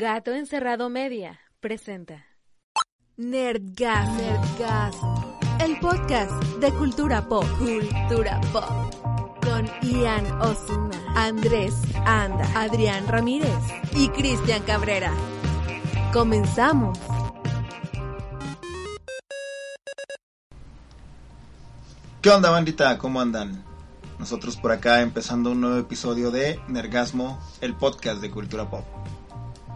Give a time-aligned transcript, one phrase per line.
[0.00, 2.24] Gato Encerrado Media presenta
[3.16, 4.94] Nerdgas, Nerdgas,
[5.58, 8.94] el podcast de cultura pop, cultura pop,
[9.42, 11.74] con Ian Osuna, Andrés
[12.06, 13.58] Anda, Adrián Ramírez
[13.96, 15.12] y Cristian Cabrera.
[16.12, 16.96] Comenzamos.
[22.22, 22.96] ¿Qué onda bandita?
[22.98, 23.64] ¿Cómo andan?
[24.20, 28.84] Nosotros por acá empezando un nuevo episodio de Nergasmo, el podcast de cultura pop.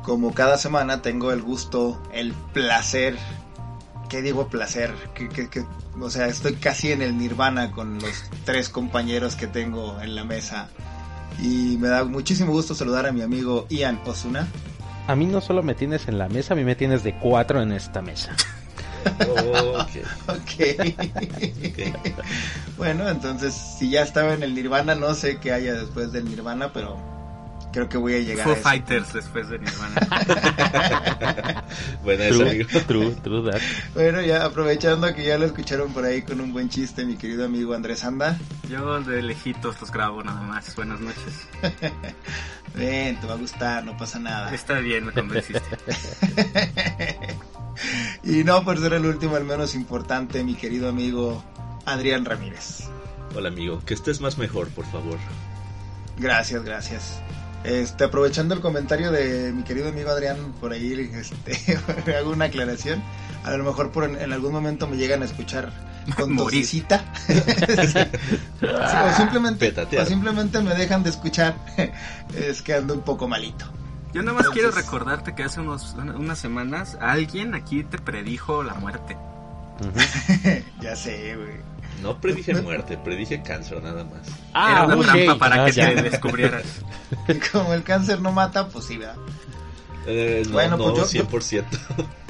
[0.03, 3.17] Como cada semana tengo el gusto, el placer,
[4.09, 4.93] ¿qué digo placer?
[5.15, 5.65] Que, que- que-
[6.01, 10.25] o sea, estoy casi en el nirvana con los tres compañeros que tengo en la
[10.25, 10.69] mesa.
[11.41, 14.47] Y me da muchísimo gusto saludar a mi amigo Ian Osuna.
[15.07, 17.63] A mí no solo me tienes en la mesa, a mí me tienes de cuatro
[17.63, 18.35] en esta mesa.
[19.05, 20.29] Ok.
[20.29, 21.97] Ok.
[22.77, 26.73] bueno, entonces si ya estaba en el nirvana, no sé qué haya después del nirvana,
[26.73, 26.97] pero
[27.73, 28.57] creo que voy a llegar Foo a.
[28.57, 30.01] Fighters después de Nirvana.
[32.05, 32.69] Buena esa, True, amigo.
[32.87, 33.61] true, true that.
[33.95, 37.45] Bueno, ya aprovechando que ya lo escucharon por ahí con un buen chiste, mi querido
[37.45, 38.39] amigo Andrés Anda.
[38.69, 40.75] Yo de lejitos los grabo nada más.
[40.77, 41.49] Buenas noches.
[42.75, 44.55] Ven, te va a gustar, no pasa nada.
[44.55, 45.63] Está bien, me convenciste.
[48.25, 51.45] y no por ser el último, el menos importante, mi querido amigo
[51.85, 52.85] Adrián Ramírez.
[53.35, 53.83] Hola, amigo.
[53.85, 55.19] Que estés más mejor, por favor.
[56.19, 57.21] Gracias, gracias.
[57.65, 61.79] Este, aprovechando el comentario de mi querido amigo Adrián, por ahí este,
[62.19, 63.03] hago una aclaración.
[63.45, 65.73] A lo mejor por en, en algún momento me llegan a escuchar
[66.17, 66.37] con.
[68.63, 70.03] Sí, o, simplemente, Petatear.
[70.03, 71.55] o simplemente me dejan de escuchar.
[72.37, 73.65] Es que ando un poco malito.
[74.13, 78.63] Yo nada más quiero recordarte que hace unos, una- unas semanas alguien aquí te predijo
[78.63, 79.17] la muerte.
[80.81, 81.72] Ya sé, güey.
[82.01, 84.27] No predije muerte, predije cáncer nada más.
[84.51, 85.95] Era una trampa para Ah, que ya.
[85.95, 86.65] te descubrieras.
[87.29, 89.17] Y como el cáncer no mata, pues sí, ¿verdad?
[90.07, 91.65] Eh, no, Bueno, no, pues yo- 100%.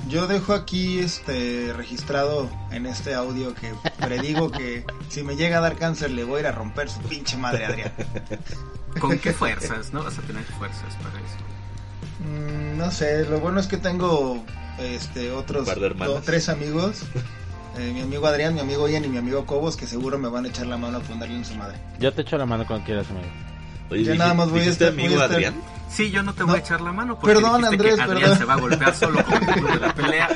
[0.08, 5.60] Yo dejo aquí este registrado en este audio que predigo que si me llega a
[5.60, 7.92] dar cáncer le voy a ir a romper su pinche madre, Adrián.
[9.00, 9.92] ¿Con qué fuerzas?
[9.92, 11.38] No vas a tener fuerzas para eso.
[12.28, 14.44] Mm, no sé, lo bueno es que tengo
[14.78, 16.14] este otros Un par de hermanas.
[16.16, 17.02] do- tres amigos.
[17.78, 20.44] Eh, mi amigo Adrián, mi amigo Ian y mi amigo Cobos que seguro me van
[20.44, 21.78] a echar la mano a fundarle en su madre.
[21.98, 23.26] Yo te echo la mano cuando quieras, amigo.
[23.90, 25.54] Oye, Yo nada más voy a ¿dijiste estar- voy amigo a estar- Adrián?
[25.90, 26.56] Sí, yo no te voy No.
[26.56, 28.38] a echar la mano porque Perdón, Andrés, que Adrián perdón.
[28.38, 30.28] se va a golpear solo el de la pelea.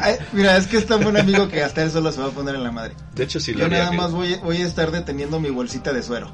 [0.00, 2.30] Ay, mira, es que es tan buen amigo que hasta él solo se va a
[2.30, 2.94] poner en la madre.
[3.14, 4.02] De hecho, sí lo Yo haría, nada amigo.
[4.04, 6.32] más voy, voy a estar deteniendo mi bolsita de suero.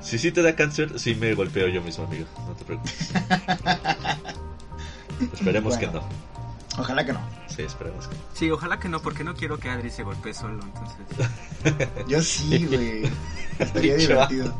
[0.00, 2.26] Si sí te da cáncer, sí me golpeo yo mismo, amigo.
[2.46, 3.10] No te preocupes.
[5.34, 5.92] esperemos Bueno.
[5.92, 6.33] que no.
[6.78, 7.20] Ojalá que no.
[7.46, 8.20] Sí, esperemos que no.
[8.34, 11.88] Sí, ojalá que no, porque no quiero que Adri se golpee solo, entonces.
[12.08, 13.10] Yo sí, güey.
[13.58, 14.54] Estaría divertido.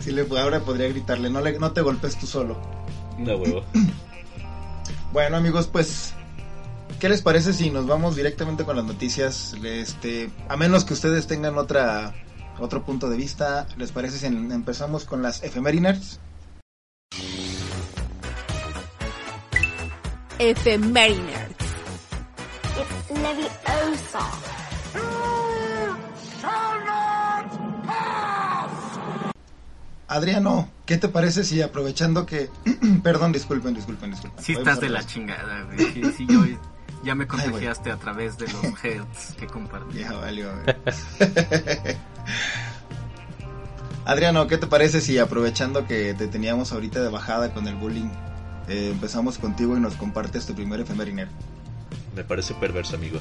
[0.00, 2.60] Si le ahora podría gritarle, no, le, no te golpes tú solo.
[3.18, 3.64] No, huevo.
[5.12, 6.14] Bueno, amigos, pues,
[7.00, 9.56] ¿qué les parece si nos vamos directamente con las noticias?
[9.64, 12.14] Este, a menos que ustedes tengan otra
[12.60, 16.20] otro punto de vista, ¿les parece si empezamos con las efemérides?
[20.40, 21.52] Efemerinerd.
[22.80, 24.24] It's Leviosa.
[30.08, 32.48] Adriano, ¿qué te parece si aprovechando que...
[33.02, 34.42] Perdón, disculpen, disculpen, disculpen.
[34.42, 35.78] Sí Voy estás de la chingada, güey.
[35.92, 36.42] Sí, sí, yo
[37.04, 39.98] ya me Ay, contagiaste a través de los heads que compartí.
[39.98, 40.48] Ya valió.
[44.06, 48.08] Adriano, ¿qué te parece si aprovechando que te teníamos ahorita de bajada con el bullying,
[48.70, 51.26] eh, empezamos contigo y nos compartes tu primer efeméride?
[52.16, 53.20] Me parece perverso, amigo.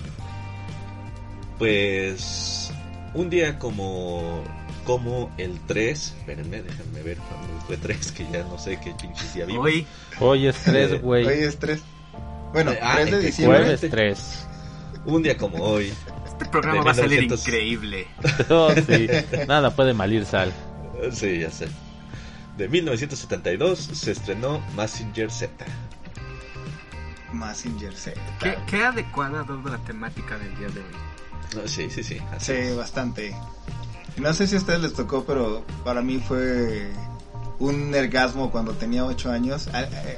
[1.57, 2.71] Pues.
[3.13, 4.43] Un día como.
[4.85, 6.15] Como el 3.
[6.19, 9.61] Espérenme, déjenme ver cuándo fue 3, que ya no sé qué pinches día vivo.
[9.63, 9.85] Hoy,
[10.19, 11.43] Hoy es Eh, tres, Hoy güey.
[11.43, 11.79] es 3.
[12.53, 13.59] Bueno, ah, 3 de ¿en qué diciembre.
[13.59, 14.47] Jueves tres.
[15.05, 15.93] Un día como hoy.
[16.25, 17.47] este programa va a salir 1900.
[17.47, 18.07] increíble.
[18.49, 19.07] Oh, sí.
[19.47, 20.51] Nada puede malir sal.
[21.03, 21.67] Eh, Sí, ya sé.
[22.59, 25.65] De 1972 se estrenó Massinger Z.
[27.31, 28.19] Massinger Z.
[28.41, 30.95] ¿Qué, qué adecuada dada la temática del día de hoy.
[31.55, 32.17] No, Sí, sí, sí.
[32.35, 32.75] así Sí, es.
[32.75, 33.33] bastante.
[34.17, 36.91] No sé si a ustedes les tocó, pero para mí fue
[37.59, 39.69] un ergasmo cuando tenía 8 años.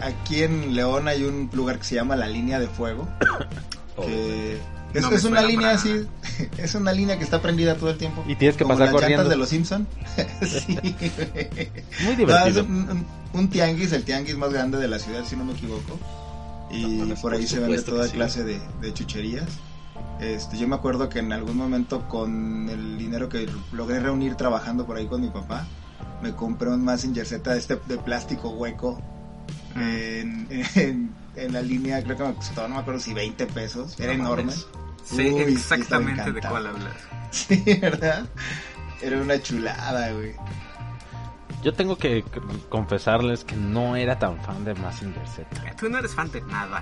[0.02, 3.08] Aquí en León hay un lugar que se llama La Línea de Fuego.
[4.01, 4.59] Que
[4.94, 6.06] es, No me es una línea así,
[6.57, 8.24] es una línea que está prendida todo el tiempo.
[8.27, 9.30] Y tienes que Como pasar las corriendo.
[9.30, 9.88] de los Simpson.
[10.42, 10.77] sí.
[12.03, 12.63] Muy No, es divertido.
[12.63, 15.98] un, un- un tianguis, el tianguis más grande de la ciudad, si no me equivoco.
[16.69, 18.12] Y No por por ahí se vende toda sí.
[18.13, 19.48] clase de, de chucherías.
[20.19, 24.86] Este, yo me acuerdo que en algún momento con el dinero que logré reunir trabajando
[24.86, 25.65] por ahí con mi papá,
[26.21, 29.01] me compré un Messenger Z de este de plástico hueco
[29.75, 33.98] en, en- en la línea, creo que me costó, no me acuerdo si 20 pesos,
[34.00, 34.51] era No enorme.
[35.03, 36.94] Sé Uy, sí, exactamente de cuál hablas.
[37.31, 38.25] Sí, ¿verdad?
[39.01, 40.33] Era una chulada, güey.
[41.63, 42.24] Yo tengo que
[42.69, 45.75] confesarles que no era tan fan de Massinger Z.
[45.80, 46.81] Tú no eres fan de nada.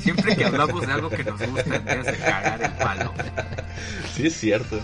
[0.00, 3.12] Siempre que hablamos de algo que nos gusta, empiezas de cagar el palo.
[4.14, 4.80] Sí, es cierto.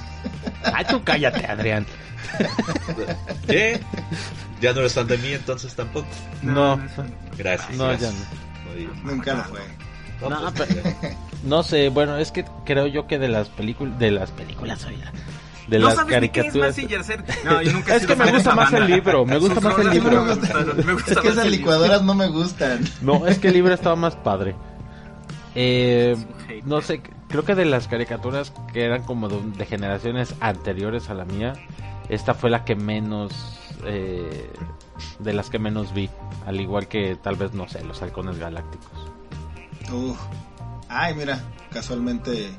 [0.72, 1.84] Ay, tú cállate, Adrián.
[3.46, 3.80] ¿Qué?
[4.60, 6.06] Ya no eres fan de mí, entonces tampoco.
[6.42, 6.80] No.
[7.36, 7.70] Gracias.
[7.76, 8.14] No, ya gracias.
[8.14, 9.10] no.
[9.10, 9.60] Nunca lo fue.
[10.20, 13.98] No, No, pues, pero- No sé, bueno, es que creo yo que de las películas,
[13.98, 15.10] de las películas, oiga,
[15.72, 17.44] de no las sabes ni qué es caricaturas.
[17.44, 19.90] No, yo nunca Es que me gusta más el libro, me gusta Sus más el
[19.90, 20.12] libro.
[20.12, 22.84] no me gustaron, me gusta Es que esas licuadoras no me gustan.
[23.00, 24.54] No, es que el libro estaba más padre.
[25.54, 26.14] Eh,
[26.66, 31.14] no sé, creo que de las caricaturas que eran como de, de generaciones anteriores a
[31.14, 31.54] la mía,
[32.10, 33.32] esta fue la que menos,
[33.86, 34.50] eh,
[35.20, 36.10] de las que menos vi.
[36.46, 39.10] Al igual que tal vez, no sé, los halcones galácticos.
[39.90, 40.18] Uf.
[40.90, 41.40] Ay, mira,
[41.72, 42.50] casualmente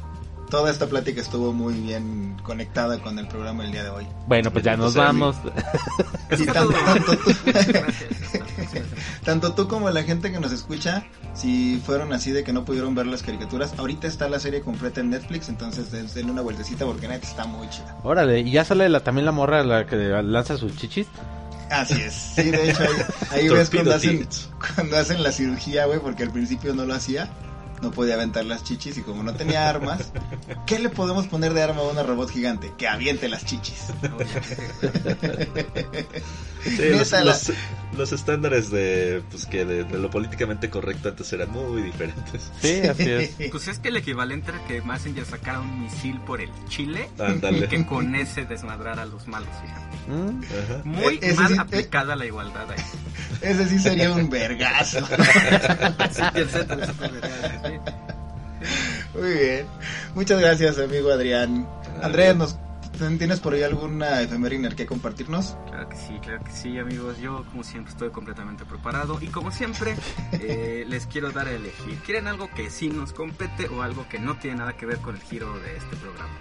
[0.54, 4.06] toda esta plática estuvo muy bien conectada con el programa del día de hoy.
[4.28, 5.36] Bueno, pues ya nos vamos.
[6.30, 6.76] Y tanto,
[7.16, 8.86] tú, Gracias.
[9.26, 12.94] tanto tú como la gente que nos escucha, si fueron así de que no pudieron
[12.94, 17.08] ver las caricaturas, ahorita está la serie completa en Netflix, entonces denle una vueltecita porque
[17.08, 17.98] neta está muy chida.
[18.04, 21.08] Órale, y ya sale la, también la morra la que lanza sus chichis.
[21.72, 22.14] Así es.
[22.14, 24.28] Sí, de hecho ahí, ahí ves cuando hacen,
[24.76, 27.28] cuando hacen la cirugía, güey, porque al principio no lo hacía.
[27.84, 30.12] No podía aventar las chichis y como no tenía armas,
[30.66, 32.72] ¿qué le podemos poner de arma a una robot gigante?
[32.78, 33.88] Que aviente las chichis.
[36.64, 37.52] Sí, los, la- los-
[37.98, 42.52] los estándares de, pues, que de, de lo políticamente correcto antes eran muy diferentes.
[42.62, 43.32] Sí, así es.
[43.52, 47.10] Pues es que el equivalente era que Mazinger sacara un misil por el Chile
[47.52, 49.84] y que con ese desmadrara a los malos, fíjate.
[50.08, 50.88] Mm.
[50.88, 51.60] Muy ese mal sí, eh.
[51.60, 52.84] aplicada la igualdad ahí.
[53.42, 55.00] Ese sí sería un vergazo.
[56.12, 57.73] Sí.
[59.14, 59.66] Muy bien.
[60.16, 61.68] Muchas gracias, amigo Adrián.
[62.02, 62.58] Andrés, ¿nos,
[63.18, 65.58] ¿tienes por ahí alguna efeméride que compartirnos?
[65.68, 67.18] Claro que sí, claro que sí, amigos.
[67.20, 69.20] Yo, como siempre, estoy completamente preparado.
[69.22, 69.96] Y como siempre,
[70.34, 71.98] eh, les quiero dar a elegir.
[72.06, 75.16] ¿Quieren algo que sí nos compete o algo que no tiene nada que ver con
[75.16, 76.34] el giro de este programa?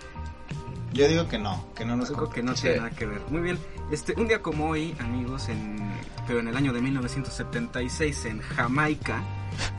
[0.92, 2.62] Yo digo que no, que no nos Algo que no Sí.
[2.64, 3.20] tiene nada que ver.
[3.30, 3.58] Muy bien.
[3.90, 5.78] Este, un día como hoy, amigos, en,
[6.26, 9.22] pero en el año de 1976 en Jamaica,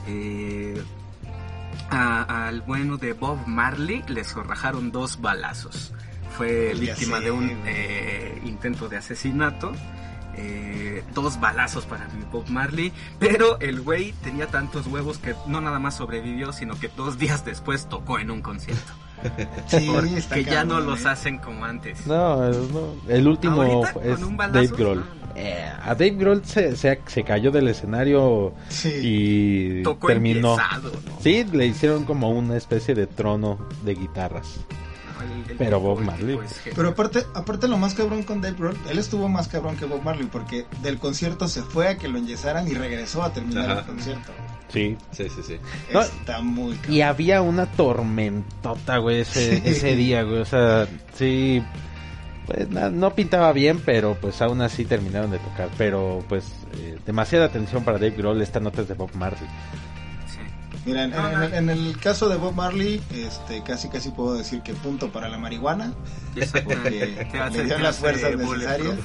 [0.07, 0.81] eh,
[1.89, 5.93] a- al bueno de Bob Marley le zorrajaron dos balazos.
[6.37, 9.71] Fue Ya víctima sé, de un eh, intento de asesinato.
[10.35, 15.77] Eh, dos balazos para Bob Marley, pero el güey tenía tantos huevos que no nada
[15.77, 18.93] más sobrevivió, sino que dos días después tocó en un concierto.
[19.67, 21.09] Sí, está ya no los ¿eh?
[21.09, 22.05] hacen como antes.
[22.07, 23.63] No, no, el último
[24.03, 24.19] es
[24.51, 24.99] Dave Grohl.
[24.99, 25.23] no.
[25.35, 28.91] Eh, a Dave Grohl se, se, se cayó del escenario Sí.
[29.01, 30.51] y Tocó terminó.
[30.53, 31.19] empiezado, ¿no?
[31.21, 34.59] Sí, le hicieron como una especie de trono de guitarras.
[35.45, 36.37] El- el Pero Bob Marley.
[36.75, 40.03] Pero aparte, aparte lo más cabrón con Dave Grohl, él estuvo más cabrón que Bob
[40.03, 43.79] Marley porque del concierto se fue a que lo enyesaran y regresó a terminar Ajá.
[43.79, 44.31] el concierto.
[44.73, 44.97] Sí.
[45.11, 45.57] Sí, sí, sí.
[45.93, 46.93] No, Está muy cabrón.
[46.95, 49.61] Y había una tormentota, güey, ese, Sí.
[49.65, 50.39] ese día, güey.
[50.39, 51.63] O sea, sí.
[52.47, 55.69] Pues na- no pintaba bien, pero pues aún así terminaron de tocar.
[55.77, 56.45] Pero pues
[56.77, 58.41] eh, demasiada atención para Dave Grohl.
[58.41, 59.47] Esta nota es de Bob Marley.
[60.27, 60.39] Sí.
[60.85, 64.73] Mira, en, en- en el caso de Bob Marley, este, casi casi puedo decir que
[64.73, 65.93] punto para la marihuana.
[66.63, 67.15] Porque
[67.53, 68.95] le dio las fuerzas necesarias.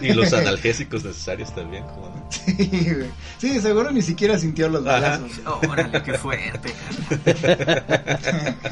[0.10, 2.28] Y los analgésicos necesarios también, ¿cómo no?
[2.30, 3.10] Sí, güey.
[3.38, 5.30] Sí, seguro ni siquiera sintió los balazos.
[5.68, 6.72] Órale, qué fuerte.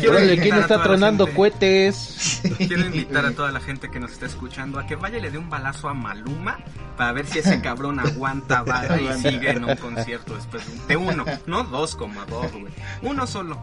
[0.08, 2.40] Órale, ¿quién está tronando gente- cohetes?
[2.58, 5.30] Quiero invitar a toda la gente que nos está escuchando a que vaya y le
[5.30, 6.58] dé un balazo a Maluma
[6.96, 11.06] para ver si ese cabrón aguanta vara y sigue en un concierto después de, un-
[11.06, 12.72] de uno, no dos como Bob, güey.
[13.02, 13.58] Uno solo.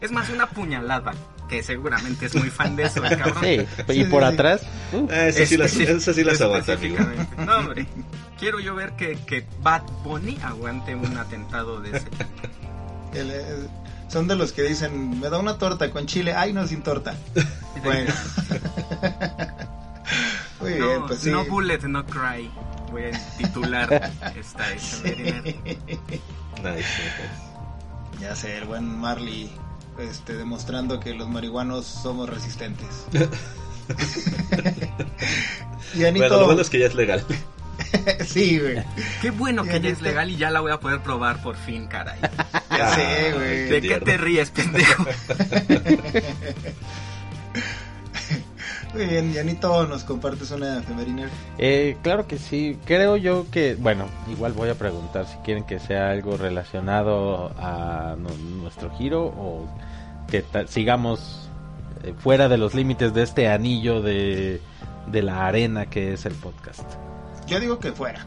[0.00, 1.12] Es más, una puñalada,
[1.52, 3.44] que seguramente es muy fan de eso, el cabrón.
[3.44, 4.34] Sí, y Sí, por sí, sí.
[4.34, 4.62] atrás.
[4.94, 6.96] uh, Ah, esas sí las, esas sí las aguanta, amigo.
[7.44, 7.86] No, hombre.
[8.38, 12.06] Quiero yo ver que, que Bad Bunny aguante un atentado de ese.
[13.12, 13.44] El, eh,
[14.08, 16.32] son de los que dicen, me da una torta con chile.
[16.34, 17.14] Ay, no, sin torta.
[17.84, 18.14] Bueno.
[20.60, 21.30] Muy bien, No, pues sí.
[21.30, 22.48] no bullet, no cry.
[22.92, 24.70] Voy a titular esta.
[24.70, 25.56] Nice,
[26.62, 26.86] nice.
[28.20, 29.50] Ya sé, el buen Marley
[29.98, 33.06] este, demostrando que los marihuanos somos resistentes.
[35.94, 37.24] y Anito, Bueno, lo bueno es que ya es legal.
[38.26, 38.82] sí, güey.
[39.20, 41.56] Qué bueno que Ya ya es legal y ya la voy a poder probar por
[41.56, 42.18] fin, caray.
[42.70, 43.68] Ya sé, Ay, güey.
[43.68, 45.04] ¿De qué te ríes, pendejo?
[48.94, 51.28] Muy bien, Janito, ¿nos compartes una efemeriner?
[51.58, 52.78] Eh, claro que sí.
[52.84, 58.14] Creo yo que, bueno, igual voy a preguntar si quieren que sea algo relacionado a
[58.18, 59.66] nu- nuestro giro o
[60.30, 61.48] que sigamos
[62.04, 64.60] eh, fuera de los límites de este anillo de,
[65.06, 66.82] de la arena que es el podcast.
[67.46, 68.26] Yo digo que fuera.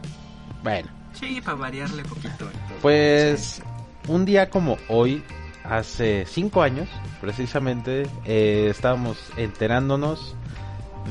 [0.64, 2.28] Bueno, Sí, para variarle poquito.
[2.44, 2.76] entonces.
[2.82, 3.62] pues
[4.08, 5.22] un día como hoy,
[5.64, 6.88] hace cinco años,
[7.20, 10.34] precisamente, eh, estábamos enterándonos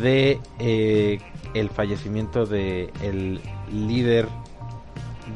[0.01, 1.19] de eh,
[1.53, 4.27] el fallecimiento de el líder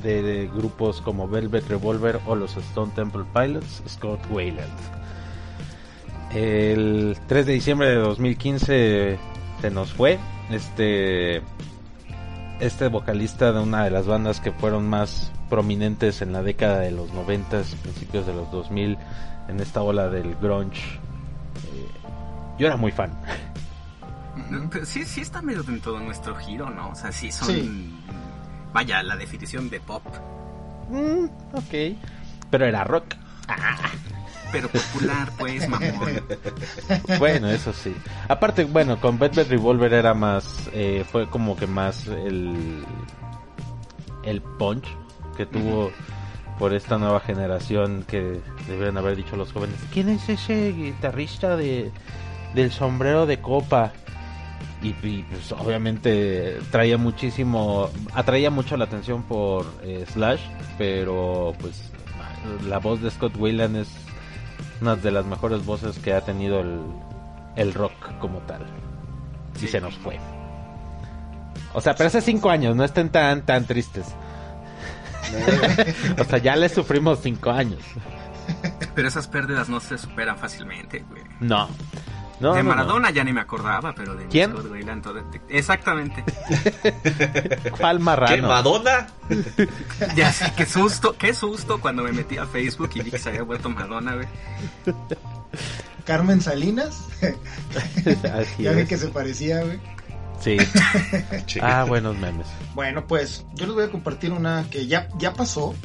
[0.03, 4.69] de, grupos como Velvet Revolver o los Stone Temple Pilots, Scott Wayland.
[6.33, 9.17] El 3 de diciembre de 2015
[9.61, 10.19] se nos fue
[10.51, 11.41] este
[12.59, 16.91] este vocalista de una de las bandas que fueron más prominentes en la década de
[16.91, 18.97] los 90, principios de los 2000,
[19.47, 20.99] en esta ola del grunge.
[21.55, 21.87] Eh,
[22.59, 23.11] yo era muy fan.
[24.49, 26.89] No, pero sí, sí está medio en todo nuestro giro, ¿no?
[26.89, 27.47] O sea, sí son...
[27.47, 27.95] Sí.
[28.73, 30.03] Vaya, la definición de pop.
[30.89, 31.97] Mm, ok.
[32.49, 33.15] Pero era rock.
[34.51, 36.23] Pero popular, pues, mamón.
[37.19, 37.95] Bueno, eso sí.
[38.27, 42.83] Aparte, bueno, con Velvet Revolver era más, eh, fue como que más el,
[44.23, 44.87] el punch
[45.37, 45.91] que tuvo
[46.57, 49.77] por esta nueva generación que deben haber dicho los jóvenes.
[49.93, 51.91] ¿Quién es ese guitarrista de,
[52.53, 53.93] del sombrero de copa?
[54.81, 60.39] Y, y, pues, obviamente traía muchísimo, atraía mucho la atención por eh, Slash,
[60.77, 61.91] pero pues
[62.65, 63.89] la voz de Scott Weiland es
[64.81, 66.79] una de las mejores voces que ha tenido el,
[67.57, 68.65] el rock como tal.
[69.57, 69.67] Y Sí.
[69.67, 70.17] se nos fue.
[71.73, 74.05] O sea, pero hace cinco años, no estén tan, tan tristes.
[76.19, 77.81] o sea, ya le sufrimos cinco años.
[78.95, 81.21] Pero esas pérdidas no se superan fácilmente, güey.
[81.41, 81.67] No.
[82.39, 82.75] No, de no, no.
[82.75, 84.51] Maradona ya ni me acordaba, pero de ¿Quién?
[84.51, 86.23] Scott Weiland, todo- Exactamente.
[87.77, 88.35] ¿Cuál marrano?
[88.35, 89.07] ¿Qué, Madonna?
[90.15, 93.29] Ya sé, qué susto, qué susto cuando me metí a Facebook y vi que se
[93.29, 94.27] había vuelto Madonna, güey.
[96.05, 97.05] Carmen Salinas.
[98.33, 99.79] Así ya vi que se parecía, güey.
[100.39, 100.57] Sí.
[101.61, 102.47] Ah, buenos memes.
[102.73, 105.75] Bueno, pues yo les voy a compartir una que ya, ya pasó.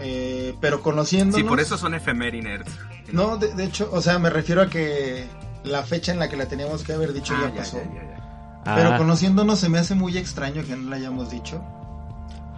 [0.00, 1.36] eh, pero conociéndonos.
[1.40, 2.66] Sí, por eso son efemérides.
[3.12, 5.26] No, de, de hecho, o sea, me refiero a que
[5.64, 7.78] la fecha en la que la teníamos que haber dicho Ah, ya ya, pasó.
[7.78, 8.72] ya, ya, ya.
[8.76, 11.62] Pero Ah, conociéndonos se me hace muy extraño que no la hayamos dicho.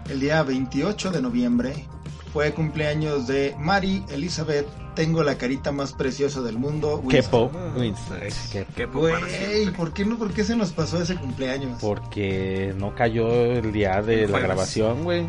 [0.09, 1.85] El día 28 de noviembre
[2.33, 4.67] fue cumpleaños de Mary Elizabeth.
[4.95, 7.01] Tengo la carita más preciosa del mundo.
[7.09, 7.49] qué Winston.
[7.49, 7.57] po.
[7.57, 9.71] Ah, Winston, para Güey, siempre.
[9.77, 10.17] ¿por qué no?
[10.17, 11.77] ¿Por qué se nos pasó ese cumpleaños?
[11.79, 15.25] Porque no cayó el día de la grabación, güey.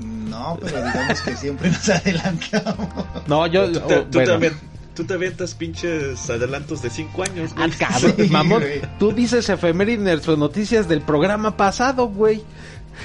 [0.00, 2.88] No, pero digamos que siempre nos adelantamos.
[3.26, 3.70] No, yo.
[3.70, 4.32] Tú, te, oh, tú bueno.
[4.32, 4.52] también,
[4.94, 7.70] tú te avientas pinches adelantos de 5 años, güey.
[7.70, 8.60] Ah, cabrón, Sí, mamón.
[8.62, 8.80] güey.
[8.98, 12.42] Tú dices efemérides o noticias del programa pasado, güey.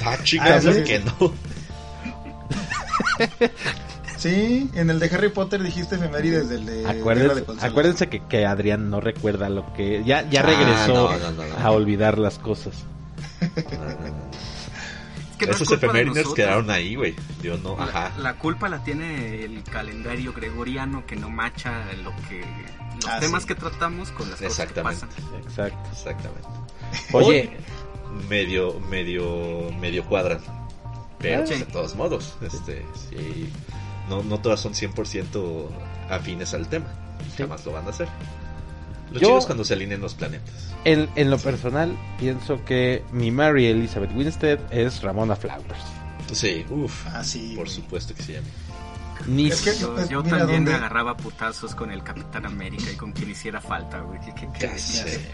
[0.03, 0.83] Ah, Ah, chicas, sí.
[0.83, 1.33] que no.
[4.17, 8.89] Sí, en el de Harry Potter dijiste efemérides del de de Acuérdense, que, que Adrián
[8.89, 10.03] no recuerda lo que.
[10.03, 11.65] Ya, ya Ah, regresó no, no, no, no.
[11.65, 12.73] a olvidar las cosas.
[15.39, 17.15] Que no Esos efemérides quedaron ahí, güey.
[17.41, 18.11] Yo no, La, ajá.
[18.19, 22.41] la culpa la tiene el calendario gregoriano que no macha lo que
[22.95, 23.47] los Ah, temas sí.
[23.47, 25.05] que tratamos con las cosas que Exactamente.
[25.07, 25.41] pasan.
[25.41, 25.89] Exacto.
[25.91, 26.47] Exactamente.
[27.13, 27.57] Oye,
[28.27, 30.39] Medio, medio, medio cuadran.
[31.19, 31.55] Pero Sí.
[31.59, 33.49] de todos modos, este, sí,
[34.09, 35.69] no, no todas son 100%
[36.09, 36.87] afines al tema.
[37.35, 37.43] Sí.
[37.43, 38.07] Jamás lo van a hacer.
[39.11, 40.68] Lo Yo- chido es cuando se alineen los planetas.
[40.85, 45.83] En, en lo personal, pienso que mi Mary Elizabeth Winstead es Ramona Flowers.
[46.31, 47.05] Sí, uff.
[47.07, 47.53] Ah, sí.
[47.55, 47.75] por güey.
[47.75, 48.47] supuesto que se llama.
[49.27, 52.45] Ni Es que- Yo, Pues, yo mira también dónde- me agarraba putazos con el Capitán
[52.45, 54.19] América y con quien hiciera falta, güey.
[54.21, 55.27] Qué, qué- qué- Ya qué- sé.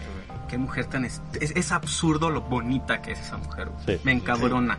[0.48, 1.04] qué mujer tan...
[1.04, 3.96] Es, es, es absurdo lo bonita que es esa mujer, güey.
[3.98, 4.02] Sí.
[4.04, 4.78] Me encabrona.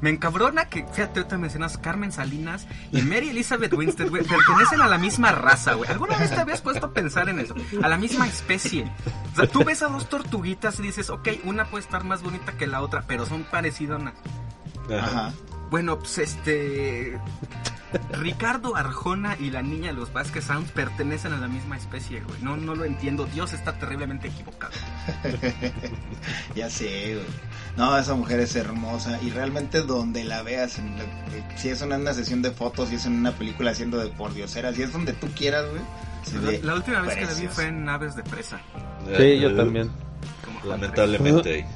[0.00, 4.88] Me encabrona que, fíjate, ahorita mencionas Carmen Salinas y Mary Elizabeth Winstead, güey, pertenecen a
[4.88, 5.90] la misma raza, güey.
[5.90, 7.54] ¿Alguna vez te habías puesto a pensar en eso?
[7.82, 8.90] A la misma especie.
[9.32, 12.52] O sea, tú ves a dos tortuguitas y dices, ok, una puede estar más bonita
[12.52, 14.14] que la otra, pero son parecidonas.
[14.90, 15.32] Ajá.
[15.70, 17.18] Bueno, pues este.
[18.12, 22.40] Ricardo Arjona y la niña de los Vasquez Sounds pertenecen a la misma especie, güey.
[22.42, 23.26] No, no lo entiendo.
[23.26, 24.72] Dios está terriblemente equivocado.
[26.54, 27.26] Ya sé, güey.
[27.76, 31.04] No, esa mujer es hermosa y realmente donde la veas, en la-
[31.58, 34.32] si es en una sesión de fotos, si es en una película haciendo de por
[34.32, 35.82] diosera, si es donde tú quieras, güey.
[36.24, 38.58] se ve La, la última vez que la vi fue en Aves de Presa.
[39.16, 39.90] Sí, yo también.
[40.64, 41.66] Lamentablemente.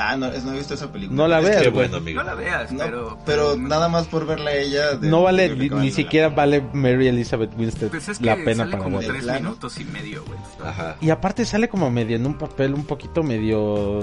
[0.00, 1.16] Ah, no, es- no he visto esa película.
[1.16, 2.22] No la Es veas, Qué bueno, amigo.
[2.22, 3.18] No la veas, no, pero...
[3.26, 4.92] pero, nada más por verla a ella.
[4.96, 6.36] de- No vale, ni, ni la siquiera pena.
[6.36, 9.84] vale Mary Elizabeth Winstead Pues es que la pena sale para como tres minutos y
[9.84, 10.38] medio, güey.
[10.64, 10.96] Ajá.
[11.00, 14.00] Y aparte sale como medio en un papel un poquito medio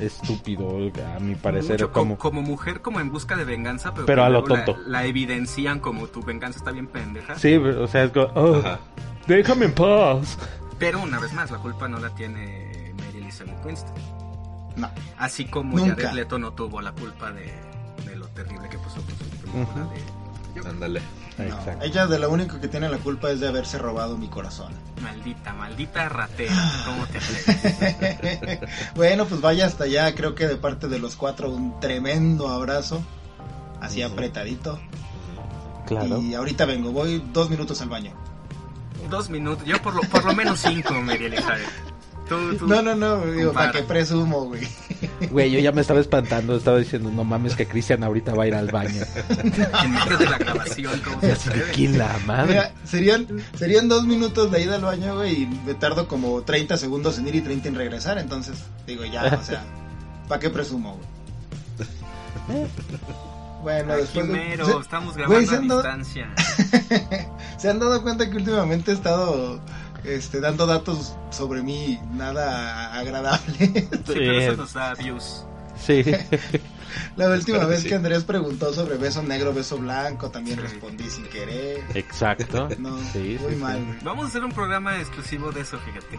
[0.00, 0.76] estúpido,
[1.16, 1.72] a mi parecer.
[1.80, 2.18] Mucho, como...
[2.18, 4.80] como, mujer, como en busca de venganza, pero, Pero a lo luego la- tonto.
[4.86, 7.38] La, evidencian como tu venganza está bien pendeja.
[7.38, 8.62] Sí, o sea, es como, oh,
[9.26, 10.38] déjame en paz.
[10.78, 13.94] Pero una vez más, la culpa no la tiene Mary Elizabeth Winstead.
[14.76, 14.90] No.
[15.18, 15.94] Así como Nunca.
[15.96, 17.52] Jared Leto no tuvo la culpa de,
[18.04, 20.68] de lo terrible que pasó con su película de.
[20.68, 21.02] Ándale.
[21.38, 24.72] No, ella de lo único que tiene la culpa es de haberse robado mi corazón.
[25.02, 26.54] Maldita, maldita ratera.
[26.86, 28.60] ¿Cómo te atreves?
[28.94, 30.14] bueno, pues vaya hasta allá.
[30.14, 33.02] Creo que de parte de los cuatro un tremendo abrazo.
[33.82, 34.80] Así apretadito.
[35.86, 36.22] Claro.
[36.22, 38.12] Y ahorita vengo, voy dos minutos al baño.
[39.10, 39.66] Dos minutos.
[39.66, 41.68] Yo por lo, por lo menos cinco, Mary Elizabeth.
[42.28, 43.52] Tú, tú- No, no, no, digo.
[43.52, 44.62] ¿para qué presumo, güey?
[45.30, 48.46] Güey, yo ya me estaba espantando, estaba diciendo, no mames que Cristian ahorita va a
[48.48, 49.02] ir al baño.
[49.84, 51.62] En medio de la grabación, ¿cómo se?
[51.72, 52.48] ¿quién la madre?
[52.54, 56.76] Mira, serían, serían dos minutos de ida al baño, güey, y me tardo como 30
[56.76, 58.18] segundos en ir y 30 en regresar.
[58.18, 58.56] Entonces,
[58.86, 59.62] digo, ya, o sea,
[60.28, 60.98] ¿para qué presumo,
[62.48, 62.66] güey?
[63.62, 66.28] Bueno, Ay, después de- Jimero, se- estamos grabando se a dado- distancia.
[67.58, 69.60] ¿Se han dado cuenta que últimamente he estado
[70.06, 73.56] este, dando datos sobre mí nada agradable?
[73.58, 74.56] Sí, pero eso Sí.
[74.58, 75.44] nos da views.
[75.84, 76.02] Sí.
[77.16, 77.88] La última Espero que vez sí.
[77.88, 80.62] que Andrés preguntó sobre beso negro, beso blanco, también Sí.
[80.62, 81.84] respondí sin querer.
[81.94, 82.68] Exacto.
[82.78, 83.98] No, Sí, muy sí, mal.
[84.02, 86.18] Vamos a hacer un programa exclusivo de eso, fíjate.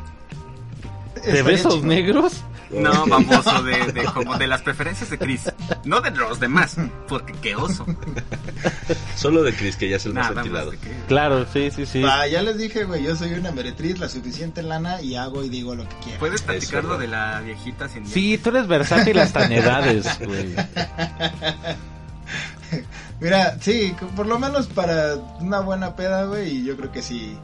[1.25, 2.43] ¿De besos negros?
[2.69, 5.51] No, baboso, de, de, como de las preferencias de Chris.
[5.85, 6.75] No de los demás,
[7.07, 7.85] porque qué oso.
[9.15, 10.71] Solo de Chris, que ya es el más Nada ventilado.
[10.71, 10.77] que...
[11.07, 12.03] Claro, sí, sí, sí.
[12.05, 15.49] Ah, ya les dije, güey, yo soy una meretriz, la suficiente lana y hago y
[15.49, 16.19] digo lo que quiero.
[16.19, 17.01] ¿Puedes platicarlo verdad.
[17.01, 20.53] de la viejita sin Sí, tú eres versátil hasta en edades, güey.
[23.19, 27.35] Mira, sí, por lo menos para una buena peda, güey, y yo creo que sí.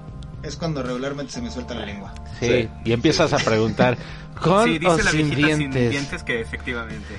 [0.43, 2.13] Es cuando regularmente se me suelta la lengua.
[2.39, 2.69] Sí, Sí.
[2.85, 3.97] y empiezas a preguntar,
[4.41, 5.91] ¿con Sí, o dice la sin viejita sin dientes?
[5.91, 7.15] dientes que efectivamente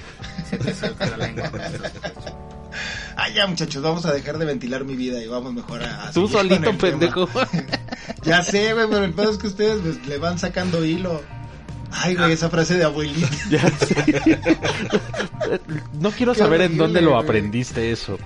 [0.50, 1.50] se te suelta la lengua.
[3.16, 6.10] Ah, ya, muchachos, vamos a dejar de ventilar mi vida y vamos mejor a.
[6.10, 7.28] Tú solito, pendejo.
[8.24, 11.22] Ya sé, güey, pero el pedo es que ustedes pues, le van sacando hilo.
[11.92, 13.28] Ay, güey, esa frase de abuelita.
[13.50, 14.40] Ya sé.
[16.00, 18.18] No quiero Qué saber en dónde lo aprendiste eso.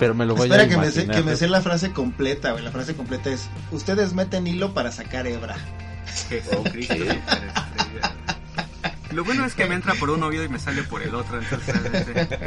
[0.00, 1.16] Pero me lo voy Espera a que me, sé, imaginar.
[1.16, 2.64] que me sé la frase completa, güey.
[2.64, 5.56] La frase completa es: Ustedes meten hilo para sacar hebra.
[6.50, 7.20] Superestrella.
[9.12, 11.40] Lo bueno es que me entra por un oído y me sale por el otro,
[11.40, 12.38] entonces realmente-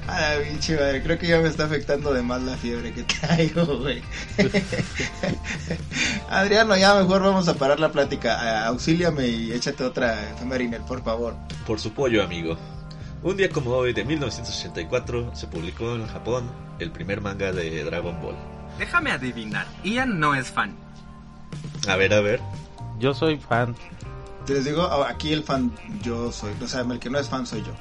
[0.08, 3.64] Ah, pinche madre, creo que ya me está afectando de más la fiebre que traigo,
[3.78, 4.02] güey.
[6.30, 8.38] Adriano, ya mejor vamos a parar la plática.
[8.40, 11.36] Ah, auxíliame y échate otra efeméride, por favor.
[11.66, 12.56] Por su pollo, amigo.
[13.22, 18.20] Un día como hoy, de 1984, se publicó en Japón el primer manga de Dragon
[18.22, 18.36] Ball.
[18.78, 19.66] déjame adivinar.
[19.82, 20.76] Ian no es fan.
[21.88, 22.40] A ver, a ver.
[22.98, 23.74] Yo soy fan.
[24.46, 26.52] Les digo, aquí el fan yo soy.
[26.62, 27.72] O sea, el que no es fan soy yo.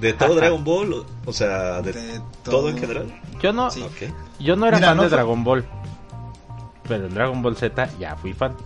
[0.00, 1.04] ¿De todo Dragon Ball?
[1.26, 3.20] O- sea, ¿de, De todo en general?
[3.40, 3.84] Yo no, Sí.
[4.40, 5.64] Yo no era Mira, fan no de fue- Dragon Ball.
[6.88, 8.56] Pero en Dragon Ball Z ya fui fan.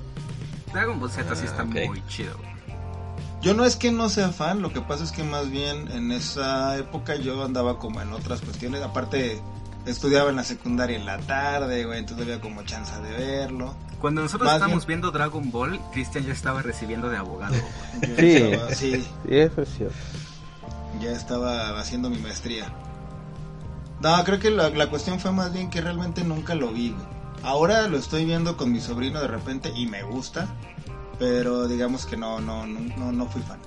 [0.73, 2.35] Dragon Ball Z sí Ah, está muy chido.
[3.43, 6.13] Yo no es que no sea fan, lo que pasa es que más bien en
[6.13, 8.83] esa época yo andaba como en otras cuestiones.
[8.83, 9.41] Aparte,
[9.85, 13.75] estudiaba en la secundaria en la tarde, güey, entonces había como chance de verlo.
[14.01, 17.55] Cuando nosotros Más estábamos bien- viendo Dragon Ball, Christian ya estaba recibiendo de abogado.
[18.03, 18.37] Yo Sí.
[18.37, 19.97] estaba- sí, Sí, eso es cierto.
[21.01, 22.67] ya estaba haciendo mi maestría.
[24.01, 27.07] No, creo que la, la cuestión fue más bien que realmente nunca lo vi, güey.
[27.45, 30.47] Ahora lo estoy viendo con mi sobrino de repente y me gusta,
[31.19, 33.61] pero digamos que no, no, no, no, no fui fan.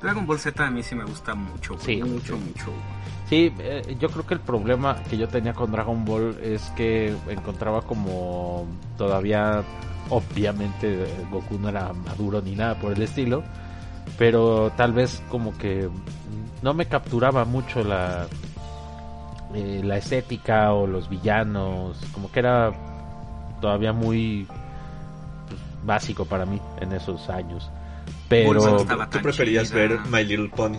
[0.00, 1.84] Dragon Ball Z a mí sí me gusta mucho, güey.
[1.84, 2.72] Sí, mucho, mucho.
[3.28, 7.14] Sí, eh, yo creo que el problema que yo tenía con Dragon Ball es que
[7.28, 8.66] encontraba como
[8.96, 9.62] todavía,
[10.08, 13.44] obviamente, Goku no era maduro ni nada por el estilo,
[14.18, 15.88] pero tal vez como que
[16.62, 18.26] no me capturaba mucho la
[19.54, 22.72] eh, la estética o los villanos, como que era
[23.60, 24.46] todavía muy
[25.84, 27.70] básico para mí en esos años.
[28.28, 29.76] Pero ¿Tú preferías chida.
[29.78, 30.76] ver My Little Pony?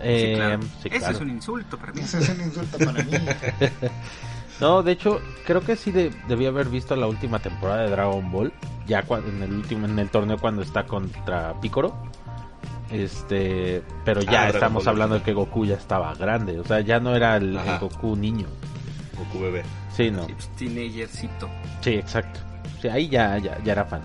[0.00, 0.60] eh, sí, claro.
[0.62, 1.14] sí, Ese claro.
[1.16, 2.00] es un insulto para mí.
[2.00, 3.10] Eso es un insulto para mí.
[4.60, 8.28] No, de hecho, creo que sí de- debí haber visto la última temporada de Dragon
[8.32, 8.52] Ball.
[8.88, 11.94] Ya en el último, en el torneo cuando está contra Picoro.
[12.90, 14.94] Este, pero ya Ah, estamos Ball.
[14.94, 16.58] hablando de que Goku ya estaba grande.
[16.58, 17.56] O sea, ya no era el.
[17.80, 18.46] Goku niño.
[19.16, 19.62] Goku bebé.
[19.94, 20.26] Sí, no.
[20.26, 21.48] Sí, pues, teenagercito.
[21.80, 22.40] Sí, exacto.
[22.80, 24.00] Sí, ahí ya, ya, ya era fan.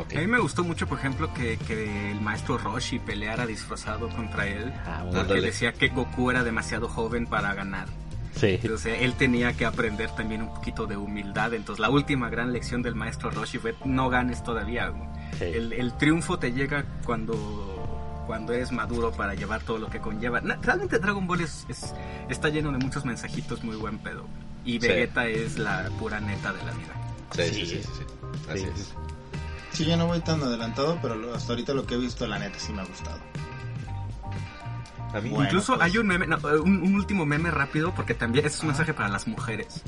[0.00, 0.14] Ok.
[0.16, 4.46] A mí me gustó mucho, por ejemplo, que, que el maestro Roshi peleara disfrazado contra
[4.46, 4.72] él.
[4.86, 5.40] Ah, Porque ándale.
[5.42, 7.86] decía que Goku era demasiado joven para ganar.
[8.36, 8.58] Sí.
[8.62, 11.52] Entonces él tenía que aprender también un poquito de humildad.
[11.52, 14.92] Entonces la última gran lección del maestro Roshi fue no ganes todavía.
[15.38, 15.44] sí.
[15.44, 20.40] El, el triunfo te llega cuando, cuando eres maduro para llevar todo lo que conlleva.
[20.40, 21.92] Realmente Dragon Ball es, es-
[22.28, 24.26] está lleno de muchos mensajitos muy buen pedo.
[24.64, 24.88] Y Sí.
[24.88, 26.94] Vegeta es la pura neta de la vida.
[27.32, 27.66] Sí, sí, Sí.
[27.66, 28.04] sí, sí, sí.
[28.50, 28.66] Así Sí.
[28.74, 28.94] es.
[29.72, 32.38] Sí, yo no voy tan adelantado, pero lo- hasta ahorita lo que he visto, la
[32.38, 33.18] neta, sí me ha gustado.
[35.12, 35.84] Bueno, Incluso pues.
[35.90, 39.08] hay un meme, no, un, un último meme rápido, porque también es un mensaje para
[39.08, 39.82] las mujeres.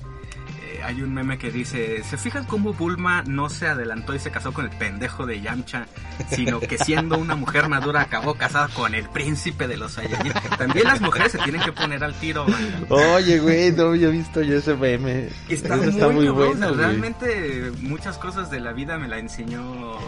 [0.84, 4.52] Hay un meme que dice, ¿se fijan cómo Bulma no se adelantó y se casó
[4.52, 5.86] con el pendejo de Yamcha,
[6.30, 10.32] sino que siendo una mujer madura acabó casada con el príncipe de los Saiyajin?
[10.58, 12.46] También las mujeres se tienen que poner al tiro.
[12.88, 15.28] Oye, güey, no había visto yo ese meme.
[15.48, 16.78] Está, Eso muy, está muy cabrón, bueno, güey.
[16.80, 19.62] Realmente muchas cosas de la vida me la enseñó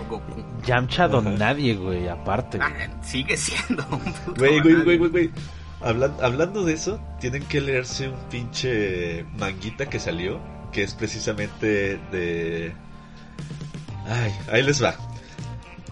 [0.08, 0.44] Goku.
[0.64, 1.36] Yamcha don Ajá.
[1.38, 2.58] nadie, güey, aparte.
[2.58, 2.70] güey.
[2.70, 5.30] Ah, sigue siendo un puto Güey, güey, güey, güey, güey.
[5.82, 10.40] Hablan- hablando de eso, tienen que leerse un pinche manguita que salió,
[10.74, 12.74] que es precisamente de...
[14.06, 14.96] Ay, ahí les va.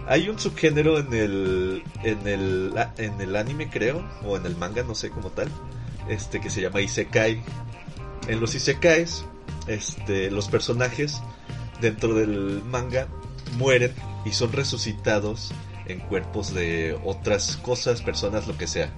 [0.06, 4.82] Hay un subgénero en el, en el, en el anime, creo, o en el manga,
[4.82, 5.48] no sé como tal,
[6.08, 7.40] este que se llama Isekai.
[8.28, 9.24] En los Isekais,
[9.68, 11.22] este, los personajes
[11.80, 13.06] dentro del manga
[13.56, 15.52] mueren y son resucitados
[15.86, 18.90] en cuerpos de otras cosas, personas, lo que sea.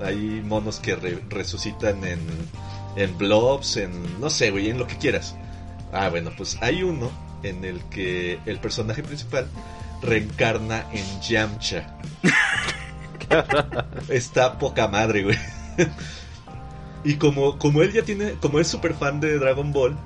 [0.00, 2.20] Hay monos que re- resucitan en,
[2.98, 5.36] en blobs, en no sé, güey, en lo que quieras.
[5.92, 7.10] Ah, bueno, pues hay uno
[7.42, 9.48] en el que el personaje principal
[10.02, 11.96] reencarna en Yamcha.
[14.08, 15.38] Está poca madre, güey.
[17.04, 19.96] y como, como él ya tiene, como es súper fan de Dragon Ball,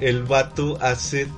[0.00, 1.28] el vato hace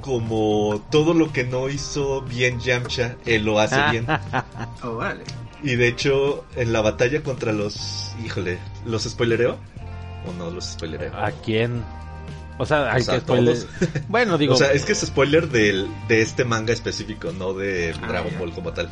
[0.00, 4.06] como todo lo que no hizo bien Yamcha, él lo hace bien.
[4.82, 5.24] Oh, vale.
[5.62, 8.14] Y de hecho, en la batalla contra los.
[8.24, 9.58] Híjole, ¿los spoilereo?
[10.26, 11.14] ¿O no los spoilereo?
[11.16, 11.82] ¿A quién?
[12.58, 13.66] O sea, hay O sea, que spoiler- todos.
[14.08, 17.94] Bueno, digo, o sea, es que es spoiler del, de este manga específico, no de
[18.02, 18.32] Ah, Dragon.
[18.38, 18.88] Ball como tal.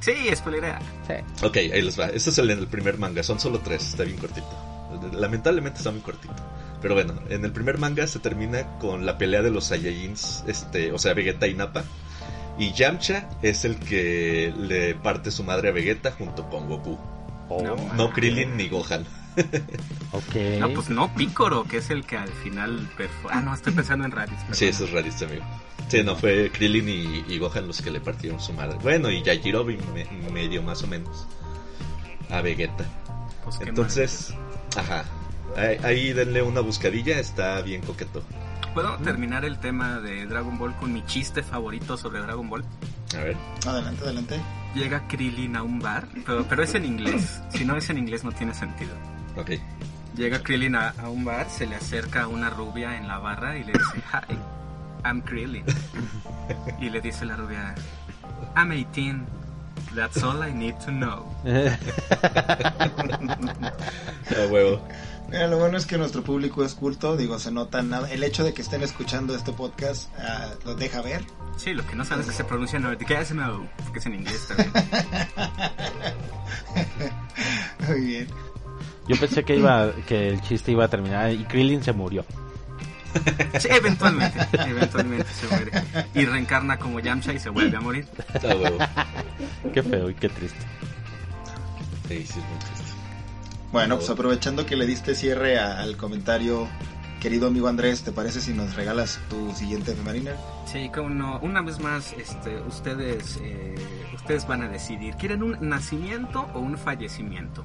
[0.00, 0.80] Sí, spoilerea.
[1.06, 1.14] sí.
[1.46, 2.06] Ok, ahí les va.
[2.06, 4.50] Este es el, el primer manga, son solo tres, está bien cortito.
[5.12, 6.34] Lamentablemente está muy cortito.
[6.82, 10.92] Pero bueno, en el primer manga se termina con la pelea de los Saiyajins, este,
[10.92, 11.84] o sea, Vegeta y Nappa.
[12.58, 16.98] Y Yamcha es el que le parte su madre a Vegeta junto con Goku.
[17.48, 19.04] Oh, No, No Krillin ni Gohan.
[20.12, 20.34] ok.
[20.60, 24.04] No, pues no, Picoro, que es el que al final perfo- Ah, no, estoy pensando
[24.04, 24.38] en Raditz.
[24.40, 24.54] perdón.
[24.54, 25.44] Sí, eso es rarista, amigo.
[25.88, 28.78] Sí, no, fue Krillin y, y Gohan los que le partieron su madre.
[28.82, 31.26] Bueno, y Yajirobe me- medio más o menos.
[32.30, 32.84] A Vegeta.
[33.44, 34.34] Pues Entonces,
[34.76, 35.04] ajá.
[35.56, 38.22] Ahí, ahí denle una buscadilla, está bien coqueto.
[38.72, 42.64] ¿Puedo terminar el tema de Dragon Ball con mi chiste favorito sobre Dragon Ball?
[43.14, 43.36] A ver.
[43.66, 44.40] Adelante, adelante.
[44.74, 47.40] Llega Krillin a un bar, pero, pero es en inglés.
[47.50, 48.90] Si no es en inglés no tiene sentido.
[49.36, 49.50] Ok.
[50.16, 53.56] Llega Krillin a, a un bar, se le acerca a una rubia en la barra
[53.58, 54.36] y le dice, Hi,
[55.04, 55.64] I'm Krillin.
[56.80, 57.74] Y le dice la rubia,
[58.56, 59.24] I'm 18.
[59.94, 61.24] That's all I need to know.
[64.30, 64.80] A huevo.
[65.28, 68.10] Mira, lo bueno es que nuestro público es culto, digo, se nota nada.
[68.10, 71.24] El hecho de que estén escuchando este podcast ah, los deja ver.
[71.56, 74.72] Sí, lo que no sabes es que se pronuncia Nerdgasmo, porque es en inglés también.
[77.88, 78.28] Muy bien.
[79.06, 82.24] Yo pensé que iba que el chiste iba a terminar y Krillin se murió.
[83.60, 85.70] Sí, eventualmente, eventualmente se muere.
[86.14, 88.06] Y reencarna como Yamcha y se vuelve a morir.
[89.72, 90.58] Qué feo y qué triste.
[92.08, 92.84] Sí, sí, es muy triste.
[93.72, 96.66] Bueno, pues aprovechando que le diste cierre a- al comentario,
[97.20, 100.36] querido amigo Andrés, ¿te parece si nos regalas tu siguiente Mariner?
[100.66, 103.74] Sí, como no, una vez más, este, ustedes, eh,
[104.14, 107.64] ustedes van a decidir, ¿quieren un nacimiento o un fallecimiento?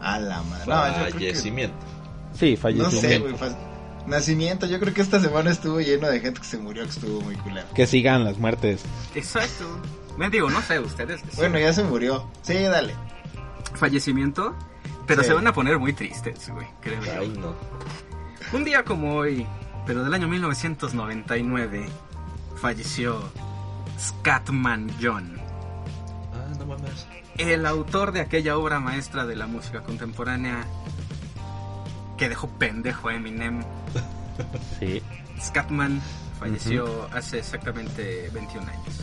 [0.00, 0.66] A la madre.
[0.66, 1.76] No, yo creo que- Fallecimiento.
[2.38, 3.00] Sí, No falleció.
[3.00, 3.34] sé, güey.
[3.36, 3.56] fa-
[4.06, 7.20] Nacimiento, yo creo que esta semana estuvo lleno de gente que se murió, que estuvo
[7.20, 7.66] muy culero.
[7.74, 8.82] Que sigan las muertes.
[9.14, 9.64] Exacto.
[10.16, 11.20] Me digo, no sé, ustedes.
[11.36, 12.26] Bueno, ya se murió.
[12.42, 12.94] Sí, dale.
[13.74, 14.56] Fallecimiento,
[15.06, 15.28] pero Sí.
[15.28, 17.12] se van a poner muy tristes, güey, creo yo.
[17.20, 17.54] Ay, no.
[18.56, 19.46] Un día como hoy,
[19.86, 21.86] pero del año 1999,
[22.56, 23.22] falleció
[23.98, 25.38] Scatman John,
[26.32, 27.06] Ah, no mames.
[27.48, 30.64] El autor de aquella obra maestra de la música contemporánea
[32.16, 33.62] que dejó pendejo a Eminem.
[34.78, 35.02] Sí.
[35.38, 36.00] Scatman
[36.38, 39.00] falleció hace exactamente 21 años.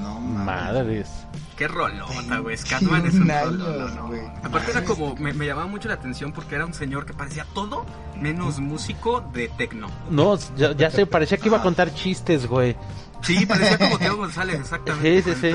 [0.00, 0.46] No, mames.
[0.46, 1.08] Madres.
[1.56, 2.56] Qué rolota, güey.
[2.56, 4.06] Scatman es un 21 rolón, años, ¿no?
[4.06, 4.22] güey.
[4.42, 7.44] Aparte era como, me, me llamaba mucho la atención porque era un señor que parecía
[7.52, 7.84] todo
[8.18, 9.88] menos músico de tecno.
[10.10, 12.74] No, ya, ya sé, parecía que iba a contar chistes, güey.
[13.22, 15.22] Sí, parecía como Teo González, exactamente.
[15.22, 15.54] Sí, sí,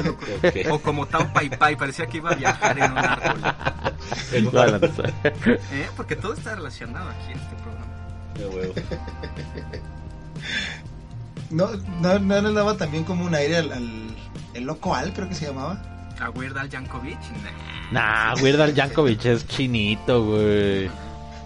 [0.53, 0.61] sí.
[0.69, 3.41] O como Tao Pai Pai, parecía que iba a viajar en un árbol.
[4.33, 4.79] En un- Bueno,
[5.71, 5.89] ¿Eh?
[5.95, 7.85] Porque todo está relacionado aquí en este programa.
[8.35, 8.73] De huevo.
[11.49, 11.67] No,
[12.01, 14.15] no, no le daba también como un aire al, al-
[14.55, 15.81] el loco Al, creo que se llamaba.
[16.19, 17.19] ¿A Weird Al Yankovic?
[17.91, 18.41] Nah, Nah.
[18.41, 20.89] Weird Al Yankovic es chinito, güey.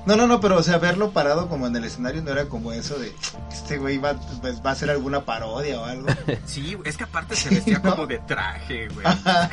[0.07, 2.71] No, no, no, pero o sea, verlo parado como en el escenario no era como
[2.71, 3.13] eso de
[3.51, 6.07] este güey va, pues, va a hacer alguna parodia o algo.
[6.45, 7.91] Sí, es que aparte se vestía ¿no?
[7.91, 9.05] como de traje, güey.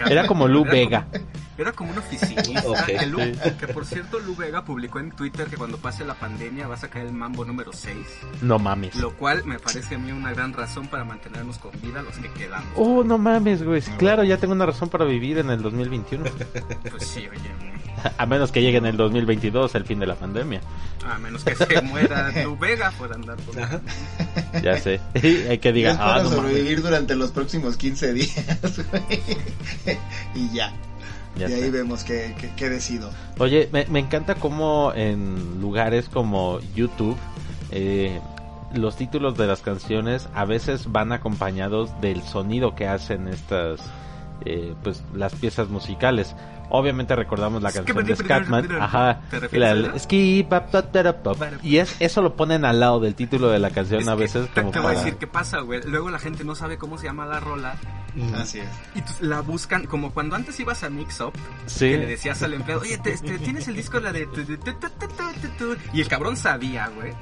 [0.09, 1.07] Era como Lu Era Vega.
[1.59, 2.85] Era como un oficinista.
[2.87, 3.19] Que, Lu-
[3.59, 6.79] que por cierto, Lu Vega publicó en Twitter que cuando pase la pandemia va a
[6.79, 7.97] sacar el mambo número 6.
[8.43, 8.95] No mames.
[8.97, 12.31] Lo cual me parece a mí una gran razón para mantenernos con vida los que
[12.33, 12.69] quedamos.
[12.77, 13.81] Oh, no mames, güey.
[13.83, 16.25] Sí, Claro, ya tengo una razón para vivir en el 2021.
[16.91, 17.74] Pues sí, oye.
[18.19, 20.61] A menos que llegue en el 2022, el fin de la pandemia.
[21.07, 23.81] A menos que se muera Lu Vega por andar por Ajá.
[24.63, 25.01] Ya sé.
[25.49, 26.35] Hay que Y diga, ah, para no mames.
[26.45, 29.21] sobrevivir durante los próximos 15 días, güey.
[30.35, 30.73] y ya.
[31.37, 33.11] Ya y ahí vemos qué, qué, qué decido.
[33.39, 37.17] Oye, me, me encanta cómo en lugares como YouTube
[37.73, 38.21] eh,
[38.73, 43.81] los títulos de las canciones a veces van acompañados del sonido que hacen estas,
[44.45, 46.35] eh, pues las piezas musicales.
[46.71, 50.53] Obviamente recordamos la canción de Scatman, ajá, ¿Te refieres la- a skip,
[51.63, 54.21] y es eso lo ponen al lado del título de la canción Es a que
[54.23, 55.83] veces te, como te voy a para decir qué pasa, güey.
[55.87, 57.77] Luego la gente no sabe cómo se llama la rola
[58.17, 58.35] Mm.
[58.37, 58.69] Así es.
[58.95, 61.33] y la buscan como cuando antes ibas a Mix Up
[61.67, 61.91] Sí.
[61.91, 64.57] que le decías al empleado, oye, te- este, tienes el disco la de tu, tu,
[64.57, 67.13] tu, tu, tu, tu, tu", y el cabrón sabía, güey.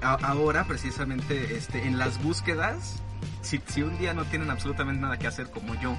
[0.00, 3.02] A- ahora precisamente este en las búsquedas
[3.42, 5.96] si, si un día no tienen absolutamente nada que hacer como yo,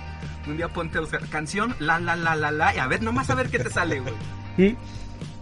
[0.48, 3.30] un día ponte a buscar canción la la la la la y a ver nomás
[3.30, 4.14] a ver qué te sale, güey.
[4.58, 4.76] Sí.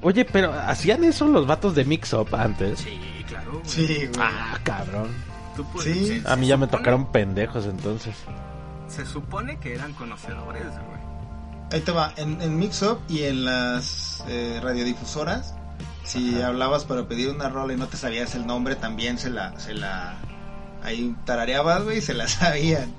[0.04, 2.80] Oye, pero hacían eso los vatos de Mix Up antes.
[2.80, 3.64] Sí, claro, güey.
[3.66, 4.20] Sí, güey.
[4.20, 5.10] Ah, cabrón.
[5.56, 6.22] Tú puedes- Sí.
[6.22, 8.16] se- A mí ya me tocaron pendejos entonces.
[8.88, 10.98] Se supone que eran conocedores, güey.
[11.72, 12.14] Ahí te va.
[12.16, 15.56] En, en Mix Up y en las eh, radiodifusoras,
[16.04, 19.60] si hablabas para pedir una rola y no te sabías el nombre, también se la,
[19.60, 20.16] se la,
[20.88, 22.94] ahí tarareabas, güey, y se la sabían.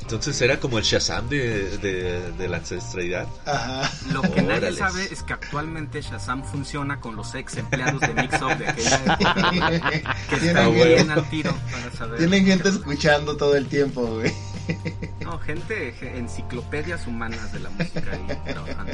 [0.00, 3.26] Entonces era como el Shazam de, de, de la ancestralidad.
[3.46, 3.90] Ajá.
[4.12, 8.42] Lo que nadie sabe es que actualmente Shazam funciona con los ex empleados de Mix
[8.42, 10.14] Up de aquella época.
[10.28, 12.18] Que están bien al tiro para saber.
[12.18, 14.32] Tienen gente escuchando todo el tiempo, güey.
[15.20, 18.92] No, gente, ge- enciclopedias humanas de la música ahí trabajando.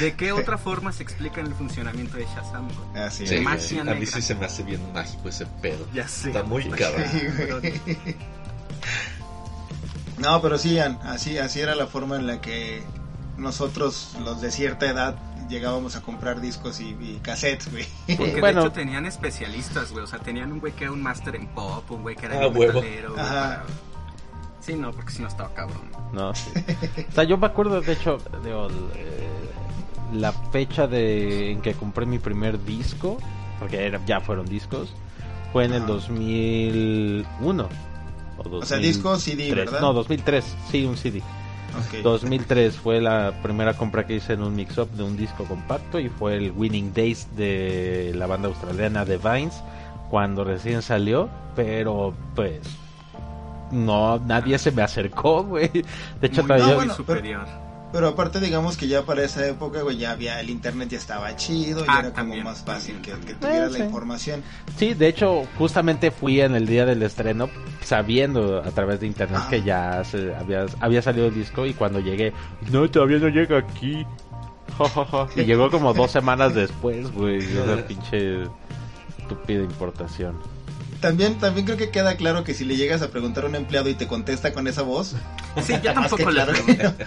[0.00, 2.68] ¿De qué otra forma se explica el funcionamiento de Shazam?
[2.68, 3.10] güey?
[3.10, 3.38] Sí.
[3.40, 5.86] Magia a mí sí se me hace bien mágico ese pedo.
[5.92, 6.28] Ya sé.
[6.28, 7.04] Está muy cabrón.
[10.18, 12.82] No, pero sí, así, así era la forma en la que
[13.36, 15.16] nosotros, los de cierta edad,
[15.48, 17.86] llegábamos a comprar discos y, y cassettes, güey.
[18.16, 18.62] Porque Bueno.
[18.62, 20.02] de hecho tenían especialistas, güey.
[20.04, 22.36] O sea, tenían un güey que era un máster en pop, un güey que era
[22.42, 22.80] Ah, huevo.
[22.80, 23.64] metalero, güey, para-
[24.68, 25.80] Sí, no, porque si no estaba cabrón.
[26.12, 26.50] No, sí.
[27.08, 28.48] O sea, yo me acuerdo, de hecho, el,
[28.94, 29.28] eh,
[30.12, 33.16] la fecha de en que compré mi primer disco,
[33.58, 34.92] porque era- ya fueron discos,
[35.52, 35.92] fue en el Ajá.
[35.92, 37.62] 2001.
[38.36, 38.82] O, O sea, 2003.
[38.82, 39.80] disco CD, ¿verdad?
[39.80, 41.22] No, 2003, sí, un CD.
[41.78, 42.02] Ok.
[42.02, 46.08] 2003 fue la primera compra que hice en un mix-up de un disco compacto y
[46.08, 49.62] fue el Winning Days de la banda australiana The Vines
[50.10, 52.60] cuando recién salió, pero pues
[53.72, 55.68] no, nadie se me acercó, güey.
[56.20, 56.66] De hecho, Muy, todavía...
[56.66, 57.46] muy bueno, superior.
[57.90, 61.34] Pero aparte, digamos que ya para esa época, güey, ya había el internet, ya estaba
[61.36, 63.38] chido, y Ah, era también, como más fácil también, que, que también.
[63.40, 63.82] tuviera Eh, la sí.
[63.82, 64.42] información.
[64.76, 67.48] Sí, de hecho, justamente fui en el día del estreno
[67.82, 69.46] sabiendo a través de internet Ah.
[69.48, 72.34] que ya se había, había salido el disco y cuando llegué,
[72.70, 74.04] no, todavía no llega aquí.
[74.76, 75.26] Ja, ja, ja.
[75.34, 78.42] Y llegó como dos semanas después, güey, esa pinche
[79.18, 80.36] estúpida importación.
[81.00, 83.88] También, también creo que queda claro que si le llegas a preguntar a un empleado
[83.88, 85.14] y te contesta con esa voz,
[85.62, 86.52] Sí, ya Más tampoco le claro.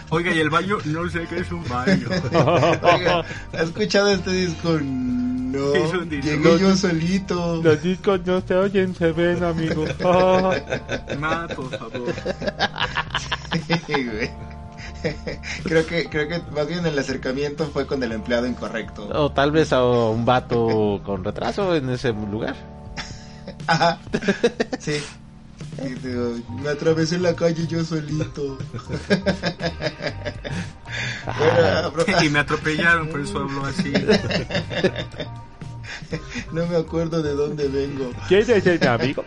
[0.09, 0.77] Oiga, ¿y el baño?
[0.85, 2.07] No sé qué es un baño.
[2.81, 4.79] oiga, ¿has escuchado este disco?
[4.81, 6.27] No, Es un disco.
[6.29, 7.61] llegué yo solito.
[7.61, 9.85] Los discos no se oyen, se ven, amigo.
[11.19, 12.13] Ma, por favor.
[13.87, 14.29] Güey.
[15.63, 19.09] creo que creo que más bien el acercamiento fue con el empleado incorrecto.
[19.13, 22.55] o tal vez a un vato con retraso en ese lugar.
[23.71, 23.99] Ajá.
[24.79, 25.01] Sí.
[25.83, 28.57] Y digo, me atravesé la calle yo solito.
[31.37, 33.93] Bueno, Y me atropellaron, por eso hablo así.
[36.51, 38.11] no me acuerdo de dónde vengo.
[38.27, 39.23] ¿Quién es el amigo?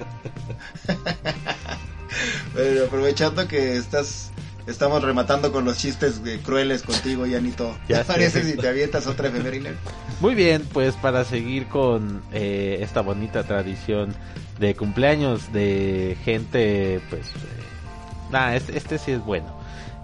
[2.54, 4.30] Pero aprovechando que estás
[4.66, 7.76] estamos rematando con los chistes de crueles contigo, Yanito.
[7.88, 8.12] Ya ¿Te sé.
[8.12, 9.74] parece si te avientas otra efeméride?
[10.20, 14.14] Muy bien, pues para seguir con eh, esta bonita tradición
[14.58, 19.46] de cumpleaños de gente, pues, eh, nah, este, este sí es bueno.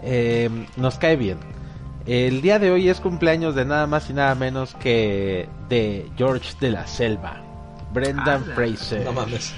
[0.03, 1.39] Eh, nos cae bien.
[2.07, 6.55] El día de hoy es cumpleaños de nada más y nada menos que de George
[6.61, 7.41] de la Selva,
[7.93, 8.45] Brendan.
[8.55, 9.05] Fraser.
[9.05, 9.53] No mames.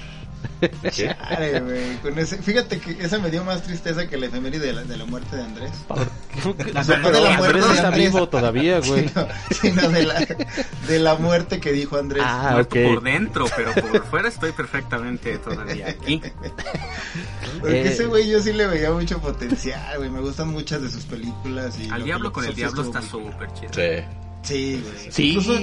[0.91, 4.73] Chale, güey, con ese- fíjate que esa me dio más tristeza que la efeméride de
[4.73, 5.71] la, de la muerte de Andrés.
[6.73, 8.11] La No, de la muerte Andrés de está Andrés.
[8.13, 9.07] vivo todavía, güey.
[9.09, 9.27] Sino,
[9.61, 10.27] sino de, la,
[10.87, 12.23] de la muerte que dijo Andrés.
[12.25, 12.85] Ah, Muerto ok.
[12.93, 16.21] por dentro, pero por fuera estoy perfectamente todavía aquí.
[17.59, 20.09] Porque Eh, ese güey yo sí le veía mucho potencial, güey.
[20.09, 21.77] Me gustan muchas de sus películas.
[21.79, 23.71] Y Al lo diablo con el diablo está súper chido.
[23.73, 24.05] Sí.
[24.43, 25.11] Sí, güey.
[25.11, 25.29] Sí.
[25.29, 25.59] Incluso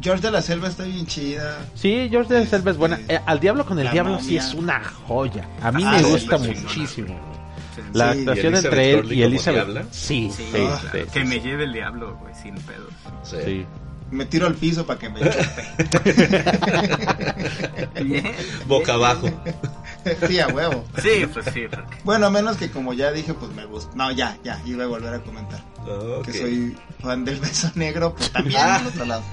[0.00, 1.58] George de la Selva está bien chida.
[1.74, 2.96] Sí, George de la Selva es buena.
[2.96, 5.48] Este, Eh, Al Diablo con el La Diablo sí es una joya.
[5.62, 7.08] A mí Ah, me sí, gusta muchísimo.
[7.74, 7.82] Sí.
[7.92, 9.86] La Sí, actuación entre él y Elizabeth.
[9.90, 10.78] Sí, Sí, sí, claro.
[10.92, 12.92] sí, que me lleve el diablo, güey, sin pedos.
[13.22, 13.36] Sí.
[13.44, 13.66] Sí.
[14.10, 15.20] Me tiro al piso para que me.
[18.66, 19.28] Boca abajo.
[20.26, 20.84] Sí, a huevo.
[21.02, 21.62] Sí, pues sí.
[21.70, 23.94] porque- Bueno, a menos que como ya dije, pues me gusta.
[23.96, 25.62] No, ya, ya, iba a volver a comentar.
[26.24, 28.76] Que soy fan del beso negro, pues también Ah.
[28.76, 29.22] al otro lado.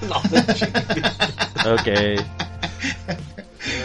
[1.66, 1.88] Ok.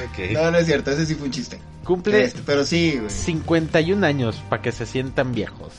[0.06, 0.32] Ok.
[0.34, 1.60] No, no es cierto, ese sí fue un chiste.
[1.84, 3.10] Cumple Este, pero sí, güey.
[3.10, 5.72] 51 años para que se sientan viejos.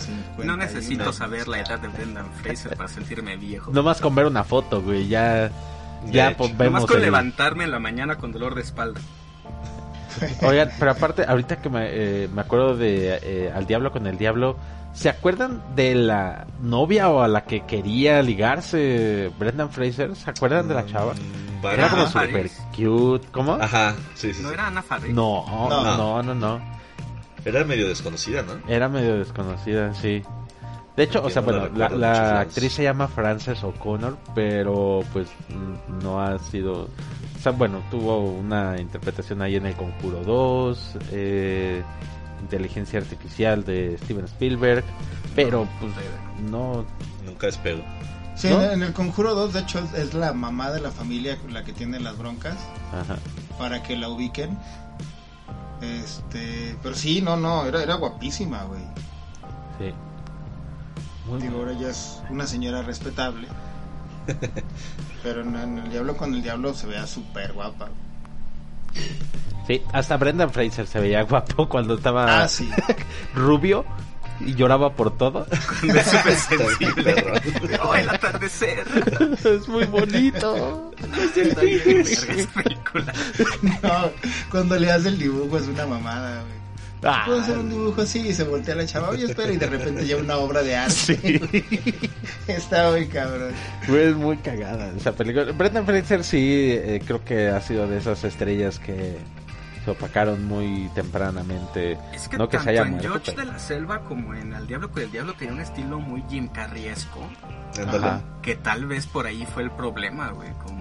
[0.00, 0.44] 51.
[0.52, 3.70] No necesito saber la edad de Brendan Fraser para sentirme viejo.
[3.72, 5.50] Nomás con ver una foto, güey, ya.
[6.10, 6.38] Ya hecho.
[6.38, 9.00] pues, Nomás vemos con el- levantarme en la mañana con dolor de espalda.
[10.42, 14.16] Oigan, pero aparte, ahorita que me, eh, me acuerdo de eh, Al Diablo con el
[14.18, 14.56] Diablo,
[14.92, 20.14] ¿se acuerdan de la novia o a la que quería ligarse Brendan Fraser?
[20.16, 21.12] ¿Se acuerdan de la chava?
[21.14, 21.90] Mm, Era varias.
[21.90, 23.54] como super cute, ¿cómo?
[23.54, 24.54] Ajá, sí, sí, ¿No sí.
[24.54, 25.12] era Ana Faris?
[25.14, 25.96] No, No.
[25.96, 26.76] no, no, no.
[27.44, 28.54] Era medio desconocida, ¿no?
[28.68, 30.22] Era medio desconocida, sí.
[30.96, 35.28] De hecho, o sea, no bueno, la, la actriz se llama Frances O'Connor, pero pues
[36.02, 36.88] no ha sido...
[37.46, 41.80] Sea, bueno, tuvo una interpretación ahí en El Conjuro 2, eh,
[42.40, 44.82] Inteligencia Artificial de Steven Spielberg,
[45.36, 45.92] pero pues
[46.50, 46.84] no...
[47.24, 47.84] Nunca despego.
[48.34, 48.60] Sí, ¿No?
[48.64, 52.00] en el Conjuro 2, de hecho, es la mamá de la familia la que tiene
[52.00, 52.56] las broncas
[52.92, 53.16] Ajá.
[53.56, 54.58] para que la ubiquen.
[55.80, 58.82] Este, pero sí, no, no, era, era guapísima, güey.
[59.78, 59.94] Sí.
[61.30, 63.46] Muy Digo, ahora ya es una señora respetable.
[65.22, 67.88] Pero en, en el Diablo con el Diablo se vea súper guapa.
[69.66, 72.70] Sí, hasta Brendan Fraser se veía guapo cuando estaba Ah, sí.
[73.34, 73.84] rubio
[74.40, 75.46] y lloraba por todo.
[75.80, 77.24] Cuando es súper sensible.
[77.82, 78.84] Oh, el atardecer.
[79.44, 80.90] es muy bonito.
[81.34, 83.12] Esa película.
[83.82, 84.10] No,
[84.50, 86.65] cuando le hace el dibujo es una mamada, güey.
[87.02, 89.66] Ah, Puedo hacer un dibujo así y se voltea la chava, oye, espera, y de
[89.66, 90.94] repente ya una obra de arte.
[90.94, 91.40] sí.
[92.48, 93.52] Está muy cabrón.
[93.82, 95.52] Fue muy cagada esa película.
[95.52, 99.18] Brendan Fraser sí, eh, creo que ha sido de esas estrellas que
[99.84, 101.98] se opacaron muy tempranamente.
[102.14, 103.08] Es que no que tanto se haya en muerto.
[103.08, 106.00] George pero- de la Selva como en Al Diablo con el Diablo tenía un estilo
[106.00, 107.20] muy Jim Carriesco.
[108.42, 110.50] Que tal vez por ahí fue el problema, güey.
[110.64, 110.75] Como,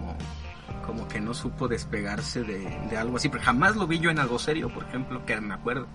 [0.86, 3.30] como que no supo despegarse de, de algo así.
[3.30, 5.88] Pero jamás lo vi yo en algo serio, por ejemplo, que me acuerdo.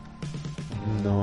[1.03, 1.23] No.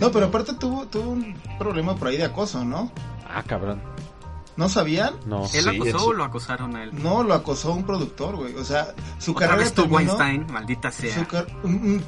[0.00, 0.10] No.
[0.12, 2.90] Pero aparte tuvo, tuvo un problema por ahí de acoso, ¿no?
[3.28, 3.80] Ah, cabrón.
[4.56, 5.14] ¿No sabían?
[5.26, 5.44] No.
[5.52, 6.90] ¿Él Sí, acosó o lo acosaron a él?
[6.92, 8.54] No, lo acosó un productor, güey.
[8.54, 11.14] O sea, su Otra carrera vez terminó- Weinstein, maldita sea.
[11.14, 11.46] su car-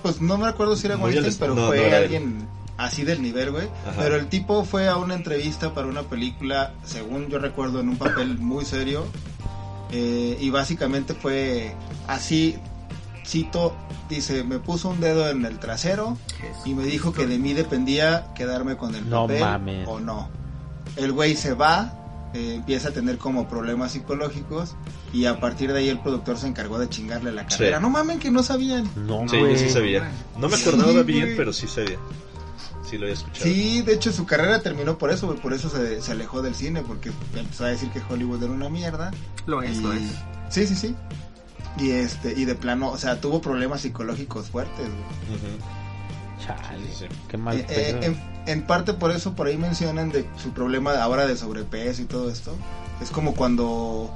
[0.03, 1.95] Pues no me acuerdo si era Muy Weinstein, pero no, no fue él.
[1.95, 3.67] alguien así del nivel, güey.
[3.85, 3.97] Ajá.
[3.99, 7.97] Pero el tipo fue a una entrevista para una película, según yo recuerdo, en un
[7.97, 9.07] papel muy serio.
[9.99, 11.75] Eh, y básicamente fue
[12.07, 12.57] así,
[13.27, 13.75] cito,
[14.11, 16.19] dice, me puso un dedo en el trasero
[16.67, 19.89] y me dijo que de mí dependía quedarme con el No papel mames.
[19.89, 20.29] o no.
[20.97, 24.77] El güey se va, eh, empieza a tener como problemas psicológicos
[25.13, 27.57] y a partir de ahí el productor se encargó de chingarle la Sí.
[27.59, 27.81] carrera.
[27.81, 28.89] No mamen que no sabían.
[28.97, 30.11] No, Sí, yo sí sabía.
[30.39, 31.37] No me Sí, acordaba bien, güey.
[31.37, 31.99] pero sí sabía.
[32.89, 33.45] Sí lo había escuchado.
[33.45, 36.55] Sí, de hecho su carrera terminó por eso, güey, por eso se, se alejó del
[36.55, 39.11] cine, porque empezó a decir que Hollywood era una mierda.
[39.47, 40.03] Lo es, y- lo es.
[40.51, 40.95] Sí, sí, sí.
[41.79, 45.59] Y este, y de plano, o sea, tuvo problemas psicológicos fuertes, güey.
[46.47, 46.79] Chale.
[46.93, 47.07] Sí, sí.
[47.29, 50.93] Qué mal Eh, eh, en, en parte por eso, por ahí mencionan de su problema
[51.03, 52.55] ahora de sobrepeso y todo esto.
[53.03, 54.11] Es como cuando,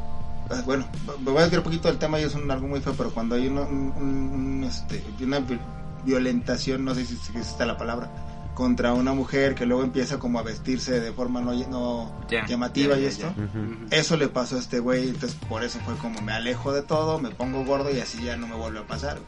[0.51, 0.87] eh, bueno,
[1.19, 3.11] me voy a desviar un poquito del tema y es un, algo muy feo, pero
[3.13, 5.59] cuando hay uno- un, este, una vi-
[6.05, 8.11] violentación, no sé si, si existe la palabra,
[8.55, 12.13] contra una mujer que luego empieza como a vestirse de forma no, no
[12.49, 13.33] llamativa y esto.
[13.91, 17.19] Eso le pasó a este güey, entonces por eso fue como me alejo de todo,
[17.19, 19.19] me pongo gordo y así ya no me vuelve a pasar.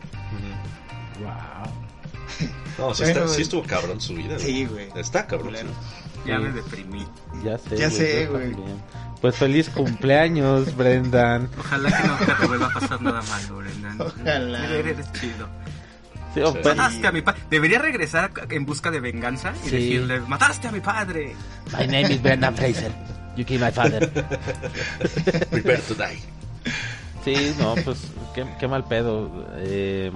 [1.20, 1.28] Wow.
[2.78, 4.34] No, sí, Bueno, está- sí estuvo cabrón su vida.
[4.34, 4.40] güey.
[4.40, 4.88] Sí, güey.
[4.96, 5.54] Está cabrón.
[5.54, 5.66] Sí.
[6.26, 6.42] Ya Sí.
[6.42, 7.06] me deprimí.
[7.44, 7.76] Ya sé.
[7.76, 8.56] Ya sé, güey.
[9.20, 11.50] Pues feliz cumpleaños, Brendan.
[11.58, 14.00] Ojalá que nunca te vuelva a pasar nada malo, Brendan.
[14.00, 14.66] Ojalá.
[14.70, 15.46] Eres chido.
[16.35, 17.41] Sí, oh, pues, Mataste a mi padre.
[17.51, 19.76] Debería regresar en busca de venganza y Sí.
[19.76, 21.35] decirle, mataste a mi padre.
[21.78, 22.91] My name is Brendan Fraser.
[23.37, 24.11] You killed my father.
[25.51, 26.18] Prepare to die.
[27.24, 29.30] Sí, no, pues qué, qué mal pedo.
[29.59, 30.11] Eh,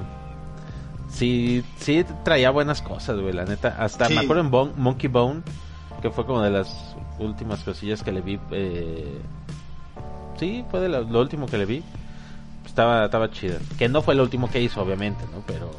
[1.10, 3.76] sí, sí traía buenas cosas, güey, la neta.
[3.78, 4.14] Hasta Sí.
[4.14, 5.42] me acuerdo en Bon- Monkey Bone,
[6.02, 8.38] que fue como de las últimas cosillas que le vi.
[8.50, 9.18] Eh,
[10.38, 11.82] sí, fue de lo, lo último que le vi.
[12.64, 13.58] Estaba, estaba chida.
[13.78, 15.42] Que no fue lo último que hizo, obviamente, ¿no?
[15.46, 15.70] Pero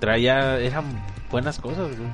[0.00, 0.84] traía, eran
[1.30, 2.10] buenas cosas, güey.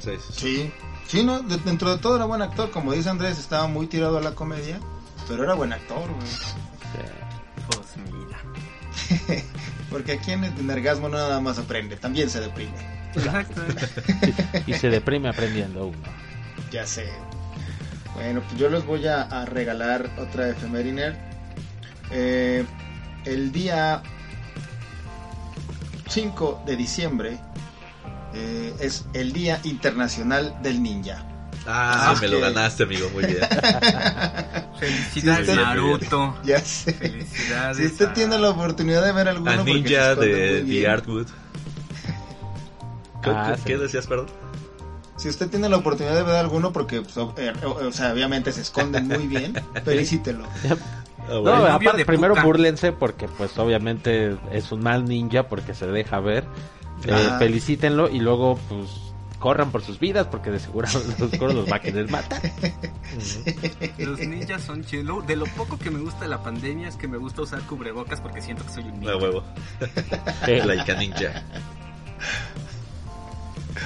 [0.00, 0.72] Sí, sí,
[1.06, 1.22] sí.
[1.22, 4.20] No, de- dentro de todo era buen actor, como dice Andrés, estaba muy tirado a
[4.20, 4.80] la comedia,
[5.28, 6.26] pero era buen actor, güey.
[6.26, 6.98] Sí.
[7.68, 9.42] Pues mira.
[9.90, 12.72] Porque aquí en el Nergasmo no nada más aprende, también se deprime.
[13.14, 13.60] Exacto.
[14.66, 15.98] Y se deprime aprendiendo uno.
[16.70, 17.06] Ya sé.
[18.14, 21.14] Bueno, pues yo les voy a, a regalar otra efeméride.
[22.10, 22.64] Eh,
[23.24, 24.02] el día
[26.12, 27.38] 5 de diciembre
[28.34, 31.24] eh, es el Día Internacional del Ninja.
[31.66, 33.08] Ah, Ah, me lo ganaste, amigo.
[33.14, 33.38] Muy bien.
[34.80, 36.36] Felicidades, Naruto.
[36.44, 36.92] Ya sé.
[36.92, 37.76] Felicidades.
[37.76, 40.88] Si usted a- tiene la oportunidad de ver alguno, A porque se Ninja de The.
[40.88, 41.26] Artwood.
[43.22, 43.62] ¿Qué, Ah, qué- sí.
[43.66, 44.26] qué decías, perdón?
[45.16, 48.12] Si usted tiene la oportunidad de ver alguno, porque, pues, o, eh, o- o sea,
[48.12, 49.54] obviamente se esconden muy bien,
[49.84, 50.44] felicítelo.
[51.28, 52.46] Ah, No, aparte, primero Puka.
[52.46, 56.44] búrlense porque pues obviamente es un mal ninja porque se deja ver.
[57.06, 57.38] Eh, Ajá.
[57.38, 58.90] felicítenlo y luego pues
[59.38, 60.86] corran por sus vidas porque de seguro,
[61.18, 62.40] de seguro los va a querer matar.
[63.98, 65.26] Los ninjas son chidos.
[65.26, 68.20] De lo poco que me gusta de la pandemia es que me gusta usar cubrebocas
[68.20, 69.14] porque siento que soy un ninja.
[69.14, 69.42] A huevo.
[70.46, 71.42] Eh, Laika Ninja.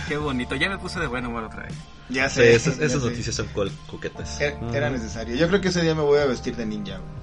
[0.09, 0.55] Qué bonito.
[0.57, 1.74] Ya me puse de buen humor otra vez.
[2.09, 2.54] Ya Sí, sé.
[2.54, 3.09] esas, ya esas sé.
[3.09, 4.40] noticias son col- coquetas.
[4.40, 5.34] Era, era necesario.
[5.36, 6.98] Yo creo que ese día me voy a vestir de ninja.
[6.98, 7.16] güey.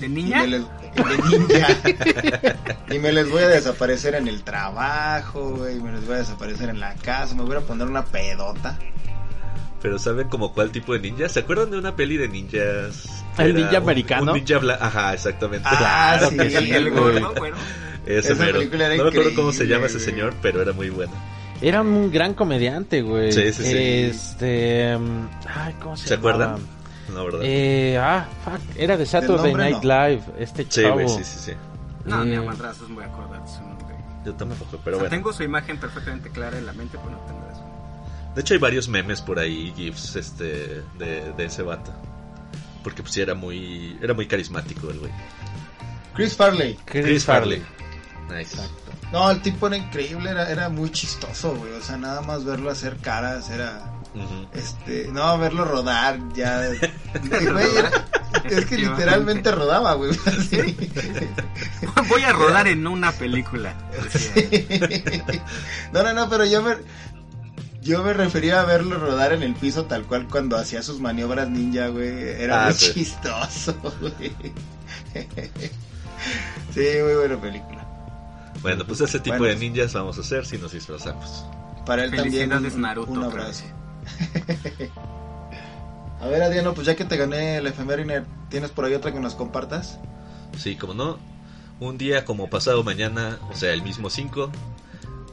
[0.00, 0.40] ¿De Y niña?
[0.42, 1.68] me les, de ninja.
[2.94, 5.80] y me les voy a desaparecer en el trabajo, güey.
[5.80, 7.34] Me les voy a desaparecer en la casa.
[7.34, 8.78] Me voy a poner una pedota.
[9.80, 11.28] Pero ¿saben como cuál tipo de ninja?
[11.28, 13.24] ¿Se acuerdan de una peli de ninjas?
[13.38, 14.32] ¿El ninja un- americano?
[14.32, 15.66] Un ninja bla- Ajá, exactamente.
[15.70, 17.56] Ah, Claro sí, que sí, el gordo, bueno.
[18.04, 18.58] Ese esa mero.
[18.58, 21.12] película era No me acuerdo cómo se llama ese señor, pero era muy bueno.
[21.60, 23.32] Era un gran comediante, güey.
[23.32, 23.76] Sí, sí, sí.
[23.76, 26.34] Este, mm, ay, ¿cómo se, ¿Se llamaba?
[26.44, 26.66] acuerdan?
[27.14, 27.40] No, ¿verdad?
[27.44, 30.08] Eh, ah, fuck, era de Saturday Night no.
[30.08, 30.94] Live, este sí, chavo.
[30.94, 31.52] güey, sí, sí, sí.
[32.04, 33.96] No, Eh, ni a madrazos me voy a acordar de su nombre.
[34.24, 35.10] Yo tampoco, O pero sea, bueno.
[35.16, 37.64] tengo su imagen perfectamente clara en la mente, pero no tengo eso.
[38.34, 41.92] De hecho hay varios memes por ahí, gifs, este, de, de ese vato.
[42.82, 45.12] Porque pues sí era muy, era muy carismático el güey.
[46.14, 46.76] Chris Farley.
[46.84, 47.62] Chris, Farley.
[48.30, 48.56] Nice.
[49.12, 50.30] No, el tipo era increíble.
[50.30, 51.72] Era, era muy chistoso, güey.
[51.72, 53.92] O sea, nada más verlo hacer caras era.
[54.54, 56.62] Este, no, verlo rodar ya.
[57.30, 57.90] Güey, era-
[58.44, 60.10] es que literalmente rodaba, güey.
[60.26, 60.76] así.
[62.08, 63.74] Voy a rodar en una película.
[65.92, 66.76] No, no, no, pero yo me.
[67.82, 71.48] Yo me refería a verlo rodar en el piso tal cual cuando hacía sus maniobras
[71.48, 72.08] ninja, güey.
[72.42, 72.92] Era Ah, muy sí.
[72.94, 74.32] chistoso, güey.
[76.74, 77.75] Sí, muy buena película.
[78.62, 79.54] Bueno, pues ese tipo Bueno.
[79.54, 81.44] de ninjas vamos a hacer si nos disfrazamos.
[81.84, 83.64] Para él también un, Naruto, un abrazo.
[86.20, 89.20] A ver, Adriano, pues ya que te gané el efeméride, ¿tienes por ahí otra que
[89.20, 89.98] nos compartas?
[90.58, 91.18] Sí, como no,
[91.78, 94.50] un día como pasado mañana, o sea, el mismo 5,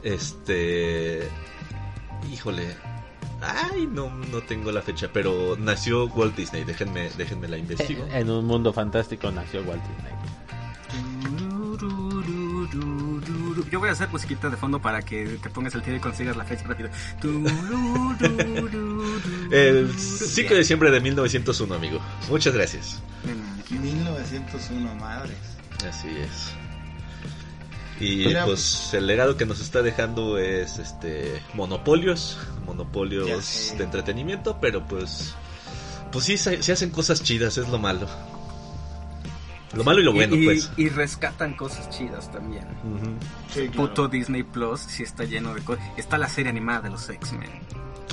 [0.02, 1.28] este...
[2.32, 2.76] Híjole.
[3.40, 8.06] Ay, no, no tengo la fecha, pero nació Walt Disney, déjenme, déjenme la investigo.
[8.12, 10.12] En un mundo fantástico nació Walt Disney.
[13.74, 16.36] Yo voy a hacer musiquita de fondo para que te pongas el tiro y consigas
[16.36, 16.90] la fecha rápido.
[19.50, 21.98] El 5 de diciembre de 1901, amigo.
[22.30, 23.02] Muchas gracias.
[23.68, 25.36] 1901, madres.
[25.88, 26.52] Así es.
[27.98, 34.60] Y Mira, pues el legado que nos está dejando es este monopolios, monopolios de entretenimiento,
[34.60, 35.34] pero pues
[36.12, 38.06] pues sí se, se hacen cosas chidas, es lo malo.
[39.76, 40.70] Lo malo y lo bueno, y, pues.
[40.76, 42.64] y rescatan cosas chidas también.
[42.84, 43.14] Ujú.
[43.52, 45.84] Sí, Puto Disney Plus sí está lleno de cosas.
[45.96, 47.50] Está la serie animada de los X-Men.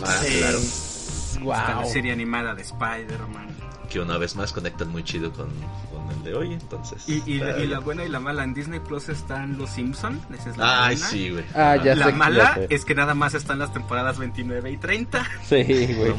[0.04, 0.38] Ah, Sí.
[0.40, 0.58] claro.
[0.58, 3.48] Está la serie animada de Spider-Man.
[3.90, 5.50] Que una vez más conectan muy chido con,
[5.92, 7.04] con el de hoy, entonces.
[7.08, 8.44] Y, y, está y la buena y la mala.
[8.44, 10.20] En Disney Plus están los Simpson.
[10.34, 11.10] Esa es la Ay, buena.
[11.10, 11.44] sí, güey.
[11.56, 12.68] Ah, ya La sé, mala ya sé.
[12.70, 15.26] es que nada más están las temporadas 29 y 30.
[15.48, 15.64] Sí,
[15.96, 16.14] güey.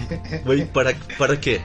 [0.44, 1.62] Güey, ¿para, ¿para qué?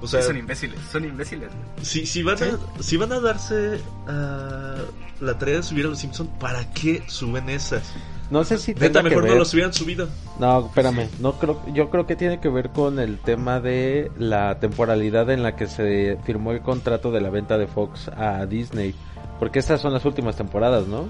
[0.00, 1.48] O sea, son imbéciles, son imbéciles.
[1.48, 1.84] güey.
[1.86, 4.76] si, si, van a, si van a darse ah,
[5.20, 7.94] la tarea de subir a los Simpsons, ¿para qué suben esas?
[8.30, 9.38] No sé si Neta, tenga que mejor no ver.
[9.38, 10.08] los hubieran subido.
[10.38, 14.58] No, espérame, no creo, yo creo que tiene que ver con el tema de la
[14.58, 18.94] temporalidad en la que se firmó el contrato de la venta de Fox a Disney,
[19.38, 21.08] porque estas son las últimas temporadas, ¿no?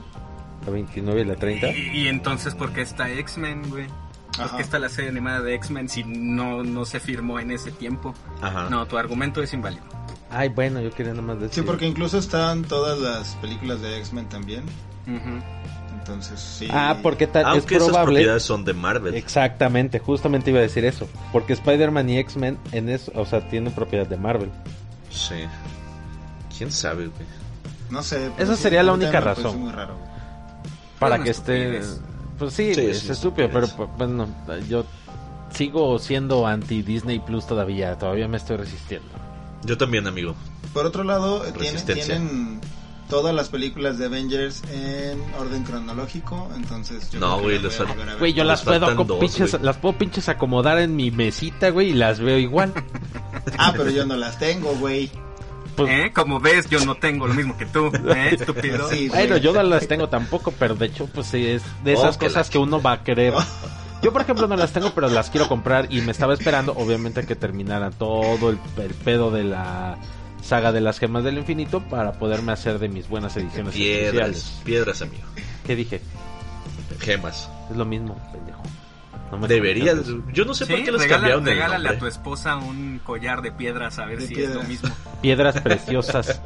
[0.64, 1.68] La 29 y la 30.
[1.68, 3.86] Y, y entonces, ¿por qué está X-Men, güey?
[4.36, 4.56] ¿Por Ajá.
[4.56, 8.14] qué está la serie animada de X-Men si no, no se firmó en ese tiempo?
[8.42, 8.68] Ajá.
[8.70, 9.84] No, tu argumento es inválido.
[10.30, 11.62] Ay, bueno, yo quería nada más decir.
[11.62, 14.64] Sí, porque incluso están todas las películas de X-Men también.
[15.06, 15.40] Ujú.
[15.98, 16.68] Entonces, sí.
[16.70, 18.14] Ah, porque tal, es Aunque esas probable.
[18.14, 19.14] propiedades son de Marvel.
[19.14, 23.72] Exactamente, justamente iba a decir eso, porque Spider-Man y X-Men en eso, o sea, tienen
[23.72, 24.50] propiedad de Marvel.
[25.10, 25.46] Sí.
[26.56, 27.26] ¿Quién sabe, güey?
[27.90, 28.30] No sé.
[28.38, 29.60] Esa sería la única parece razón.
[29.60, 29.94] muy raro.
[30.98, 31.80] para que esté.
[32.38, 34.28] Pues sí, es estúpido pero pues, bueno
[34.68, 34.84] yo
[35.52, 39.08] sigo siendo anti Disney Plus todavía todavía me estoy resistiendo
[39.64, 40.34] Yo también, amigo.
[40.72, 41.52] Por otro lado, eh,
[41.86, 42.60] tienen,
[43.08, 46.50] todas las películas de Avengers en orden cronológico.
[46.54, 49.64] Entonces, yo No, güey, las güey yo las puedo dos, pinches, güey.
[49.64, 52.72] las puedo pinches acomodar en mi mesita güey y las veo igual
[53.58, 55.10] Ah, pero yo no las tengo, güey.
[55.76, 56.12] Pues- ¿Eh?
[56.14, 58.30] Como ves, yo no tengo lo mismo que tú, ¿eh?
[58.40, 58.88] Estúpido.
[58.90, 62.16] Sí, bueno yo no las tengo tampoco pero de hecho pues sí es de esas
[62.16, 63.34] Oh, que cosas la que uno va a querer
[64.02, 67.24] yo por ejemplo no las tengo pero las quiero comprar y me estaba esperando obviamente
[67.26, 69.98] que terminara todo el, el pedo de la
[70.42, 74.28] saga de las gemas del infinito para poderme hacer de mis buenas ediciones Piedras.
[74.30, 75.24] especiales Piedras, amigo.
[75.66, 76.00] ¿Qué dije?
[77.00, 77.50] Gemas.
[77.70, 78.62] Es lo mismo, pendejo.
[79.30, 79.98] No me Deberías.
[80.32, 81.96] Yo no sé por qué les regala- cambiaron el regálale nombre.
[81.96, 84.88] a tu esposa un collar de piedras a ver De si es lo mismo.
[85.22, 86.40] Piedras preciosas.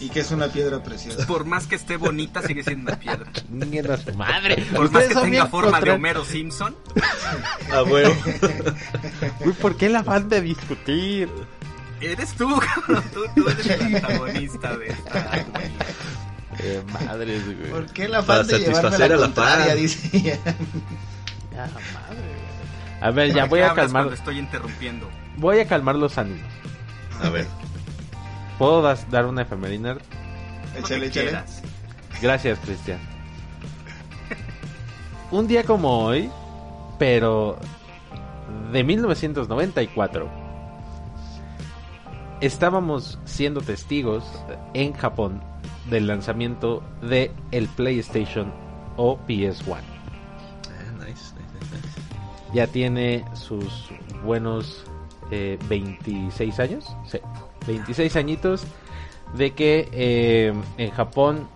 [0.00, 1.26] Y que es una piedra preciosa.
[1.26, 3.24] Por más que esté bonita, sigue siendo una piedra.
[3.30, 4.64] A madre.
[4.74, 6.74] Por más que tenga forma de Homero Simpson,
[7.72, 8.14] Ah, huevo.
[9.46, 11.28] Uy, ¿por qué la van de discutir?
[12.00, 13.02] eres tú, cabrón.
[13.14, 15.46] Tú, tú eres el antagonista de esta.
[16.64, 17.70] Eh, madres, güey.
[17.70, 19.76] ¿Por qué la Para falta de llevarme satisfacer la a la fan.
[19.76, 20.38] Dice ella.
[21.52, 23.00] Ya, madre, güey.
[23.00, 24.12] A ver, ya ¿Por voy a calmar.
[24.12, 25.08] estoy interrumpiendo.
[25.36, 26.46] Voy a calmar los ánimos.
[27.22, 27.46] A ver.
[28.58, 29.96] ¿Puedo das- dar una efemerina?
[30.78, 31.38] Échale, échale.
[32.22, 32.98] Gracias, Cristian.
[35.30, 36.30] Un día como hoy,
[36.98, 37.58] pero
[38.72, 40.30] de 1994,
[42.40, 44.24] estábamos siendo testigos
[44.74, 45.42] en Japón
[45.90, 48.52] del lanzamiento de el PlayStation
[48.96, 49.76] o PS1.
[49.76, 49.80] Ah,
[50.98, 52.00] nice, nice, nice, nice.
[52.52, 53.90] Ya tiene sus
[54.24, 54.84] buenos
[55.30, 57.18] eh, 26 años, sí,
[57.66, 58.64] 26 añitos
[59.34, 61.48] de que eh, en Japón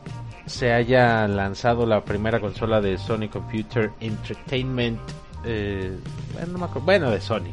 [0.46, 4.98] se haya lanzado la primera consola de Sony Computer Entertainment,
[5.44, 5.96] eh,
[6.32, 7.52] bueno, no me acuerdo, bueno, de Sony.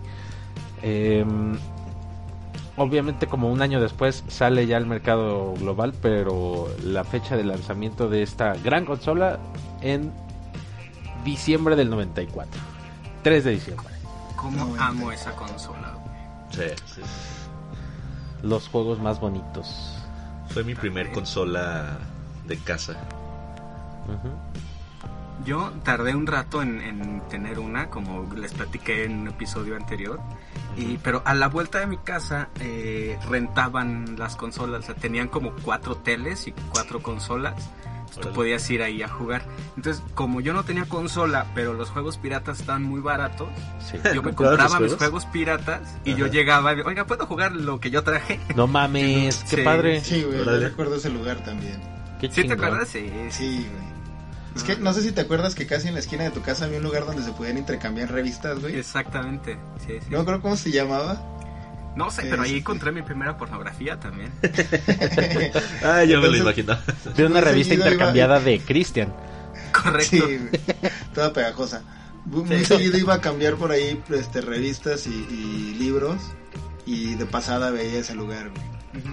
[2.78, 8.10] Obviamente como un año después sale ya al mercado global, pero la fecha de lanzamiento
[8.10, 9.40] de esta gran consola
[9.82, 10.12] en
[11.24, 12.60] diciembre del 94.
[13.24, 13.88] 3 de diciembre.
[14.36, 15.94] ¿Cómo amo esa consola?
[16.04, 16.70] güey?
[16.70, 17.02] Sí, sí.
[18.44, 19.98] Los juegos más bonitos.
[20.50, 21.98] Fue mi primer consola
[22.46, 22.94] de casa.
[24.06, 24.30] Ujú.
[25.44, 30.20] Yo tardé un rato en, en tener una, como les platiqué en un episodio anterior.
[30.78, 34.84] Y, pero a la vuelta de mi casa eh, rentaban las consolas.
[34.84, 37.54] O sea, tenían como cuatro teles y cuatro consolas.
[38.22, 39.44] Tú podías ir ahí a jugar.
[39.76, 43.98] Entonces, como yo no tenía consola, pero los juegos piratas estaban muy baratos, Sí.
[44.14, 44.98] yo me ¿Comprabas compraba los mis juegos?
[44.98, 48.40] juegos piratas y yo llegaba y, oiga, ¿puedo jugar lo que yo traje?
[48.56, 49.62] No mames, qué Sí.
[49.64, 50.00] padre.
[50.02, 51.78] Sí, güey, yo recuerdo ese lugar también.
[52.22, 52.88] Qué ¿Sí te acuerdas?
[52.88, 53.32] Sí, sí.
[53.32, 53.95] Sí, güey.
[54.56, 56.66] Es que no sé si te acuerdas que casi en la esquina de tu casa
[56.66, 58.78] había un lugar donde se podían intercambiar revistas, güey.
[58.78, 59.58] Exactamente.
[59.86, 60.06] Sí, sí.
[60.10, 61.22] No me acuerdo cómo se llamaba.
[61.96, 62.60] No sé, pero ahí Este.
[62.60, 64.32] encontré mi primera pornografía también.
[65.84, 66.82] Ah, yo me lo Entonces- imaginaba.
[67.16, 69.14] De una revista iba- intercambiada de Christian.
[69.72, 70.28] Correcto.
[70.28, 70.40] Sí.
[71.14, 71.82] Toda pegajosa.
[72.26, 72.66] Muy, Sí.
[72.66, 76.18] seguido iba a cambiar por ahí este, revistas y, y libros.
[76.86, 79.04] Y de pasada veía ese lugar, güey.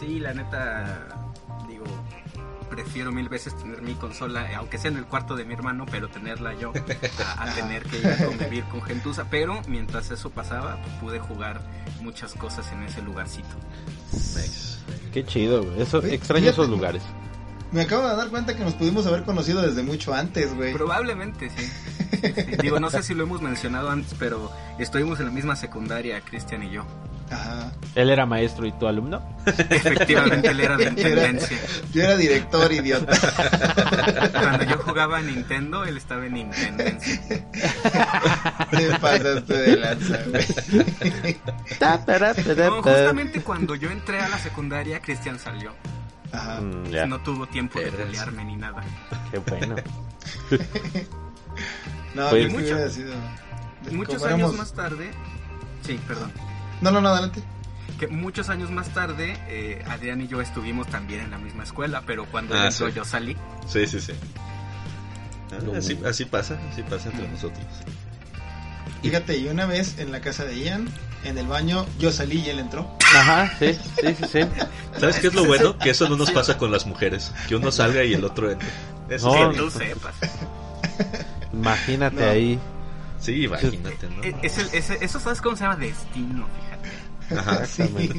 [0.00, 1.08] Sí, la neta,
[2.94, 5.84] prefiero mil veces tener mi consola, eh, aunque sea en el cuarto de mi hermano,
[5.90, 6.72] pero tenerla yo,
[7.36, 9.24] a, a tener que ir a convivir con gentuza.
[9.28, 11.60] Pero mientras eso pasaba, pues, pude jugar
[12.02, 13.48] muchas cosas en ese lugarcito.
[15.12, 15.82] Qué chido, güey.
[15.82, 16.60] Eso, Oye, extraño fíjate.
[16.62, 17.02] esos lugares.
[17.72, 20.72] Me acabo de dar cuenta que nos pudimos haber conocido desde mucho antes, güey.
[20.72, 21.68] Probablemente, sí.
[22.12, 22.42] Sí, sí.
[22.62, 26.62] Digo, no sé si lo hemos mencionado antes, pero estuvimos en la misma secundaria, Cristian
[26.62, 26.84] y yo.
[27.94, 29.22] Él era maestro y tu alumno.
[29.46, 31.56] Efectivamente, él era de intendencia.
[31.92, 33.12] Yo era director, idiota.
[34.32, 37.20] Cuando yo jugaba a Nintendo, él estaba en intendencia.
[38.70, 41.36] Te pasaste de lanza, güey.
[42.56, 45.72] No, justamente cuando yo entré a la secundaria, Cristian salió.
[46.32, 46.60] Ajá.
[46.60, 48.82] Mm, No tuvo tiempo de pelearme ni nada.
[49.30, 49.76] qué bueno.
[52.14, 53.12] No, Pues- sido.
[53.90, 55.10] Muchos años éramos- más tarde,
[55.84, 56.32] sí, perdón,
[56.80, 57.42] No, no, no, adelante.
[57.94, 62.02] Que muchos años más tarde, eh, Adrián y yo estuvimos también en la misma escuela,
[62.06, 62.92] pero cuando él Ah, entró sí.
[62.94, 63.36] yo salí.
[63.68, 64.12] Sí, sí, sí.
[65.52, 65.74] Ah, No.
[65.76, 67.64] así, así pasa, así pasa entre nosotros.
[69.02, 70.88] Fíjate, y una vez en la casa de Ian,
[71.24, 72.96] en el baño, yo salí y él entró.
[73.14, 74.40] Ajá, sí, sí, sí, sí.
[74.98, 75.78] ¿Sabes qué es lo bueno?
[75.78, 77.32] Que eso no nos pasa con las mujeres.
[77.48, 78.68] Que uno salga y el otro entre.
[79.10, 80.14] Eso No, que tú sepas.
[81.52, 82.30] Imagínate No.
[82.30, 82.58] ahí.
[83.20, 84.22] Sí, imagínate, ¿no?
[84.22, 86.73] Eh, es el- ese- eso sabes cómo se llama destino, fíjate.
[87.30, 87.66] Ajá.
[87.74, 88.10] Sí, güey.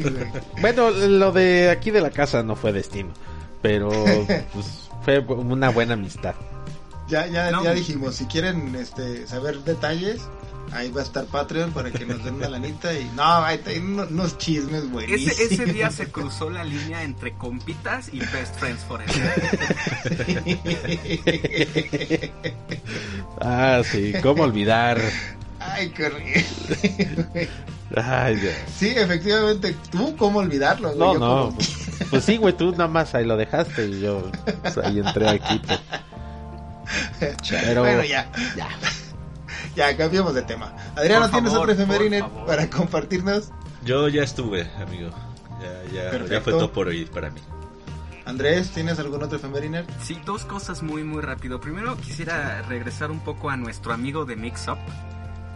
[0.62, 3.14] Bueno, lo de aquí de la casa no fue destino,
[3.62, 3.90] pero
[4.54, 6.36] pues, fue una buena amistad.
[7.08, 7.64] Ya, ya, No.
[7.64, 10.22] ya dijimos, si quieren este, saber detalles,
[10.72, 14.10] ahí va a estar Patreon para que nos den una lanita y no, hay unos,
[14.10, 15.40] unos chismes buenísimos.
[15.40, 19.16] Ese, ese día se cruzó la línea entre compitas y best friends forever.
[23.42, 24.98] Ah, sí, cómo olvidar.
[25.76, 27.50] Ay, qué horrible.
[27.96, 28.54] Ay, Dios.
[28.78, 30.90] Sí, efectivamente, tú cómo olvidarlo.
[30.90, 31.00] güey?
[31.00, 31.78] No, Yo no, como- pues,
[32.10, 35.40] pues sí, güey, tú nada más ahí lo dejaste y yo pues, ahí entré al
[35.42, 35.74] quito.
[37.50, 38.68] Pero Bueno, ya, ya.
[39.76, 40.74] ya, cambiamos de tema.
[40.96, 43.50] Adriano, ¿tienes favor, otra efeméride para compartirnos?
[43.84, 45.10] Yo ya estuve, amigo.
[45.94, 47.40] Ya, ya, ya fue todo por hoy para mí.
[48.26, 49.86] Andrés, ¿tienes algún otro efeméride?
[50.04, 51.62] Sí, dos cosas muy muy rápido.
[51.62, 54.78] Primero quisiera regresar un poco a nuestro amigo de Mix Up.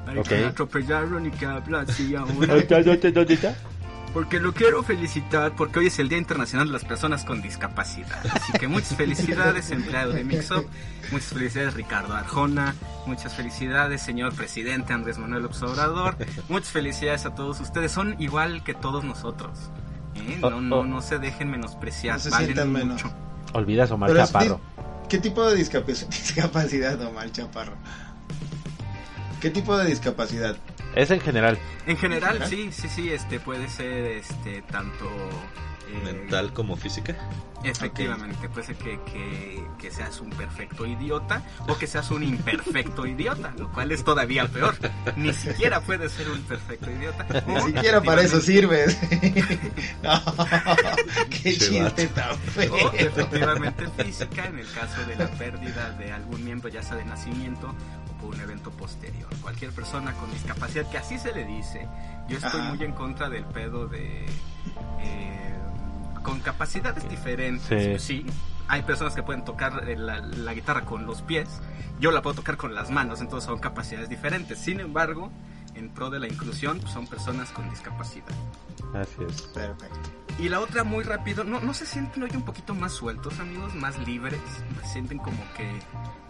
[0.10, 0.28] Al Ok.
[0.28, 2.57] que me atropellaron y que habla así ahora.
[2.68, 3.55] Ya, ya, ya.
[4.14, 8.20] Porque lo quiero felicitar porque hoy es el Día Internacional de las Personas con Discapacidad.
[8.34, 10.66] Así que muchas felicidades, empleado de Mixup.
[11.12, 12.74] Muchas felicidades, Ricardo Arjona.
[13.05, 16.18] Muchas felicidades, señor presidente Andrés Manuel López Obrador.
[16.49, 17.91] Muchas felicidades a todos ustedes.
[17.91, 19.70] Son igual que todos nosotros.
[20.16, 20.39] ¿eh?
[20.41, 20.86] Oh, No, no, oh.
[20.86, 22.16] no se dejen menospreciar.
[22.16, 23.03] No se valen sientan menos.
[23.03, 23.14] mucho.
[23.53, 24.62] Olvidas Omar Pero Chaparro.
[25.07, 27.74] ¿Qué tipo de discapac- discapacidad, Omar Chaparro?
[29.42, 30.58] ¿Qué tipo de discapacidad?
[30.96, 31.58] Es en general.
[31.86, 32.50] En general, ¿General?
[32.50, 35.06] sí, sí, sí, este puede ser este tanto
[35.92, 37.16] eh, Mental como física.
[37.64, 43.06] Efectivamente, puede ser que, que, que seas un perfecto idiota o que seas un imperfecto
[43.06, 44.76] idiota, lo cual es todavía peor.
[45.18, 47.26] Ni siquiera puedes ser un perfecto idiota.
[47.48, 48.98] Ni siquiera para eso sirves.
[50.02, 50.22] No,
[51.30, 52.74] qué chiste tan feo.
[52.74, 57.06] O efectivamente física en el caso de la pérdida de algún miembro, ya sea de
[57.06, 57.76] nacimiento
[58.24, 59.28] o un evento posterior.
[59.42, 61.88] Cualquier persona con discapacidad, que así se le dice.
[62.28, 62.70] Yo estoy Ajá.
[62.74, 64.26] muy en contra del pedo de...
[65.02, 65.56] eh,
[66.24, 68.02] con capacidades diferentes.
[68.02, 68.24] Sí.
[68.24, 68.34] Sí.
[68.68, 71.50] Hay personas que pueden tocar la, la guitarra con los pies.
[72.00, 74.60] Yo la puedo tocar con las manos, entonces son capacidades diferentes.
[74.60, 75.32] Sin embargo,
[75.76, 78.28] en pro de la inclusión, son personas con discapacidad.
[78.94, 79.42] Así es.
[79.42, 79.98] Perfecto.
[80.40, 83.76] Y la otra muy rápido, ¿no, no se sienten hoy un poquito más sueltos, amigos?
[83.76, 84.40] Más libres.
[84.84, 85.70] Se sienten como que,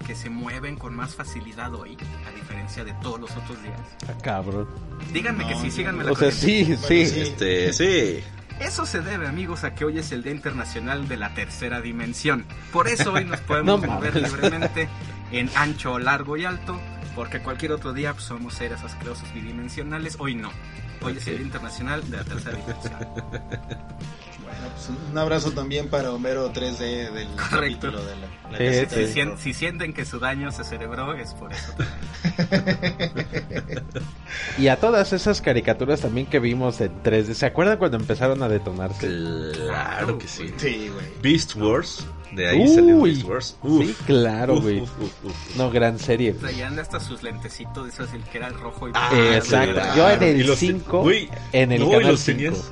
[0.07, 1.95] que se mueven con más facilidad hoy,
[2.27, 3.79] a diferencia de todos los otros días.
[4.07, 4.67] Ah, cabrón.
[5.13, 7.05] Díganme que sí, no, síganme la O sea, sí, Bueno, sí.
[7.05, 7.19] sí.
[7.21, 8.23] Este, sí.
[8.59, 12.45] Eso se debe, amigos, a que hoy es el Día Internacional de la Tercera Dimensión.
[12.73, 14.31] Por eso hoy nos podemos No mover mames.
[14.33, 14.89] libremente
[15.31, 16.79] en ancho, largo y alto,
[17.15, 20.15] porque cualquier otro día pues, somos seres asquerosos bidimensionales.
[20.19, 20.49] Hoy no.
[21.01, 22.93] Hoy es el Día Internacional de la Tercera Dimensión.
[24.49, 27.91] Bueno, pues un abrazo también para Homero 3D del Correcto.
[27.91, 31.71] capítulo de la, la Sí, Si, sienten que su daño se celebró, es por eso.
[34.57, 37.33] Y a todas esas caricaturas también que vimos en 3D.
[37.35, 39.07] ¿Se acuerdan cuando empezaron a detonarse?
[39.53, 40.51] Claro que sí.
[40.57, 41.05] Sí, güey.
[41.21, 42.05] Beast Wars.
[42.31, 43.57] De ahí salió Uy, Beast Wars.
[43.63, 43.85] Uf.
[43.85, 44.83] sí, claro, güey.
[45.57, 46.33] No, gran serie.
[46.33, 49.09] Traían hasta sus lentecitos, eso es el que era el rojo y Ah.
[49.35, 49.73] Exacto.
[49.73, 49.95] claro.
[49.95, 52.37] Yo en Y el los- 5, güey, en el no, canal los 5.
[52.37, 52.71] tenías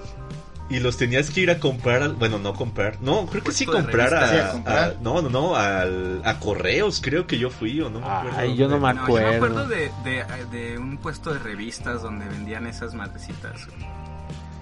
[0.70, 3.66] y los tenías que ir a comprar al- bueno no comprar no creo que sí
[3.66, 4.28] de comprar a.
[4.30, 4.78] Sí, a comprar.
[4.78, 8.38] a- no no no al, a correos creo que yo fui o no me acuerdo
[8.38, 9.02] Ay, yo no me dónde.
[9.02, 9.46] No, yo me acuerdo.
[9.62, 13.62] acuerdo de, de, de un puesto de revistas donde vendían esas madrecitas.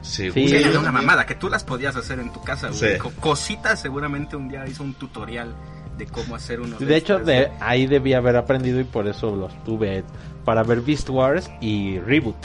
[0.06, 0.64] Sí, Sí.
[0.80, 2.94] Una mamada que tú las podías hacer en tu casa, güey.
[2.94, 2.98] Sí.
[3.00, 5.56] Co- Cositas, seguramente un día hizo un tutorial
[5.98, 6.80] de cómo hacer unos.
[6.80, 7.22] De hecho,
[7.60, 10.04] ahí debí haber aprendido y por eso los tuve
[10.44, 12.36] para ver Beast Wars y Reboot.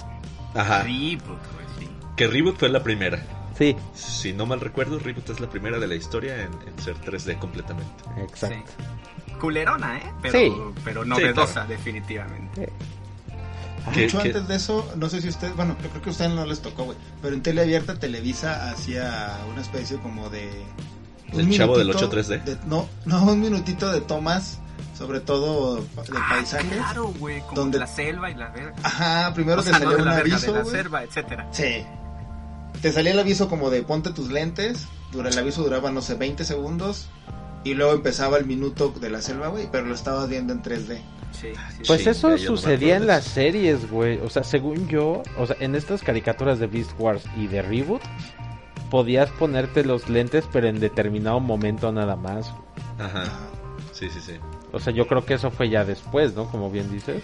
[0.55, 1.89] ajá Reboot, güey, sí.
[2.17, 3.21] que Reboot fue la primera
[3.59, 6.95] Sí, si no mal recuerdo Reboot es la primera de la historia en, en ser
[6.97, 7.93] 3D completamente
[8.23, 8.57] exacto.
[8.79, 9.35] Sí.
[9.39, 10.13] Culerona, ¿eh?
[10.23, 10.53] Pero, Sí.
[10.85, 11.69] pero novedosa, claro.
[11.69, 12.73] definitivamente.
[13.95, 14.29] ¿Qué- Mucho qué?
[14.29, 16.61] antes de eso, no sé si ustedes, bueno, yo creo que a ustedes no les
[16.61, 20.49] tocó, güey, pero en tele abierta Televisa hacía una especie como de...
[21.33, 22.45] un ¿El Chavo del minutito 8 3D?
[22.45, 24.59] de- no, no, un minutito de tomas,
[24.99, 25.83] sobre todo de
[26.19, 26.71] Ah, paisajes.
[26.73, 28.75] claro, güey, como donde- la selva y la verga.
[28.83, 31.03] Ajá, primero O te sea, no salía de un la verga, aviso, de la selva,
[31.05, 31.49] etcétera.
[31.53, 31.85] Sí.
[32.83, 36.15] Te salía el aviso como de ponte tus lentes dura, el aviso duraba, no sé,
[36.15, 37.09] 20 segundos
[37.65, 41.01] y luego empezaba el minuto de la selva, güey, pero lo estabas viendo en 3D.
[41.33, 44.19] Sí, sí, Pues Sí, eso no sucedía en las series, güey.
[44.19, 48.03] O sea, según yo, o sea, en estas caricaturas de Beast Wars y de Reboot,
[48.91, 52.53] podías ponerte los lentes, pero en determinado momento nada más.
[52.99, 53.25] Ajá.
[53.93, 54.35] Sí, sí, sí.
[54.73, 56.47] O sea, yo creo que eso fue ya después, ¿no?
[56.47, 57.23] Como bien dices.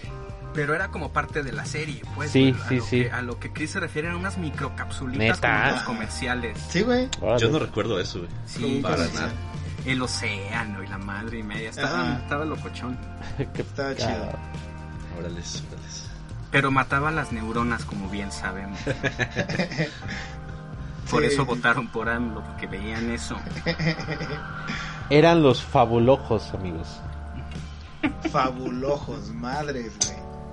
[0.54, 2.30] Pero era como parte de la serie, pues.
[2.30, 3.02] Sí, a sí, lo sí.
[3.02, 6.58] Que, a lo que Chris se refiere eran unas microcapsulitas como los comerciales.
[6.70, 7.08] Sí, güey.
[7.38, 8.30] Yo no recuerdo eso, güey.
[8.46, 9.32] Sí, Para nada.
[9.86, 11.70] El océano y la madre y media.
[11.70, 12.98] Estaba, estaba locochón.
[13.54, 14.32] Qué Estaba chido.
[15.18, 15.62] Órales.
[16.50, 18.78] Pero mataba las neuronas, como bien sabemos.
[21.10, 21.28] Por Sí.
[21.28, 23.36] eso votaron por AMLO, porque veían eso.
[25.10, 27.00] Eran los fabulojos, amigos.
[28.32, 29.92] Fabulojos, madres,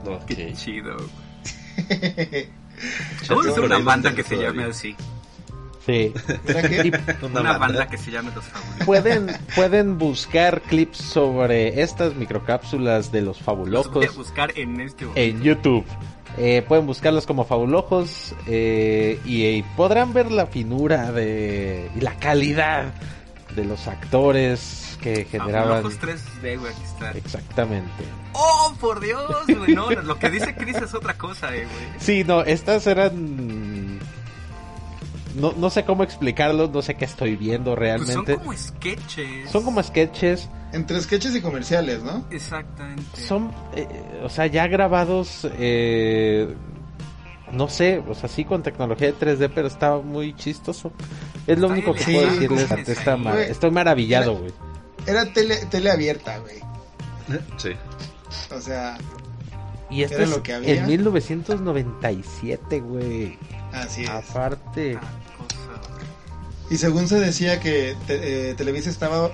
[0.03, 0.15] güey.
[0.15, 0.25] Ok.
[0.27, 0.95] Qué chido.
[1.89, 2.47] ¿Era
[3.29, 4.95] Vamos a hacer una banda que se llame así.
[5.85, 6.13] Sí.
[7.21, 7.87] Una, banda.
[7.87, 8.85] que se llame Los Fabulosos.
[8.85, 14.79] Pueden, pueden buscar clips sobre estas microcápsulas de los Los fabulojos voy a buscar en
[14.79, 15.21] este momento.
[15.21, 15.85] en YouTube.
[16.37, 22.15] Eh, pueden buscarlos como Fabulojos eh, y, eh, podrán ver la finura de y la
[22.15, 22.91] calidad
[23.55, 25.83] de los actores que generaban.
[25.83, 27.11] Fabulojos 3D, güey, aquí está.
[27.11, 28.03] Exactamente.
[28.31, 29.75] ¡Oh, por Dios, güey!
[29.75, 31.99] No, lo que dice Chris es otra cosa, eh, güey.
[31.99, 33.99] Sí, no, estas eran.
[35.35, 38.35] No, no sé cómo explicarlo, no sé qué estoy viendo Pues son realmente.
[38.37, 39.49] como sketches.
[39.49, 42.23] Son como sketches, Entre sketches y comerciales, ¿no?
[42.31, 43.03] Exactamente.
[43.27, 43.87] son, eh,
[44.23, 46.53] o sea, ya grabados, eh,
[47.51, 50.91] no sé, o sea, sí con tecnología de 3D, pero está muy chistoso.
[51.47, 54.51] Es lo Está único que puedo decirles ante esta ma- Estoy maravillado, güey.
[55.05, 56.55] Era tele, tele abierta, güey.
[57.57, 57.71] Sí.
[58.55, 58.97] O sea,
[59.89, 60.75] Y esto Era es lo que había.
[60.75, 63.37] en 1997, güey.
[63.71, 64.09] así es.
[64.09, 64.97] Aparte.
[66.73, 69.29] Y según se decía que te- eh, Televisa estaba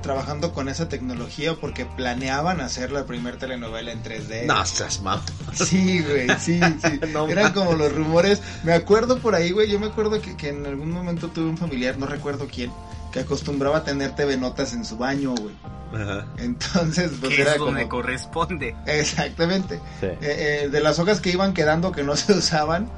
[0.00, 4.46] trabajando con esa tecnología porque planeaban hacer la primer telenovela en 3D.
[4.46, 5.22] No, seas mamá.
[5.52, 7.00] Sí, güey, sí, sí.
[7.12, 8.40] No Eran como los rumores.
[8.62, 9.70] Me acuerdo por ahí, güey.
[9.70, 12.70] Yo me acuerdo que, que en algún momento tuve un familiar, no recuerdo quién,
[13.18, 15.54] que acostumbraba a tener TV notas en su baño, güey.
[15.92, 16.26] Ajá.
[16.38, 18.02] Entonces, pues que era es donde como.
[18.02, 18.76] corresponde.
[18.86, 19.80] Exactamente.
[20.00, 20.06] Sí.
[20.06, 22.90] Eh, eh, de las hojas que iban quedando que no se usaban,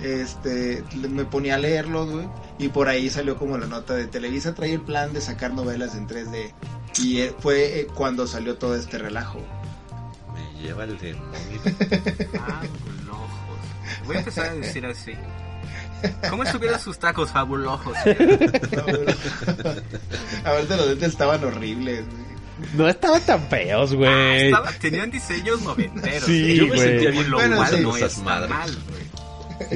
[0.00, 2.28] este, me ponía a leerlos, güey.
[2.58, 5.96] Y por ahí salió como la nota de Televisa trae el plan de sacar novelas
[5.96, 6.52] en 3D.
[6.98, 9.40] Y eh, fue eh, cuando salió todo este relajo.
[10.32, 11.60] Me lleva el demonio.
[12.32, 13.58] Fabulojos.
[14.06, 15.12] Voy a empezar a decir así.
[16.30, 17.96] ¿Cómo estuvieron sus tacos fabulojos?
[20.44, 22.26] Ahorita los lentes estaban horribles, güey.
[22.74, 24.46] No estaban tan feos, Ah, güey.
[24.46, 26.22] estaba- tenían diseños noventeros.
[26.24, 26.56] Sí.
[26.56, 26.80] Yo me güey.
[26.80, 27.80] sentía bien Lo Bueno, cual sí.
[27.82, 28.50] no esas está madres.
[28.50, 29.06] mal, güey.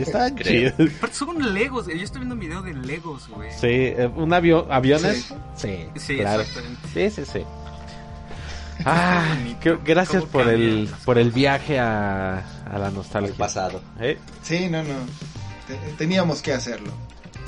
[0.02, 0.74] Estaban chidos.
[0.98, 3.50] Aparte son Legos, yo estoy viendo un video de Legos, güey.
[3.52, 5.26] Sí, eh, un avión, aviones.
[5.26, 5.34] Sí.
[5.56, 6.42] Sí, Sí, claro.
[6.42, 6.88] exactamente.
[7.10, 7.44] Sí, sí, sí.
[8.86, 9.36] Ah,
[9.84, 12.38] gracias por el por el viaje a,
[12.70, 13.30] a la nostalgia.
[13.32, 13.82] Al pasado.
[14.00, 14.18] ¿Eh?
[14.42, 14.94] Sí, no, no.
[15.70, 16.90] Te- teníamos que hacerlo.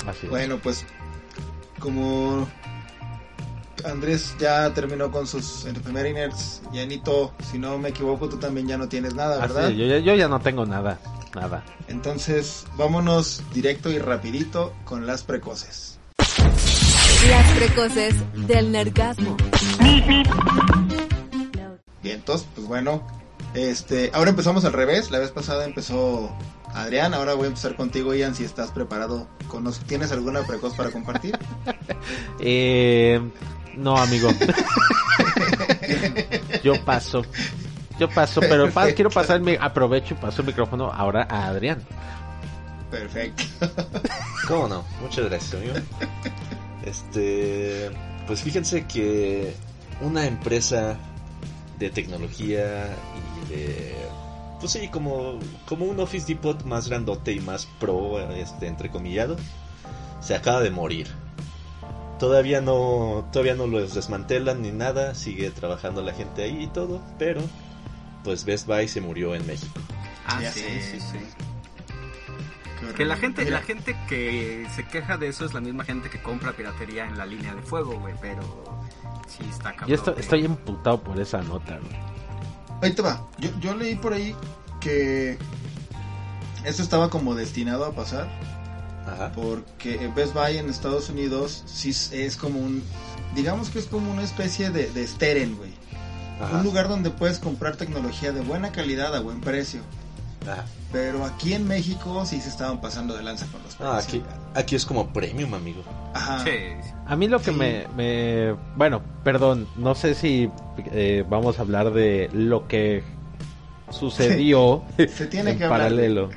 [0.07, 0.29] Así es.
[0.29, 0.85] Bueno, pues
[1.79, 2.47] como
[3.85, 8.77] Andrés ya terminó con sus efemérides, y Anito, si no me equivoco, tú también ya
[8.77, 9.69] no tienes nada, Así ¿verdad?
[9.71, 10.99] yo, ya- yo ya no tengo nada,
[11.35, 11.63] nada.
[11.89, 15.99] Entonces, vámonos directo y rapidito con las precoces.
[17.29, 18.15] Las precoces
[18.47, 19.35] del nergasmo.
[22.01, 23.05] Bien, entonces, pues bueno,
[23.53, 25.09] este, ahora empezamos al revés.
[25.11, 26.35] La vez pasada empezó
[26.73, 29.27] Adrián, ahora voy a empezar contigo, Ian, si estás preparado.
[29.47, 31.37] ¿Cono- ¿Tienes alguna precoz para compartir?
[32.39, 33.21] Eh,
[33.77, 34.29] no, amigo.
[36.63, 37.23] yo paso.
[37.99, 41.81] Yo paso, pero pa- quiero pasar, mi, aprovecho y paso el micrófono ahora a Adrián.
[42.91, 43.43] Perfecto.
[44.47, 44.83] ¿Cómo no?
[45.01, 45.73] Muchas gracias, amigo.
[46.85, 47.89] Este,
[48.27, 49.53] pues fíjense que
[50.01, 50.97] una empresa
[51.79, 52.87] de tecnología
[53.47, 53.95] y de,
[54.63, 59.35] pues sí, como, como un Office Depot más grandote y más pro, este, entrecomillado,
[60.21, 61.09] se acaba de morir.
[62.17, 67.01] Todavía no, todavía no los desmantelan ni nada, sigue trabajando la gente ahí y todo,
[67.19, 67.41] pero
[68.23, 69.73] pues Best Buy se murió en México.
[70.25, 71.19] Ah, Ya sí, sí, sí.
[72.95, 76.21] Que la gente, la gente que se queja de eso es la misma gente que
[76.21, 78.41] compra piratería en la línea de fuego, güey, pero
[79.27, 79.89] sí está cabrón.
[79.89, 81.77] Yo estoy, estoy emputado por esa nota.
[81.79, 82.12] güey.
[82.83, 83.25] Ahí te va.
[83.39, 84.35] Yo, yo leí por ahí
[84.79, 85.37] que
[86.65, 88.27] esto estaba como destinado a pasar
[89.07, 89.31] Ajá.
[89.33, 92.83] porque Best Buy en Estados Unidos sí es- como un,
[93.35, 95.71] digamos que es como una especie de, de Steren, güey.
[96.51, 99.79] Un lugar donde puedes comprar tecnología de buena calidad a buen precio.
[100.47, 100.65] Ajá.
[100.91, 104.23] Pero aquí en México sí se estaban pasando de lanza con los Ah, precios.
[104.27, 105.81] aquí, aquí es como premium, amigo.
[106.13, 106.43] Ajá.
[106.43, 106.51] Sí.
[107.07, 107.57] A mí lo que Sí.
[107.57, 110.49] me, me- Bueno, perdón, no sé si
[110.91, 113.03] eh, vamos a hablar de lo que
[113.89, 115.79] sucedió Se tiene en que hablar.
[115.81, 116.29] paralelo.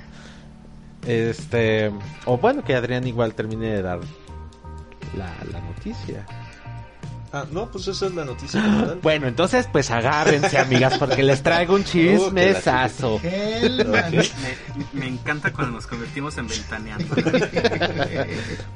[1.06, 1.92] Este...
[2.24, 4.00] O bueno, que Adrián igual termine de dar
[5.16, 6.26] la, la noticia.
[7.32, 8.86] Ah, no, pues esa es la noticia como.
[9.02, 13.20] Bueno, entonces pues agárrense, amigas, porque les traigo un chismesazo.
[13.22, 14.12] Hellman.
[14.12, 14.24] Me,
[14.92, 17.14] me encanta cuando nos convertimos en ventaneando.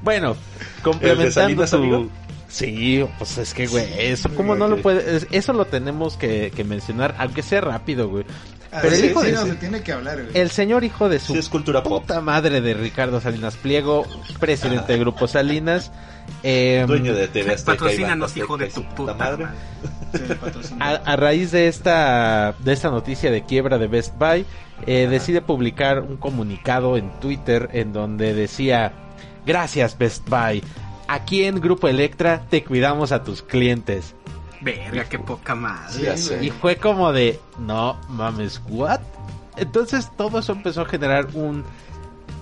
[0.03, 2.09] Bueno, ¿El de complementando amigo?
[2.51, 5.17] Sí, pues es que, güey, eso, ¿cómo no lo puede...?
[5.17, 8.25] es- Eso lo tenemos que, que mencionar, aunque sea rápido, güey.
[8.73, 10.23] Ah, Pero el sí, hijo sí, de- no, se tiene que hablar.
[10.23, 10.29] güey.
[10.37, 12.03] El señor hijo de su Sí, es cultura pop.
[12.03, 14.05] puta madre de Ricardo Salinas Pliego,
[14.39, 15.91] presidente del Grupo Salinas.
[16.45, 19.47] eh, Dueño de TV Patrocínanos, hijo de tu su puta madre.
[20.81, 24.45] A, a raíz de esta, de esta noticia de quiebra de Best Buy,
[24.87, 28.93] eh, decide publicar un comunicado en Twitter en donde decía,
[29.47, 30.63] gracias Best Buy,
[31.15, 34.15] aquí en Grupo Electra te cuidamos a tus clientes.
[34.61, 36.17] Verga, qué poca madre.
[36.17, 36.35] Sí.
[36.41, 39.01] Y fue como de, no mames, ¿what?
[39.57, 41.65] Entonces todo eso empezó a generar un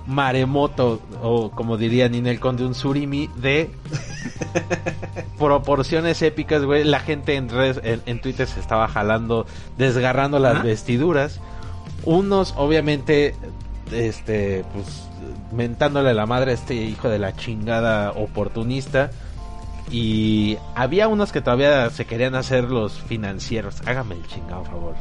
[0.07, 3.71] maremoto, o como diría Ninel Conde, un surimi de
[5.39, 6.85] proporciones épicas, güey.
[6.85, 9.47] La gente en, redes- en, en Twitter se estaba jalando,
[9.77, 11.41] desgarrando las vestiduras.
[12.05, 13.35] Unos, obviamente,
[13.93, 15.08] este, pues,
[15.53, 19.11] mentándole la madre a este hijo de la chingada oportunista.
[19.91, 23.81] Y había unos que todavía se querían hacer los financieros.
[23.87, 24.95] Hágame el chingado favor.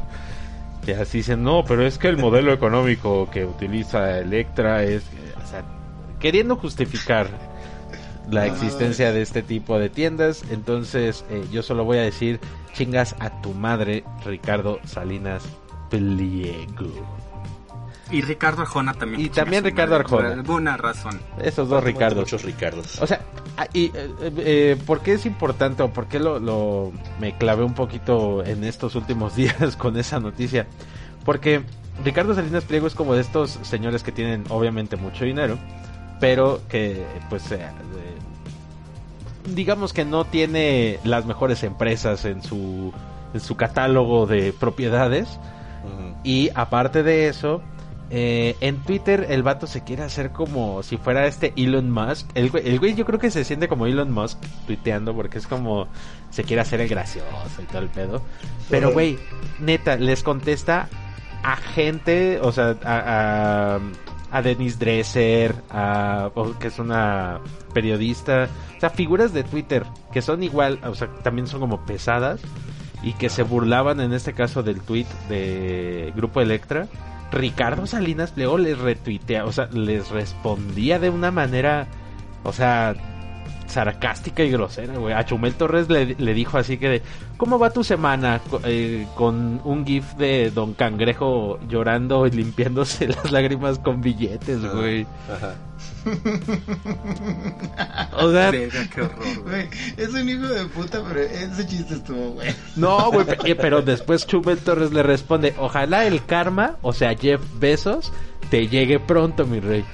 [0.84, 5.02] Que así dicen, no, pero es que el modelo económico que utiliza Electra es...
[5.44, 5.62] O sea,
[6.18, 7.28] queriendo justificar
[8.30, 10.44] la existencia de este tipo de tiendas.
[10.50, 12.40] Entonces, eh, yo solo voy a decir,
[12.72, 15.44] chingas a tu madre, Ricardo Salinas
[15.90, 17.27] Pliego.
[18.10, 19.20] Y Ricardo Arjona también.
[19.20, 20.28] Y también Ricardo madre, Arjona.
[20.28, 21.20] Por alguna razón.
[21.42, 22.20] Esos dos Ricardos.
[22.20, 23.00] Muchos Ricardos.
[23.02, 23.20] O sea,
[23.56, 27.64] ah, y, eh, eh, ¿por qué es importante o por qué lo, lo- me clavé
[27.64, 30.66] un poquito en estos últimos días con esa noticia?
[31.24, 31.62] Porque
[32.04, 35.58] Ricardo Salinas Pliego es como de estos señores que tienen obviamente mucho dinero,
[36.20, 37.68] pero que pues eh, eh,
[39.54, 42.92] digamos que no tiene las mejores empresas en su
[43.34, 45.28] en su catálogo de propiedades
[46.24, 47.62] y aparte de eso,
[48.10, 52.26] eh, en Twitter el vato se quiere hacer como si fuera este Elon Musk.
[52.34, 55.88] El el güey yo creo que se siente como Elon Musk tuiteando porque es como
[56.30, 57.26] se quiere hacer el gracioso
[57.62, 58.22] y todo el pedo.
[58.70, 59.18] Pero güey,
[59.58, 60.88] neta, les contesta
[61.42, 67.40] a gente, o sea, a, a, a Dresser, a, que es una
[67.72, 72.40] periodista, o sea, figuras de Twitter que son igual, o sea, también son como pesadas
[73.02, 76.88] y que se burlaban en este caso del tweet de Grupo Electra.
[77.30, 81.86] Ricardo Salinas Pliego les retuitea, o sea, les respondía de una manera,
[82.44, 82.94] o sea,
[83.68, 85.14] sarcástica y grosera, güey.
[85.14, 87.02] A Chumel Torres le, le dijo así que de,
[87.36, 88.40] ¿cómo va tu semana?
[88.64, 95.06] Eh, con un gif de Don Cangrejo llorando y limpiándose las lágrimas con billetes, güey.
[95.32, 95.54] Ajá.
[98.18, 98.50] O sea,
[98.94, 99.68] qué horror, güey.
[99.96, 102.48] Es un hijo de puta, pero ese chiste estuvo, güey.
[102.76, 107.40] No, güey, pe- pero después Chumel Torres le responde, ojalá el karma, o sea, Jeff
[107.58, 108.12] Bezos,
[108.50, 109.84] te llegue pronto, mi rey.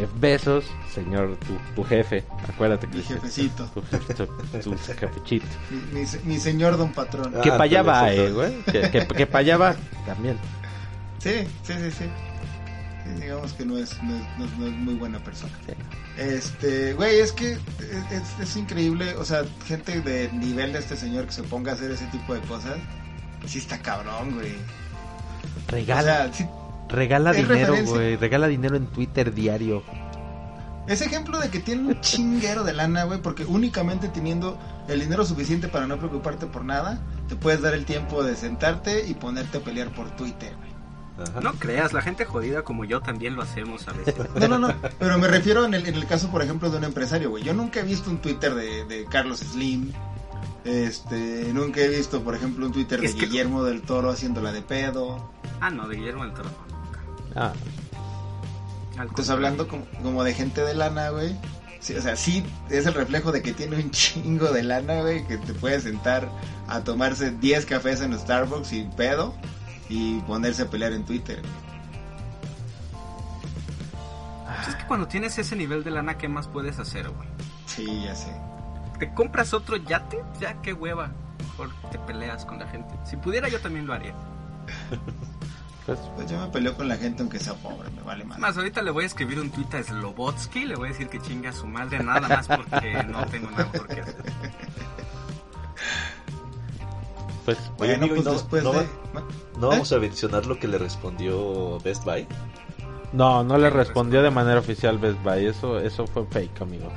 [0.00, 3.64] Jeff Bezos, señor, tu, tu jefe, acuérdate que Mi jefecito.
[3.74, 4.26] Tu, tu-
[4.62, 5.46] tu jefechito.
[5.70, 7.32] Mi, mi se- mi señor don patrón.
[7.36, 8.62] Ah, que para allá pero va, eso eh, güey.
[8.64, 10.36] Que, que, que para allá va también.
[11.18, 11.32] Sí,
[11.62, 12.04] sí, sí, sí.
[13.04, 15.52] Sí, digamos que no es, no es, no es- no es muy buena persona.
[15.66, 15.72] Sí.
[16.18, 17.60] Este, güey, es que es,
[18.10, 21.74] es- es increíble, o sea, gente de nivel de este señor que se ponga a
[21.74, 22.76] hacer ese tipo de cosas,
[23.46, 24.52] sí está cabrón, güey.
[25.68, 26.46] O Regala, sea, sí,
[26.88, 28.16] regala es dinero, güey.
[28.16, 29.82] Regala dinero en Twitter diario.
[30.86, 34.56] es ejemplo de que tiene un chinguero de lana, güey, porque únicamente teniendo
[34.88, 39.06] el dinero suficiente para no preocuparte por nada, te puedes dar el tiempo de sentarte
[39.06, 41.28] y ponerte a pelear por Twitter, güey.
[41.28, 41.40] Ajá.
[41.40, 44.14] No creas, la gente jodida como yo también lo hacemos a veces.
[44.38, 46.84] No, no, no, pero me refiero en el, en el caso, por ejemplo, de un
[46.84, 47.42] empresario, güey.
[47.42, 49.92] Yo nunca he visto un Twitter de, de Carlos Slim.
[50.64, 54.62] Este, nunca he visto, por ejemplo, un Twitter de que- Guillermo del Toro haciéndola de
[54.62, 55.30] pedo.
[55.60, 56.50] Ah, no, de Guillermo del Toro.
[57.36, 57.52] Ah,
[58.98, 61.36] Al Entonces, hablando como, como de gente de lana, güey.
[61.80, 65.26] Sí, o sea, sí es el reflejo de que tiene un chingo de lana, güey,
[65.26, 66.28] que te puede sentar
[66.66, 69.34] a tomarse 10 cafés en Starbucks sin pedo
[69.88, 71.42] y ponerse a pelear en Twitter.
[74.46, 77.28] Pues es que cuando tienes ese nivel de lana, ¿qué más puedes hacer, güey?
[77.66, 78.32] Sí, ya sé.
[78.98, 80.18] ¿Te compras otro yate?
[80.40, 81.12] Ya, qué hueva.
[81.38, 82.94] Mejor te peleas con la gente.
[83.04, 84.14] Si pudiera, yo también lo haría.
[85.86, 88.38] Pues, Pues yo me peleo con la gente aunque sea pobre, me vale más.
[88.38, 91.20] Más, ahorita le voy a escribir un tweet a Slobotsky, le voy a decir que
[91.20, 94.16] chinga a su madre, nada más porque no tengo nada mejor que hacer.
[97.44, 98.78] pues Oye, Bueno, amigo, pues ¿y no- después no de...
[99.14, 99.24] va-
[99.60, 102.26] No vamos a mencionar lo que le respondió Best Buy.
[103.12, 105.46] no, no le respondió de manera oficial Best Buy.
[105.46, 106.90] Eso, eso fue fake, amigo.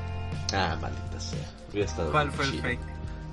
[0.54, 1.40] Ah, maldita sea.
[1.72, 2.64] Hubiera estado ¿Cuál fue el chido.
[2.64, 2.80] fake?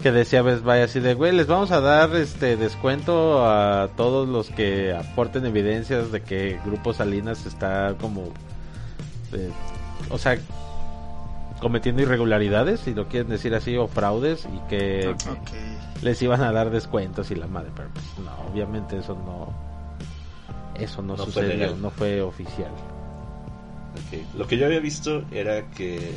[0.02, 4.28] Que decía Best Buy así de, güey, les vamos a dar este descuento a todos
[4.28, 8.24] los que aporten evidencias de que Grupo Salinas está como,
[9.32, 9.50] eh,
[10.10, 10.38] o sea,
[11.60, 15.14] cometiendo irregularidades, si lo quieren decir así, o fraudes, y que
[16.02, 19.48] les iban a dar descuentos y la madre, pero pues no, obviamente eso no,
[20.80, 22.70] eso no, sucedió, no fue oficial.
[23.94, 26.12] Ok, Lo que yo había visto era que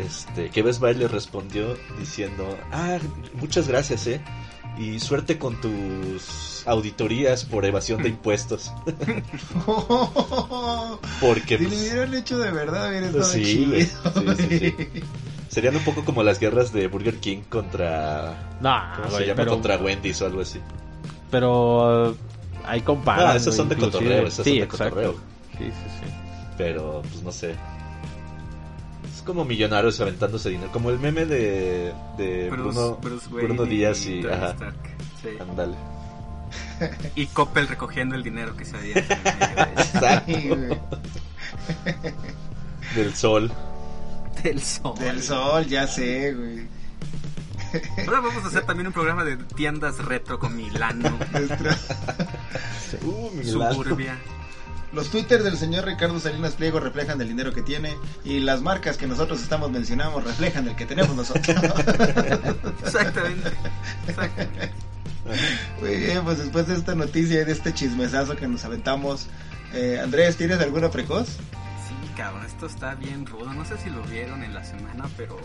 [0.00, 2.98] este que Best Buy le respondió diciendo, ah,
[3.34, 4.20] muchas gracias, eh,
[4.78, 8.72] y suerte con tus auditorías por evasión de impuestos,
[11.20, 13.76] porque si lo pues, hubieran hecho de verdad, hubiera Pues estado sí, chido.
[13.76, 13.86] Sí,
[14.48, 14.74] sí, sí.
[15.48, 19.36] serían un poco como las guerras de Burger King contra, No, ¿cómo se llama?
[19.36, 20.60] pero, Contra Wendy's o algo así.
[21.30, 22.16] pero uh,
[22.64, 23.28] ahí comparan.
[23.30, 24.94] Ah, esos son de cotorreo, esos sí, son de exacto.
[24.94, 25.12] cotorreo.
[25.58, 26.12] Sí, sí, sí.
[26.56, 27.54] Pero, pues no sé.
[29.30, 30.70] Como millonarios aventándose dinero.
[30.72, 34.22] Como el meme de, de Bruno, Bruce Wayne Bruno Díaz y.
[34.22, 34.74] Tony Ajá, Stark,
[35.22, 35.28] sí.
[35.40, 35.74] ándale.
[37.14, 38.96] Y Coppel recogiendo el dinero que se había
[39.76, 40.32] Exacto.
[42.96, 43.52] Del sol.
[44.42, 44.94] del sol.
[44.98, 46.66] Del sol, ya sé, güey.
[48.06, 51.76] Ahora vamos a hacer también un programa de tiendas retro con Milano, Nuestra-
[53.04, 53.72] Uh, mi Milano.
[53.74, 54.18] Suburbia.
[54.92, 58.96] Los twitters del señor Ricardo Salinas Pliego reflejan el dinero que tiene y las marcas
[58.96, 61.46] que nosotros estamos mencionando reflejan el que tenemos nosotros.
[62.84, 63.50] Exactamente.
[64.08, 64.72] Exactamente.
[65.80, 69.28] Muy bien, pues después de esta noticia y de este chismesazo que nos aventamos,
[69.72, 71.28] eh, Andrés, ¿tienes alguna precoz?
[71.28, 73.52] Sí, cabrón, esto está bien rudo.
[73.52, 75.38] No sé si lo vieron en la semana, pero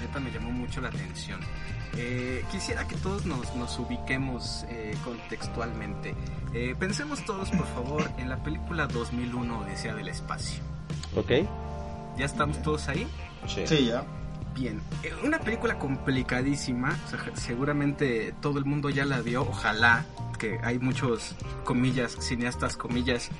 [0.00, 1.40] neta me llamó mucho la atención.
[1.96, 6.14] Eh, quisiera que todos nos, nos ubiquemos eh, contextualmente.
[6.54, 10.62] Eh, pensemos todos, por favor, en la película 2001 Odisea del Espacio.
[11.16, 11.30] ¿Ok?
[12.16, 13.06] ¿Ya estamos todos ahí?
[13.46, 13.66] Sí.
[13.66, 14.04] Sí, ya.
[14.54, 20.04] Bien, eh, una película complicadísima, o sea, seguramente todo el mundo ya la vio, ojalá,
[20.38, 23.30] que hay muchos, comillas, cineastas, comillas,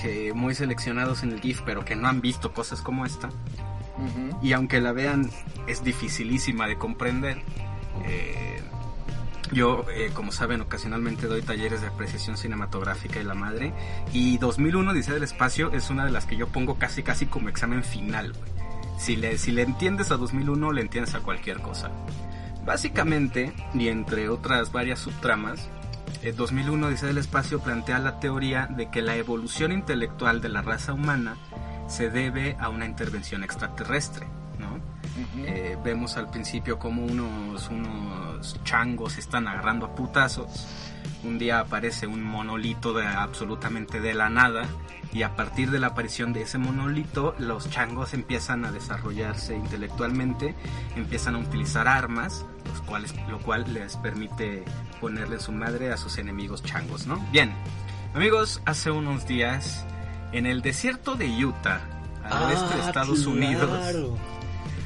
[0.00, 3.28] que muy seleccionados en el GIF, pero que no han visto cosas como esta,
[4.42, 5.30] Y aunque la vean
[5.66, 7.42] es dificilísima de comprender.
[8.04, 8.60] Eh,
[9.52, 13.72] yo, eh, como saben, ocasionalmente doy talleres de apreciación cinematográfica y la madre,
[14.12, 17.48] y 2001 Dice del Espacio es una de las que yo pongo casi casi como
[17.48, 18.32] examen final.
[18.98, 21.90] Si le, si le entiendes a 2001, le entiendes a cualquier cosa.
[22.64, 25.68] Básicamente, y entre otras varias subtramas,
[26.22, 30.62] eh, 2001 Dice del Espacio plantea la teoría de que la evolución intelectual de la
[30.62, 31.36] raza humana
[31.86, 34.26] se debe a una intervención extraterrestre,
[34.58, 34.80] ¿no?
[35.46, 40.66] Eh, vemos al principio como unos, unos changos están agarrando a putazos.
[41.22, 44.66] Un día aparece un monolito de absolutamente de la nada
[45.12, 50.54] y a partir de la aparición de ese monolito los changos empiezan a desarrollarse intelectualmente,
[50.96, 54.64] empiezan a utilizar armas, los cuales, lo cual les permite
[55.00, 57.24] ponerle su madre a sus enemigos changos, ¿no?
[57.30, 57.52] Bien,
[58.14, 59.86] amigos, hace unos días
[60.34, 61.80] en el desierto de Utah,
[62.24, 63.70] al oeste de Ah, Estados Unidos,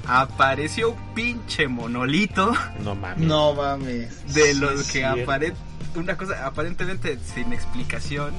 [0.06, 3.18] apareció un pinche monolito No mames.
[3.26, 4.34] No mames.
[4.34, 5.22] de Sí, los que cierto.
[5.30, 5.54] apare-
[5.94, 8.32] una cosa aparentemente sin explicación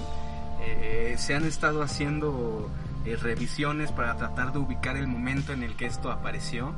[0.62, 2.70] eh, se han estado haciendo
[3.06, 6.74] eh, revisiones para tratar de ubicar el momento en el que esto apareció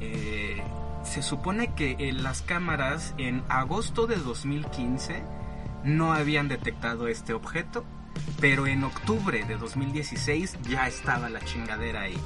[0.00, 0.62] Eh,
[1.04, 5.22] se supone que en las cámaras en agosto de 2015
[5.84, 7.82] no habían detectado este objeto
[8.40, 12.18] pero en octubre de 2016 ya estaba la chingadera ahí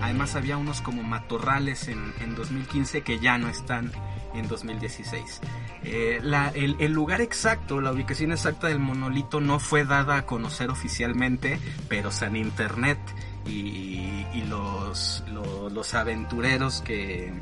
[0.00, 3.92] Además había unos como matorrales en, en 2015 que ya no están
[4.34, 5.40] en 2016.
[5.84, 10.26] Eh, la- el, el lugar exacto, la ubicación exacta del monolito no fue dada a
[10.26, 12.98] conocer oficialmente, pero está en internet
[13.46, 17.32] y, y los, lo- los aventureros que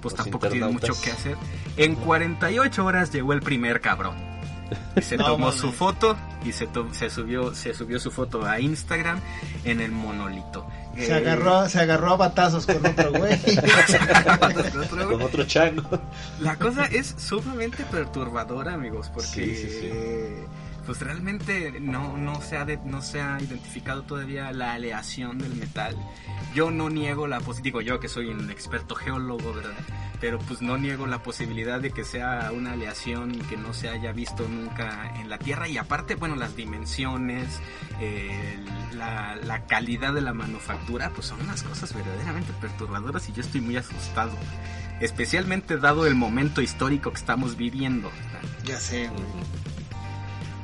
[0.00, 1.36] pues Los tampoco tienen mucho que hacer.
[1.76, 4.16] En 48 horas llegó el primer cabrón.
[4.96, 8.44] Y se No tomó su foto y se, to- se subió se subió su foto
[8.46, 9.20] a Instagram
[9.64, 10.66] en el monolito.
[10.96, 13.38] Se Eh, agarró, se agarró a batazos con otro güey.
[15.08, 15.82] Con otro chango.
[16.40, 19.90] La cosa es sumamente perturbadora, amigos, porque Sí, sí, sí.
[20.86, 25.96] Pues realmente no, no, se ha no se ha identificado todavía la aleación del metal.
[26.54, 29.74] Yo no niego la posibilidad, digo yo que soy un experto geólogo, ¿verdad?
[30.20, 34.12] Pero pues no niego la posibilidad de que sea una aleación que no se haya
[34.12, 37.60] visto nunca en la Tierra y aparte, bueno, las dimensiones,
[38.00, 38.58] eh,
[38.94, 43.60] la, la calidad de la manufactura, pues son unas cosas verdaderamente perturbadoras y yo estoy
[43.60, 44.32] muy asustado.
[45.00, 48.10] Especialmente dado el momento histórico que estamos viviendo.
[48.64, 49.08] Ya sé.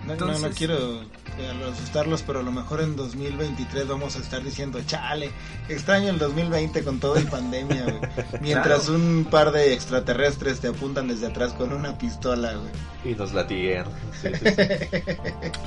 [0.06, 4.42] No, no, no quiero eh, asustarlos, pero a lo mejor en 2023 vamos a estar
[4.42, 5.30] diciendo, chale,
[5.68, 7.96] extraño el 2020 con todo y pandemia, güey.
[8.40, 8.94] Mientras Claro.
[8.98, 13.12] un par de extraterrestres te apuntan desde atrás con una pistola, güey.
[13.12, 13.86] Y nos latiguean.
[14.22, 15.02] Sí, sí, sí.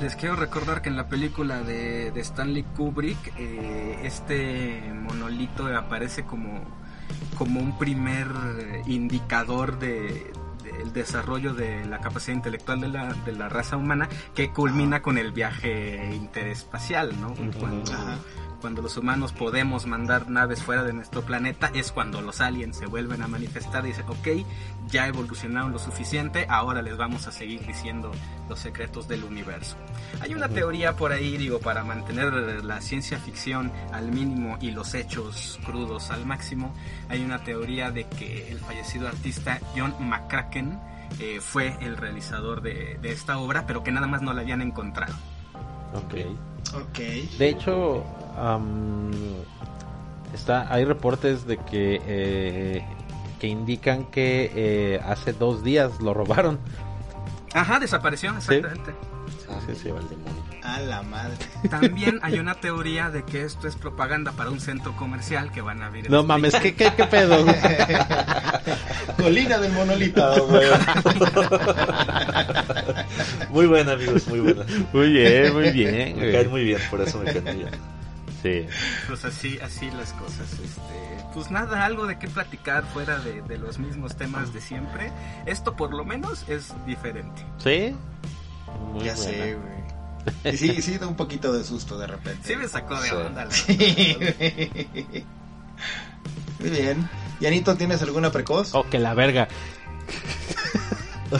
[0.02, 6.24] Les quiero recordar que en la película de, de Stanley Kubrick, eh, este monolito aparece
[6.24, 6.64] como,
[7.36, 8.28] como un primer
[8.86, 10.32] indicador de
[10.80, 15.18] del desarrollo de la capacidad intelectual de la, de la raza humana que culmina con
[15.18, 17.34] el viaje interespacial, ¿no?
[18.60, 22.86] Cuando los humanos podemos mandar naves fuera de nuestro planeta es cuando los aliens se
[22.86, 24.46] vuelven a manifestar y dicen, ok,
[24.88, 28.12] ya evolucionaron lo suficiente, ahora les vamos a seguir diciendo
[28.48, 29.76] los secretos del universo.
[30.20, 32.32] Hay una teoría por ahí, digo, para mantener
[32.64, 36.74] la ciencia ficción al mínimo y los hechos crudos al máximo,
[37.08, 40.78] hay una teoría de que el fallecido artista John McCracken
[41.18, 44.62] eh, fue el realizador de, de esta obra, pero que nada más no la habían
[44.62, 45.14] encontrado.
[45.94, 46.14] Ok.
[46.74, 46.98] Ok.
[47.38, 48.04] De hecho,
[48.38, 49.10] am,
[50.34, 52.84] está, hay reportes de que eh,
[53.40, 56.58] que indican que eh, hace dos días lo robaron.
[57.54, 58.92] Ajá, desapareció, exactamente.
[59.66, 59.90] Sí, sí.
[60.70, 61.34] A la madre.
[61.68, 65.82] También hay una teoría de que esto es propaganda para un centro comercial que van
[65.82, 66.08] a abrir.
[66.08, 66.28] No Spring.
[66.28, 67.44] mames, ¿qué, qué, qué pedo?
[69.16, 70.68] Colina del monolito, güey.
[73.50, 74.64] Muy buena, amigos, muy buena.
[74.92, 76.18] Muy bien, muy bien.
[76.18, 77.70] Me caen muy bien, por eso me caen muy bien.
[78.42, 78.66] Sí.
[79.08, 80.50] Pues así, así las cosas.
[80.52, 85.10] Este, pues nada, algo de qué platicar fuera de, de los mismos temas de siempre.
[85.46, 87.42] Esto por lo menos es diferente.
[87.58, 87.94] ¿Sí?
[88.92, 89.16] Muy ya buena.
[89.16, 89.79] sé, güey.
[90.44, 92.40] Y sí, sí da un poquito de susto de repente.
[92.46, 93.14] Sí me sacó de Sí.
[93.14, 93.44] onda.
[93.44, 94.16] la Sí.
[96.58, 97.08] Muy bien.
[97.40, 98.74] Yanito, ¿tienes alguna precoz?
[98.74, 99.48] Oh, que la verga.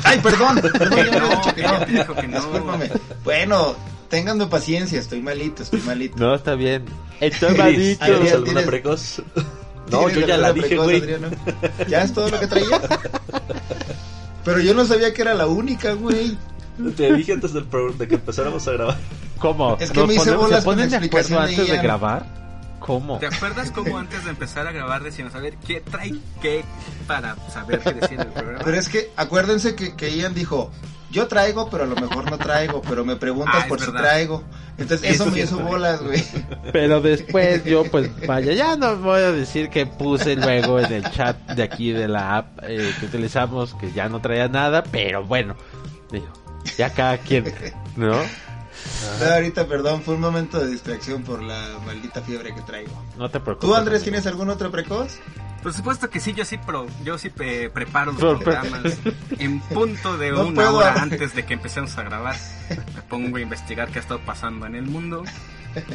[0.04, 1.78] Ay, perdón, perdón, Que ya me había no, dicho que que no.
[1.78, 2.36] ya te dijo que no.
[2.40, 2.90] Discúlpame.
[3.24, 3.76] Bueno,
[4.08, 6.16] ténganme paciencia, estoy malito, estoy malito.
[6.18, 6.84] No, está bien.
[7.20, 8.04] Estoy malito.
[8.06, 9.22] ¿Tienes alguna tienes- precoz?
[9.90, 10.96] No, ¿Tienes yo ya la dije, precoz, güey.
[11.02, 11.28] Adriano?
[11.88, 12.80] ¿Ya es todo lo que traías?
[14.44, 16.38] Pero yo no sabía que era la única, güey.
[16.96, 17.66] Te dije antes del
[17.98, 18.96] de que empezáramos a grabar.
[19.38, 19.76] ¿Cómo?
[19.80, 22.26] Es que ¿Nos me hice ponemos- bolas ¿Se ponen de acuerdo de antes de grabar?
[22.78, 23.18] ¿Cómo?
[23.18, 26.64] ¿Te acuerdas cómo antes de empezar a grabar decíamos, a ver, qué trae qué
[27.06, 28.60] para saber qué decir en el programa?
[28.64, 30.70] Pero es que acuérdense que, que Ian dijo,
[31.10, 34.00] yo traigo, pero a lo mejor no traigo, pero me preguntas Ah, por si verdad.
[34.00, 34.44] traigo.
[34.78, 36.24] Entonces Eso eso me hizo bolas, güey.
[36.72, 41.10] Pero después yo, pues vaya, ya no voy a decir que puse luego en el
[41.10, 45.22] chat de aquí de la app eh, que utilizamos que ya no traía nada, pero
[45.24, 45.54] bueno,
[46.10, 46.28] digo,
[46.76, 47.44] ya cada quien,
[47.96, 48.12] ¿no?
[49.20, 52.92] No, ahorita, perdón, fue un momento de distracción por la maldita fiebre que traigo.
[53.18, 53.68] No te preocupes.
[53.68, 54.04] ¿Tú, Andrés, amigo.
[54.04, 55.18] tienes algún otro precoz?
[55.62, 56.58] Por supuesto que sí, yo sí,
[57.04, 58.96] yo sí eh, preparo los programas
[59.38, 60.76] en punto de No una puedo.
[60.78, 62.36] hora antes de que empecemos a grabar.
[62.94, 65.24] Me pongo a investigar qué ha estado pasando en el mundo.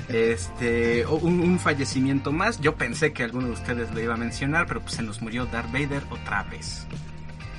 [0.08, 2.60] Este, o un, un fallecimiento más.
[2.62, 5.48] Yo pensé que alguno de ustedes lo iba a mencionar, pero pues se nos murió
[5.48, 6.86] Darth Vader otra vez.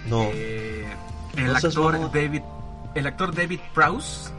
[0.09, 0.23] No.
[0.33, 0.87] Eh,
[1.37, 2.13] el No actor.
[2.13, 2.43] David,
[2.97, 4.33] el actor David Prowse.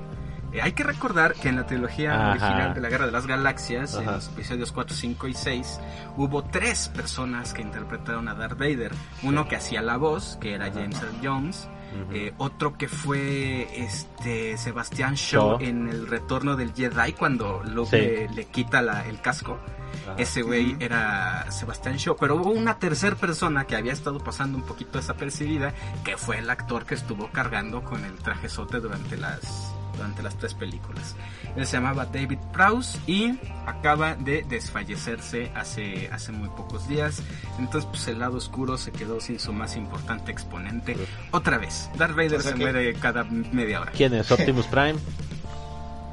[0.53, 2.32] eh, hay que recordar que en la trilogía Ajá.
[2.32, 4.12] original de la Guerra de las Galaxias, en Ajá.
[4.14, 5.80] los episodios 4, 5 y 6,
[6.16, 8.91] hubo tres personas que interpretaron a Darth Vader.
[9.24, 11.68] Uno que hacía la voz, que era James Earl Jones.
[12.13, 15.61] Eh, otro que fue este Sebastián Shaw Shaw.
[15.61, 18.33] en el retorno del Jedi cuando Luke Sí.
[18.35, 19.57] le, quita la- el casco.
[20.03, 20.15] Ajá.
[20.17, 24.63] Ese güey era Sebastián Shaw, pero hubo una tercera persona que había estado pasando un
[24.65, 25.73] poquito desapercibida,
[26.03, 30.53] que fue el actor que estuvo cargando con el trajezote durante las durante las tres
[30.53, 31.15] películas.
[31.55, 37.21] Él se llamaba David Prowse y acaba de desfallecerse hace hace muy pocos días.
[37.59, 40.95] Entonces, pues el lado oscuro se quedó sin su más importante exponente
[41.32, 41.89] otra vez.
[41.97, 43.91] Darth Vader O sea se que- muere cada media hora.
[43.91, 44.32] ¿Quién es?
[44.32, 44.95] Optimus Prime.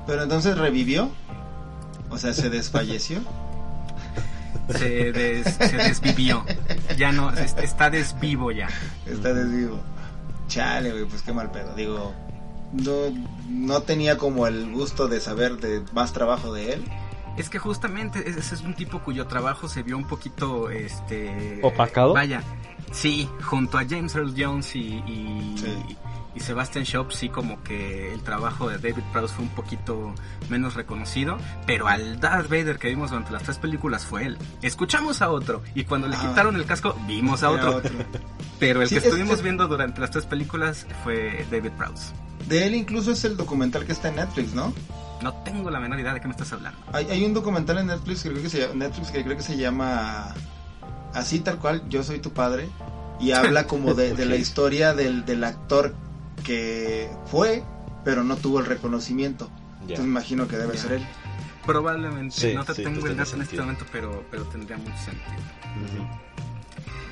[0.06, 1.11] Pero entonces revivió.
[2.11, 3.20] O sea, se desfalleció.
[4.78, 6.43] Se, des- se desvivió.
[6.97, 8.69] Ya no, es- está desvivo ya.
[9.06, 9.78] Está desvivo.
[10.48, 11.74] Chale, güey, pues qué mal pedo.
[11.74, 12.15] Digo,
[12.75, 12.93] no,
[13.49, 16.85] no tenía como el gusto de saber de más trabajo de él.
[17.37, 21.61] Es que justamente ese es un tipo cuyo trabajo se vio un poquito, este...
[21.63, 22.15] ¿Opacado?
[22.15, 22.43] Vaya,
[22.93, 25.97] sí, junto a James Earl Jones y, y, Sí.
[26.35, 30.15] Y Sebastian Shaw sí como que el trabajo de David Prowse fue un poquito
[30.48, 34.39] menos reconocido, pero al Darth Vader que vimos durante las tres películas fue él.
[34.62, 36.28] Escuchamos a otro y cuando le Ajá.
[36.31, 37.93] quitaron el casco vimos a otro, otro.
[38.59, 42.12] pero el Sí, que es- estuvimos es- viendo durante las tres películas fue David Prowse.
[42.48, 44.73] De él incluso es el documental que está en Netflix, ¿no?
[45.23, 46.78] No tengo la menor idea de qué me estás hablando.
[46.93, 49.43] Hay, hay un documental en Netflix que creo que se llama, Netflix que creo que
[49.43, 50.35] se llama
[51.15, 52.69] así tal cual, Yo soy tu padre
[53.20, 55.94] y habla como de, de la historia del, del actor
[56.45, 57.65] que fue,
[58.05, 59.47] pero no tuvo el reconocimiento.
[59.49, 59.81] Ya.
[59.81, 60.81] Entonces me imagino que debe Ya.
[60.83, 61.07] ser él.
[61.66, 64.97] Probablemente, Sí, no te sí, tengo el dato en este momento, pero, pero tendría mucho
[64.99, 65.43] sentido.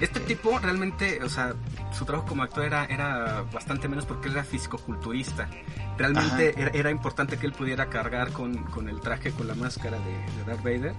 [0.00, 1.54] Este tipo realmente, o sea,
[1.92, 5.48] su trabajo como actor era, era bastante menos porque él era fisicoculturista.
[5.96, 9.98] Realmente era, era importante que él pudiera cargar con, con el traje, con la máscara
[9.98, 10.94] de, de Darth Vader.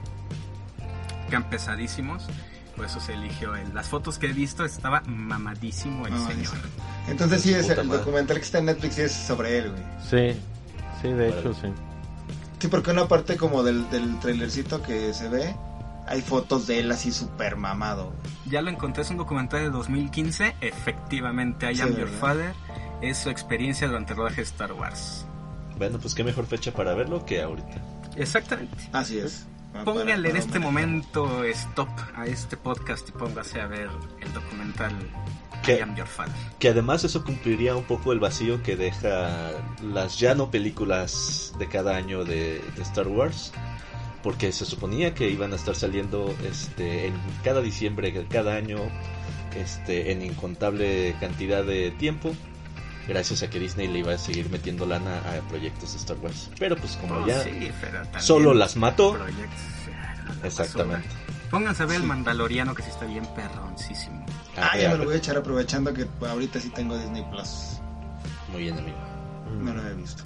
[1.30, 2.27] Quedan pesadísimos.
[2.75, 3.67] Por eso se eligió él.
[3.73, 6.45] Las fotos que he visto estaba mamadísimo el Mamadísimo.
[6.55, 6.65] señor.
[7.07, 7.99] Entonces sí, es el madre.
[7.99, 9.83] documental que está en Netflix es sobre él, güey.
[10.33, 10.39] Sí,
[11.01, 11.67] sí, de hecho sí.
[12.59, 15.53] Sí, porque una parte como del, del trailercito que se ve,
[16.07, 18.13] hay fotos de él así súper mamado.
[18.49, 20.55] Ya lo encontré, es un documental de 2015.
[20.61, 22.19] Efectivamente, I Sí, Am Your ¿verdad?
[22.19, 22.53] Father.
[23.01, 25.25] Es su experiencia durante el rodaje de Star Wars.
[25.77, 27.81] Bueno, pues qué mejor fecha para verlo que ahorita.
[28.15, 28.77] Exactamente.
[28.93, 29.45] Así es.
[29.73, 33.89] Para- Póngale en este momento stop a este podcast y póngase a ver
[34.21, 34.93] el documental
[35.65, 35.77] ¿Qué?
[35.77, 36.33] I Am Your Father.
[36.59, 39.51] Que además eso cumpliría un poco el vacío que deja
[39.81, 43.51] las ya no películas de cada año de, de Star Wars.
[44.21, 47.13] Porque se suponía que iban a estar saliendo este en
[47.43, 48.77] cada diciembre, cada año,
[49.57, 52.33] este, en incontable cantidad de tiempo.
[53.07, 56.49] Gracias a que Disney le iba a seguir metiendo lana a proyectos de Star Wars.
[56.57, 57.69] Pero pues como Oh, ya sí,
[58.19, 59.13] solo las mató.
[59.13, 59.59] proyectos,
[60.43, 61.07] Exactamente.
[61.07, 61.23] basura.
[61.51, 64.25] Pónganse a ver el Mandaloriano que sí está bien perroncísimo.
[64.57, 67.80] Ah, A ya me lo voy a echar aprovechando que ahorita sí tengo Disney Plus.
[68.51, 68.97] Muy bien, amigo.
[69.59, 70.23] No lo he visto.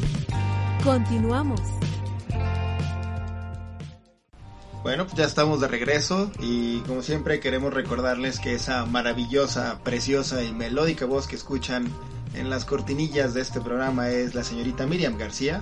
[0.85, 1.61] Continuamos.
[4.82, 10.43] Bueno, pues ya estamos de regreso y como siempre queremos recordarles que esa maravillosa, preciosa
[10.43, 11.91] y melódica voz que escuchan
[12.35, 15.61] en las cortinillas de este programa es la señorita Miriam García,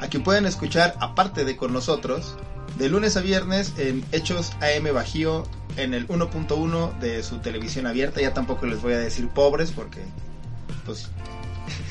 [0.00, 2.36] a quien pueden escuchar aparte de con nosotros
[2.78, 5.44] de lunes a viernes en Hechos AM Bajío
[5.76, 8.20] en el 1.1 de su televisión abierta.
[8.20, 10.00] Ya tampoco les voy a decir pobres porque
[10.86, 11.08] pues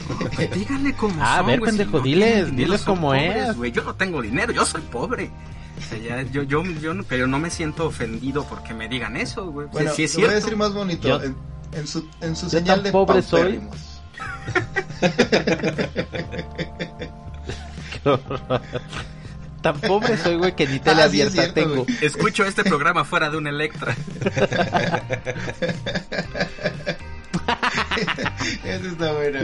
[0.56, 3.56] díganle cómo Ah, a son, ver, güey, pendejo, no diles, cómo pobres, es.
[3.58, 3.72] güey.
[3.72, 5.30] Yo no tengo dinero, yo soy pobre.
[5.78, 6.62] O sea, ya, yo, yo,
[7.08, 9.68] pero no me siento ofendido porque me digan eso, güey.
[9.68, 10.46] O sea, bueno, sí es lo voy a cierto.
[10.46, 11.36] decir más bonito Yo- en,
[11.74, 13.62] en su en su yo señal de pobre soy.
[19.62, 21.86] Tan pobre soy, güey, que ni tele Ah, sí, es abierta cierto, tengo.
[22.02, 23.96] Escucho este programa fuera de un Electra.
[28.64, 29.40] Eso está bueno,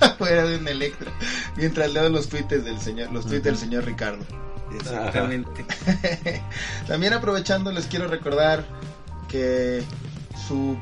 [0.00, 1.10] afuera de un Electra.
[1.56, 4.24] Mientras leo los tweets del señor, los tweets del señor Ricardo.
[4.74, 5.64] Exactamente.
[6.86, 8.64] También aprovechando les quiero recordar
[9.28, 9.82] que
[10.46, 10.76] su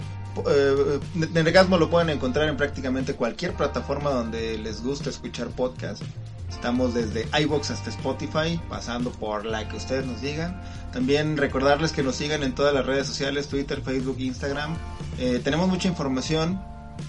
[0.48, 6.02] eh, Nergasmo lo pueden encontrar en prácticamente cualquier plataforma donde les gusta escuchar podcast.
[6.50, 10.60] Estamos desde iBox hasta Spotify, pasando por la que ustedes nos digan.
[10.92, 14.76] También recordarles que nos sigan en todas las redes sociales, Twitter, Facebook, Instagram.
[15.18, 16.62] Eh, tenemos mucha información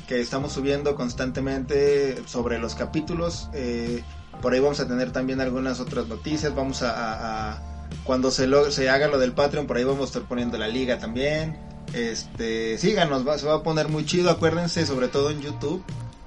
[0.07, 3.49] que estamos subiendo constantemente sobre los capítulos.
[3.53, 4.03] Eh,
[4.41, 6.55] por ahí vamos a tener también algunas otras noticias.
[6.55, 7.61] Vamos a,
[8.05, 10.67] cuando se, lo- se haga lo del Patreon, por ahí vamos a estar poniendo la
[10.67, 11.57] liga también.
[11.93, 14.29] Este, síganos, va- se va a poner muy chido.
[14.31, 15.83] Acuérdense, sobre todo en YouTube,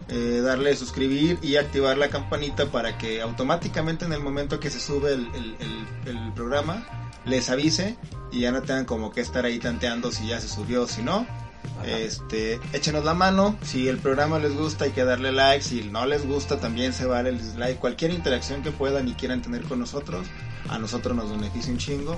[0.09, 4.79] eh, darle suscribir y activar la campanita para que automáticamente en el momento que se
[4.81, 6.87] sube el, el- el- el programa
[7.25, 7.97] les avise
[8.31, 11.03] y ya no tengan como que estar ahí tanteando si ya se subió o si
[11.03, 11.27] no.
[11.85, 16.07] Este, échenos la mano, si el programa les gusta hay que darle like, si no
[16.07, 19.81] les gusta también se vale el dislike, cualquier interacción que puedan y quieran tener con
[19.81, 20.27] nosotros,
[20.69, 22.17] a nosotros nos beneficia un chingo.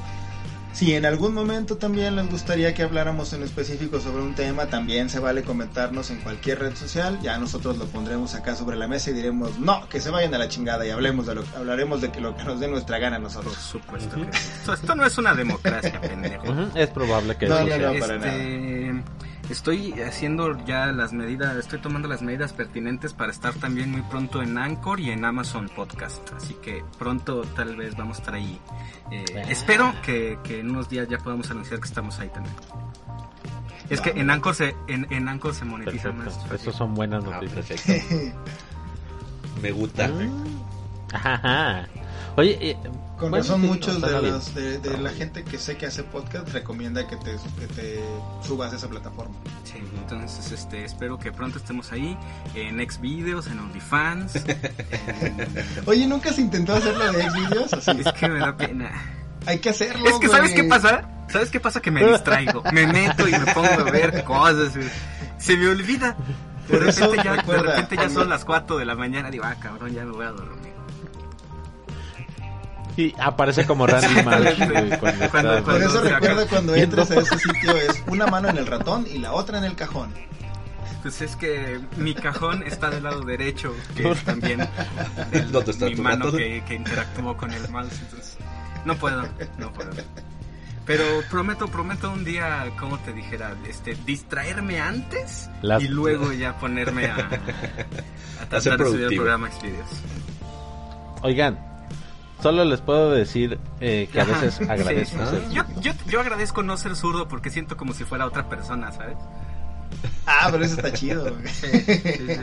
[0.79, 5.11] Si en algún momento también les gustaría que habláramos en específico sobre un tema, también
[5.11, 7.19] se vale comentarnos en cualquier red social.
[7.21, 10.39] Ya nosotros lo pondremos acá sobre la mesa y diremos, no, que se vayan a
[10.39, 13.17] la chingada y hablemos de lo, hablaremos de que lo que nos dé nuestra gana
[13.17, 13.57] a Por nosotros.
[13.57, 14.49] supuesto que sí.
[14.61, 16.45] esto, esto no es una democracia, pendejo.
[16.77, 17.93] Es probable que No, eso no, sea.
[17.93, 17.99] no.
[17.99, 19.03] para Este,
[19.51, 24.43] estoy haciendo ya las medidas, estoy tomando las medidas pertinentes para estar también muy pronto
[24.43, 26.33] en Anchor y en Amazon Podcast.
[26.35, 28.61] Así que pronto tal vez vamos a estar ahí.
[29.11, 29.41] Eh, Ah.
[29.51, 32.55] espero que, que en unos días ya podamos anunciar que estamos ahí también.
[33.91, 36.39] Es que en Anchor se, en, en Anchor se monetiza más.
[36.53, 37.83] Esas son buenas Ah, noticias.
[39.63, 40.11] Me gusta.
[41.13, 41.89] Ajá.
[42.37, 42.77] Oye, eh,
[43.19, 46.05] Con bueno, razón sí, muchos de, los, de, de la gente que sé que hace
[46.05, 48.01] podcast recomienda que te, que te
[48.47, 49.35] subas a esa plataforma.
[49.65, 52.17] Sí, entonces este, espero que pronto estemos ahí
[52.55, 54.37] en Xvideos, en OnlyFans.
[54.47, 55.49] en-
[55.87, 57.73] Oye, ¿nunca se intentó hacerlo de Xvideos?
[57.89, 58.91] Es que me da pena.
[59.47, 60.09] Hay que hacerlo.
[60.09, 61.09] Es que, ¿sabes qué pasa?
[61.29, 61.81] ¿Sabes qué pasa?
[61.81, 62.63] Que me distraigo.
[62.73, 64.73] Me meto y me pongo a ver cosas.
[65.39, 66.17] Se me olvida.
[66.69, 69.31] De repente, ya, de recuerda, repente ya cuando- son las 4 de la mañana.
[69.31, 70.68] Digo, ah, cabrón, ya me voy a dormir.
[72.99, 77.21] Y aparece como Randy Marsh güey, cuando Cuando- está- Por eso acaba cuando entres a
[77.21, 80.13] ese sitio es una mano en el ratón y la otra en el cajón.
[81.03, 84.61] Pues es que mi cajón está del lado derecho, que es también
[85.33, 87.93] el- ¿Dónde está mi tu mano que, que interactuó con el mouse.
[88.01, 88.37] Entonces,
[88.85, 89.23] no puedo,
[89.59, 89.91] no puedo.
[90.85, 96.57] Pero prometo, prometo un día, como te dijera, este, distraerme antes Las- y luego ya
[96.59, 99.89] ponerme a, a A tratar de subir el programa Xvideos.
[101.23, 101.59] Oigan,
[102.41, 104.65] solo les puedo decir eh, que a Ajá, veces sí.
[104.69, 108.49] agradezco ser Yo, yo, yo agradezco no ser zurdo porque siento como si fuera otra
[108.49, 109.17] persona, ¿sabes?
[110.27, 111.23] Ah, pero eso está chido.
[111.35, 111.47] güey.
[111.53, 112.41] Sí, sí, sí.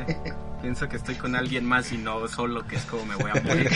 [0.61, 3.35] Pienso que estoy con alguien más y no solo, que es como me voy a
[3.43, 3.69] morir.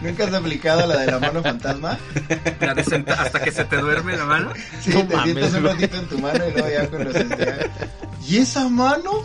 [0.00, 1.98] ¿Nunca has aplicado la de la mano fantasma?
[2.60, 4.52] La de senta- hasta que se te duerme la mano.
[4.80, 7.16] Sí, No te mames, sientas un ratito en tu mano y luego ya con los
[8.28, 9.24] ¿Y esa mano?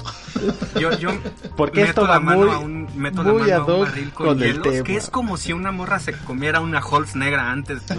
[0.80, 1.12] Yo, yo
[1.56, 3.84] Porque meto esto la va mano muy- a un, meto muy la mano a un
[3.86, 7.16] barril con, con el hielos, que es como si una morra se comiera una Halls
[7.16, 7.84] negra antes.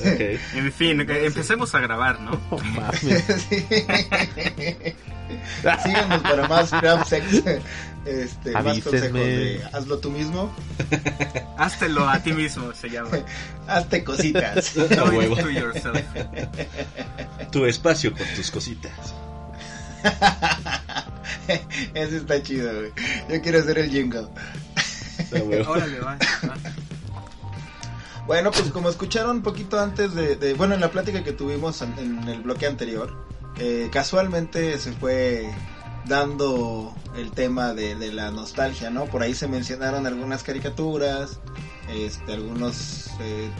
[0.00, 0.20] Ok.
[0.54, 2.40] En fin, empecemos a grabar, ¿no?
[2.50, 3.24] No mames.
[3.48, 3.66] Sí.
[5.82, 7.42] Síganos para más crap sex.
[8.04, 10.54] Este, más consejos de hazlo tú mismo.
[11.56, 13.10] Háztelo a ti mismo, se llama.
[13.66, 14.76] Hazte cositas.
[14.76, 15.98] It to yourself.
[17.50, 18.92] Tu espacio con tus cositas.
[21.94, 22.92] Eso está chido, güey.
[23.30, 24.26] Yo quiero hacer el jingle.
[25.66, 26.18] Órale, va.
[26.44, 26.56] va.
[28.26, 31.82] Bueno, pues como escucharon un poquito antes de, de- bueno, en la plática que tuvimos
[31.82, 33.14] en, en el bloque anterior,
[33.58, 35.50] eh, casualmente se fue
[36.06, 39.04] dando el tema de, de la nostalgia, ¿no?
[39.06, 41.38] Por ahí se mencionaron algunas caricaturas,
[41.92, 43.50] este, algunos, eh,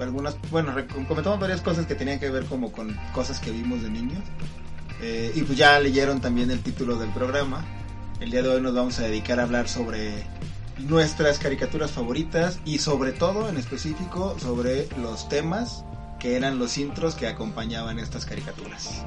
[0.00, 0.74] algunas, bueno,
[1.06, 4.22] comentamos varias cosas que tenían que ver como con cosas que vimos de niños.
[5.02, 7.64] Eh, y pues ya leyeron también el título del programa.
[8.20, 10.26] El día de hoy nos vamos a dedicar a hablar sobre
[10.78, 15.84] nuestras caricaturas favoritas y sobre todo en específico sobre los temas
[16.18, 19.04] que eran los intros que acompañaban estas caricaturas.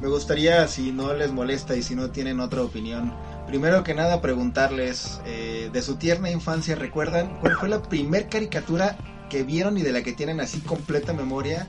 [0.00, 3.14] Me gustaría, si no les molesta y si no tienen otra opinión,
[3.46, 8.96] primero que nada preguntarles eh, de su tierna infancia, ¿recuerdan cuál fue la primer caricatura
[9.30, 11.68] que vieron y de la que tienen así completa memoria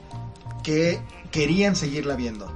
[0.62, 2.52] que querían seguirla viendo?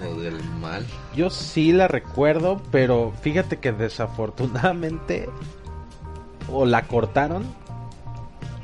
[0.00, 0.84] Hijo del mal.
[1.16, 5.28] Yo sí la recuerdo, pero fíjate que desafortunadamente
[6.52, 7.44] o la cortaron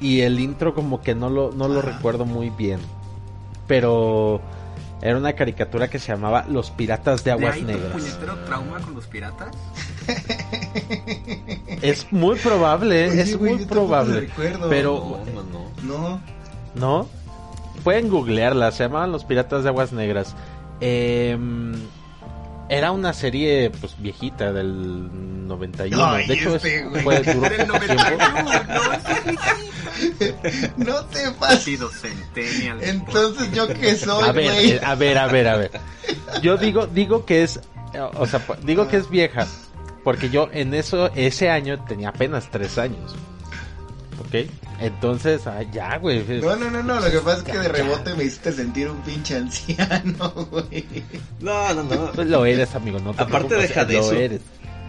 [0.00, 2.80] y el intro como que no lo, no lo recuerdo muy bien.
[3.66, 4.40] Pero
[5.02, 7.92] era una caricatura que se llamaba Los Piratas de ¿De Aguas ahí tu Negras.
[7.92, 9.54] puñetero trauma con los piratas?
[11.82, 14.20] Es muy probable, Oye, es güey, muy probable.
[14.20, 14.68] recuerdo.
[14.68, 15.70] Pero No, no, no.
[15.82, 16.20] No,
[16.74, 17.06] ¿No?
[17.82, 20.34] Pueden googlearla, se llamaban Los Piratas de Aguas Negras.
[20.80, 21.72] Em,
[22.68, 26.04] era una serie pues viejita del 91.
[26.04, 28.02] Ay, de hecho, este, es- fue, duró Del poco tiempo.
[28.04, 28.64] 91,
[30.76, 31.64] no te no, pases.
[31.64, 32.82] Chido Centennial.
[32.82, 35.70] Entonces, ¿yo qué soy, A ver, eh, a ver, a ver, a ver.
[36.42, 37.60] Yo digo, digo que es,
[37.92, 39.46] eh, o sea, digo que es vieja,
[40.02, 43.14] porque yo en eso, ese año tenía apenas tres años.
[44.20, 44.48] ¿Ok?
[44.80, 46.24] Entonces, ah, ya, güey.
[46.40, 49.00] No, no, no, no, lo que pasa es que de rebote me hiciste sentir un
[49.02, 50.86] pinche anciano, güey.
[51.40, 52.12] No, no, no.
[52.14, 54.12] Pues Lo eres, amigo, no te Aparte, preocupes, deja de lo eso.
[54.14, 54.40] eres.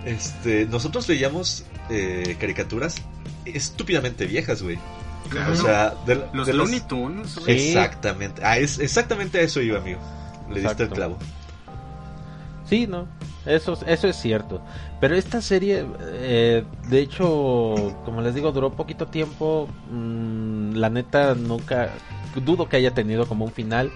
[0.05, 2.95] Este, nosotros veíamos eh, caricaturas
[3.45, 4.77] estúpidamente viejas, güey.
[5.29, 5.53] Claro.
[5.53, 7.31] O sea, de, Los de Looney Tunes.
[7.45, 7.51] Sí.
[7.51, 8.41] Exactamente.
[8.45, 9.99] Ah, es, exactamente a eso iba, amigo.
[10.51, 11.17] Le diste el clavo.
[12.69, 13.07] Sí, no.
[13.45, 14.61] Eso, eso es cierto.
[14.99, 19.67] Pero esta serie, eh, de hecho, como les digo, duró poquito tiempo.
[19.91, 21.89] Mm, la neta, nunca.
[22.43, 23.91] Dudo que haya tenido como un final.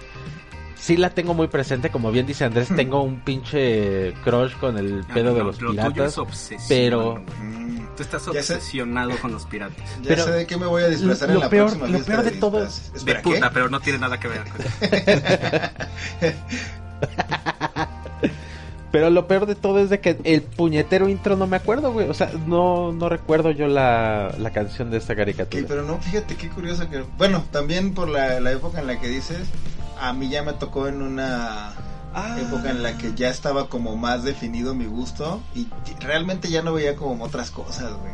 [0.76, 5.04] Sí la tengo muy presente, como bien dice Andrés, tengo un pinche crush con el
[5.10, 6.14] Ah, pedo de lo- los lo tuyo piratas.
[6.14, 7.16] es obsesión, pero-.
[7.42, 9.76] Mm, Tú estás obsesionado con los piratas.
[10.02, 12.00] Ya Pero sé de qué me voy a disfrazar lo- en la peor- próxima lo
[12.06, 13.04] peor de de todo disfraces.
[13.04, 13.54] De puta, ¿qué?
[13.54, 14.44] pero no tiene nada que ver.
[14.46, 14.60] con-
[18.92, 22.10] Pero lo peor de todo es de que el puñetero intro no me acuerdo, güey.
[22.10, 25.62] O sea, no, no recuerdo yo la, la canción de esta caricatura.
[25.62, 27.04] Ok, pero no, fíjate qué curioso que...
[27.18, 29.48] Bueno, también por la, la época en la que dices,
[30.02, 31.74] a mí ya me tocó en una
[32.12, 32.38] Ah.
[32.42, 35.68] época en la que ya estaba como más definido mi gusto y
[36.00, 38.12] realmente ya no veía como otras cosas, güey.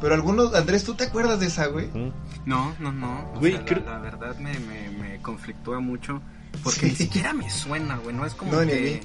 [0.00, 1.88] Pero algunos, Andrés, ¿tú te acuerdas de esa, güey?
[1.88, 2.12] Ujú.
[2.46, 3.30] No, no, no.
[3.34, 6.22] O Güey, sea, la- creo- la, verdad me, me, me conflictúa mucho.
[6.64, 6.86] Porque Sí.
[6.86, 8.16] ni siquiera me suena, güey.
[8.16, 9.00] No es como No, ni a que...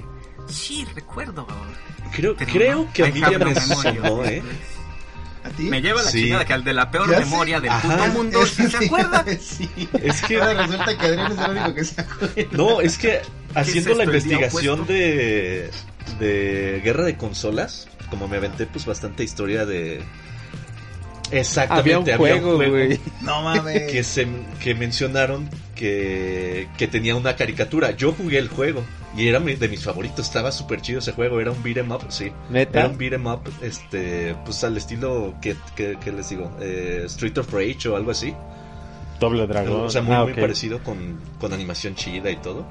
[0.48, 1.46] Sí, recuerdo.
[2.14, 4.42] Creo, creo que a mí ya me sonó, ¿eh?
[5.44, 5.64] ¿A ti?
[5.64, 6.22] Me lleva la Sí.
[6.24, 7.18] chingada que al de la peor sé.
[7.20, 7.96] memoria del Ajá.
[7.96, 9.24] puto mundo, ¿sí ¿se acuerda?
[9.40, 9.68] sí.
[10.00, 12.34] Es que Ahora resulta que Adrián es el único que se acuerda.
[12.52, 13.22] No, es que
[13.54, 15.70] haciendo la investigación de,
[16.20, 20.02] de guerra de consolas, como me aventé pues bastante historia de...
[21.32, 23.00] Exactamente, Había un juego, güey.
[23.22, 23.90] No mames.
[23.90, 24.26] que, se,
[24.62, 27.90] que mencionaron que, que tenía una caricatura.
[27.92, 28.82] Yo jugué el juego
[29.16, 31.90] y era mi- de mis favoritos, estaba súper chido ese juego, era un beat 'em
[31.90, 32.30] up, sí.
[32.50, 32.80] Neta.
[32.80, 36.56] Era un beat 'em up, este, pues al estilo, que, que, que les digo?
[36.60, 38.34] Eh, Street of Rage o algo así.
[39.20, 39.82] Doble dragón.
[39.82, 42.66] O sea, muy, Ah, muy parecido con, con animación chida y todo.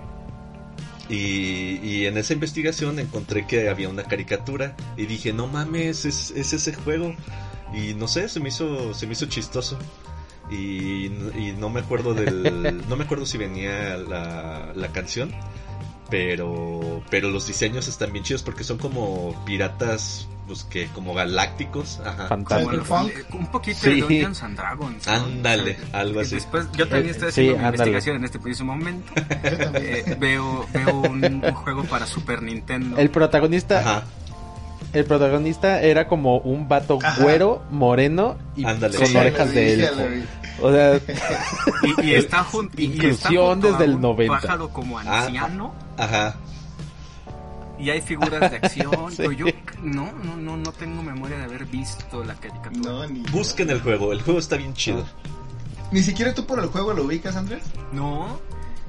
[1.09, 6.31] Y, y en esa investigación encontré que había una caricatura y dije, no mames, es,
[6.31, 7.13] es ese juego.
[7.73, 9.77] Y no sé, se me hizo, se me hizo chistoso.
[10.49, 15.31] Y, y no me acuerdo del, no me acuerdo si venía la, la canción,
[16.09, 22.01] pero, pero los diseños están bien chidos porque son como piratas, pues que como galácticos,
[22.05, 22.27] ajá.
[22.27, 22.83] Fantástico.
[23.29, 23.91] Como un poquito Sí.
[23.91, 25.07] de Dungeons and Dragons.
[25.07, 26.35] Ándale, algo y así.
[26.35, 29.13] Después, yo también estoy Eh, haciendo sí, mi investigación en este preciso momento.
[29.75, 32.97] Eh, veo veo un, un juego para Super Nintendo.
[32.97, 34.03] El protagonista, Ajá,
[34.93, 37.21] el protagonista era como un vato Ajá.
[37.23, 38.97] güero, moreno y Ándale.
[38.97, 40.01] con Sí, orejas de elfo.
[40.61, 40.99] O sea,
[42.03, 42.73] Y, y está junto.
[42.79, 44.33] y- y está Inclusión junto a desde el un 90.
[44.41, 45.73] pájaro como Ah, anciano.
[45.97, 46.35] ajá.
[47.79, 48.91] Y hay figuras de acción.
[49.11, 49.15] Sí.
[49.17, 49.45] pero yo
[49.81, 52.91] no, no, no, no tengo memoria de haber visto la caricatura.
[52.91, 55.03] No, ni Busquen el juego, el juego está bien chido.
[55.91, 57.63] Ni siquiera tú por el juego lo ubicas, Andrés.
[57.91, 58.39] No,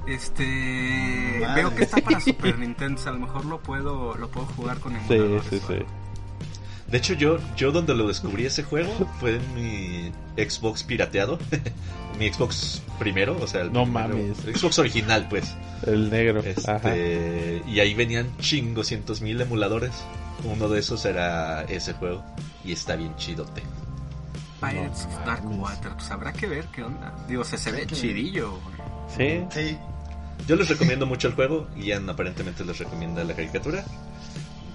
[0.07, 1.55] este Madre.
[1.63, 4.93] veo que está para Super Nintendo, a lo mejor lo puedo lo puedo jugar con
[4.93, 5.43] sí, emuladores.
[5.49, 5.75] sí, sí.
[6.87, 10.11] De hecho, yo, yo donde lo descubrí ese juego fue en mi
[10.43, 11.39] Xbox pirateado.
[12.19, 14.45] mi Xbox primero, o sea, el No primero- mames.
[14.45, 15.55] el Xbox original, pues.
[15.87, 16.41] El negro.
[16.67, 16.75] Ajá.
[16.93, 19.91] Este, y ahí venían chingos, cientos mil emuladores.
[20.43, 22.23] Uno de esos era ese juego.
[22.63, 23.63] Y está bien chidote.
[24.59, 27.11] Pirates of Dark Water, pues habrá que ver qué onda.
[27.27, 28.59] Digo, se, se ve chidillo.
[29.17, 29.43] Sí.
[29.49, 29.77] Sí.
[30.47, 31.67] Yo les recomiendo mucho el juego.
[31.75, 33.83] Y Ian aparentemente les recomienda la caricatura.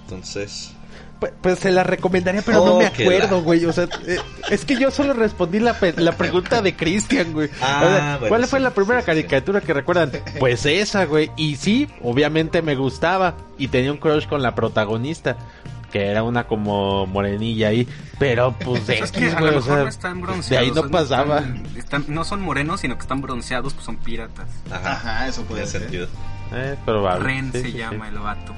[0.03, 0.71] Entonces,
[1.19, 3.65] Pues, pues se la recomendaría, pero no me acuerdo, la- güey.
[3.65, 4.17] O sea, eh,
[4.49, 7.49] es que yo solo respondí la, pe- la pregunta de Cristian, güey.
[7.61, 9.15] Ah, O sea, bueno, ¿Cuál sí, fue la primera sí, sí, sí.
[9.23, 10.11] caricatura que recuerdan?
[10.39, 11.29] Pues esa, güey.
[11.37, 13.35] Y sí, obviamente me gustaba.
[13.57, 15.37] Y tenía un crush con la protagonista.
[15.91, 17.87] Que era una como morenilla ahí.
[18.19, 19.51] Pero pues de Es que a güey.
[19.51, 20.49] lo O mejor sea, no están bronceados.
[20.49, 21.37] de ahí no son- pasaba.
[21.39, 24.47] están- están- no son morenos, sino que están bronceados, pues son piratas.
[24.71, 25.81] ajá, Ajá, eso puede ser.
[25.81, 26.07] sentido.
[26.53, 27.23] Eh, probable.
[27.25, 27.77] Ren Sí, se sí, sí.
[27.77, 28.53] llama el vato.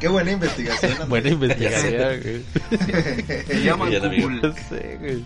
[0.00, 0.92] Qué buena investigación.
[1.08, 2.44] Buena investigación, güey.
[3.46, 3.86] Se llama.
[3.86, 4.52] Google.
[4.68, 5.24] Sí, güey.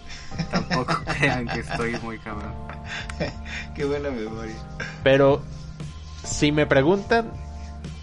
[0.51, 2.53] Tampoco crean que estoy muy cabrón.
[3.75, 4.55] Qué buena memoria.
[5.03, 5.43] Pero
[6.23, 7.33] si me preguntan,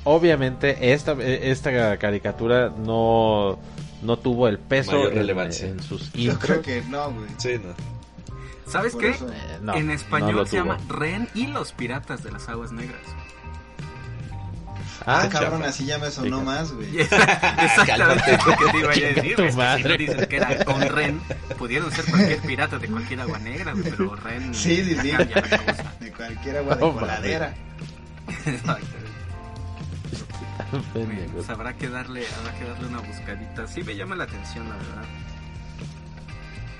[0.05, 3.59] obviamente esta, esta caricatura no,
[4.01, 5.67] no tuvo el peso Mayor en, relevancia.
[5.67, 6.39] en sus Yo intros.
[6.39, 7.27] creo que no, güey.
[7.37, 7.73] Sí, no.
[8.71, 9.09] ¿Sabes Por qué?
[9.11, 9.27] eso.
[9.29, 10.71] Eh, no, en español se tuvo.
[10.73, 13.01] llama Ren y los piratas de las aguas negras.
[15.07, 15.69] Ah, Qué cabrón, chafa.
[15.69, 16.45] así ya me sonó Fíjate.
[16.45, 16.99] más, güey.
[16.99, 19.17] Exactamente lo que te iba a decir.
[19.29, 19.83] Es que madre.
[19.83, 21.21] Si no dicen que era con Ren,
[21.59, 24.53] pudieron ser cualquier pirata de cualquier agua negra, güey, pero Ren.
[24.55, 25.11] Sí, sí, sí.
[25.99, 27.53] De cualquier agua de No, coladera.
[28.47, 28.87] Exacto.
[30.93, 31.31] Pendejo.
[31.33, 33.67] pues habrá que darle, habrá que darle una buscadita.
[33.67, 35.03] Sí me llama la atención, la verdad.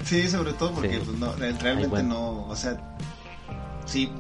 [0.04, 1.02] Sí, sobre todo porque Sí.
[1.06, 2.10] pues, no, realmente Ay, bueno.
[2.10, 2.78] no, o sea,
[3.86, 4.12] sí,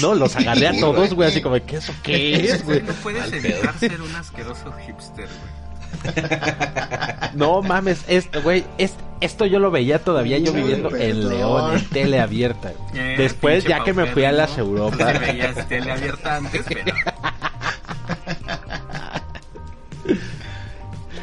[0.00, 2.82] No, los agarré a todos, güey, así como, ¿qué eso qué es, güey?
[2.82, 5.58] No puedes evitar ser un asqueroso hipster, güey.
[7.34, 11.28] No mames, esto, güey, es, esto yo lo veía todavía yo viviendo en.
[11.28, 12.72] León, en tele abierta.
[12.94, 14.58] Eh, Después, ya que me fui a las.
[14.58, 15.18] Europas.
[15.20, 16.92] Veías tele abierta antes, pero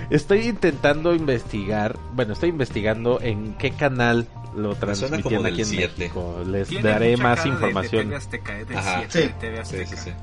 [0.10, 5.94] Estoy intentando investigar, bueno, estoy investigando en qué canal lo transmitían aquí en 7.
[5.98, 6.44] México.
[6.46, 8.10] Les Tiene daré mucha más cara de- De, información.
[8.30, 9.04] TV eh, del Ajá.
[9.10, 9.34] 7 de Sí.
[9.40, 10.02] TV Sí, Azteca.
[10.02, 10.16] sí, sí.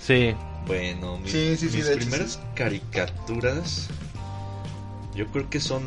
[0.00, 0.34] Sí,
[0.66, 2.38] Bueno, mis, Sí, sí, sí, mis de hecho, primeras sí.
[2.54, 3.88] caricaturas,
[5.14, 5.82] yo creo que son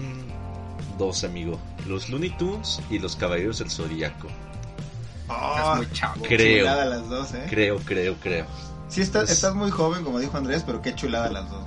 [0.98, 1.60] dos, amigo.
[1.88, 4.28] Los Looney Tunes y los Caballeros del Zodíaco.
[5.28, 6.22] Oh, Estás muy chavo.
[6.28, 6.66] Creo.
[6.66, 7.46] Las dos, ¿eh?
[7.50, 8.46] Creo, creo, creo.
[8.90, 11.64] Sí, estás, Es- estás muy joven, como dijo Andrés, pero qué chulada las dos.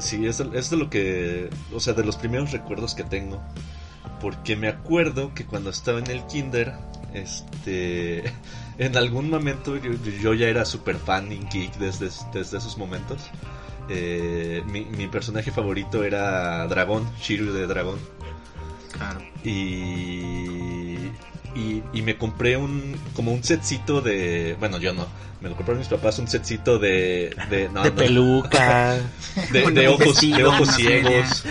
[0.00, 3.42] Sí, es, de- es de lo que, o sea, de los primeros recuerdos que tengo.
[4.20, 6.74] Porque me acuerdo que cuando estaba en el kinder,
[7.14, 8.24] este,
[8.78, 13.22] en algún momento yo, yo ya era super fan y geek desde, desde esos momentos.
[13.88, 17.98] Eh, mi, mi personaje favorito era Dragón, Shiryu de Dragón.
[18.92, 19.20] Claro.
[19.42, 20.96] Y,
[21.54, 25.06] y, y me compré un como un setcito de bueno yo no
[25.40, 28.96] me lo compraron mis papás un setcito de de, no, de no, peluca.
[29.52, 31.44] de, de ojos de ojos ciegos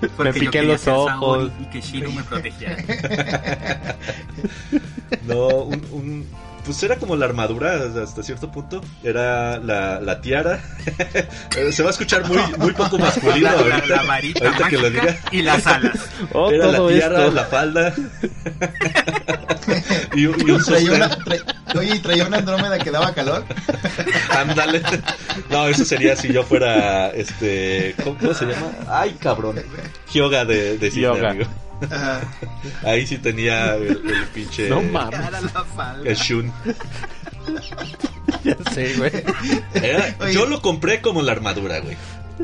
[0.00, 1.50] yo piqué los ojos.
[1.60, 2.76] Y que Shiro me protegiera.
[5.26, 6.26] no un, un-
[6.68, 10.60] pues era como la armadura hasta cierto punto era la, la tiara
[11.72, 14.76] se va a escuchar muy muy poco masculino La, la- ahorita, la varita ahorita que
[14.76, 15.98] lo mágica diga y las alas.
[16.32, 17.30] Oh, era la tiara esto.
[17.32, 17.94] la falda
[20.14, 23.44] y, un- y un Traía una, tra- Oye, ¿y traía una andrómeda que daba calor?
[24.36, 24.82] Ándale.
[25.50, 28.70] No, eso sería si yo fuera, este, ¿cómo, cómo se llama?
[28.88, 29.56] Ay, cabrón.
[30.12, 31.30] Hyoga de, de Cisne, Hyoga.
[31.30, 31.50] amigo.
[31.90, 32.20] Ajá.
[32.84, 34.68] Ahí sí tenía el, el pinche...
[34.68, 35.20] No mames.
[36.04, 36.52] El Shun.
[38.44, 39.10] ya sé, güey.
[39.74, 40.34] Era- Oye.
[40.34, 41.96] yo lo compré como la armadura, güey.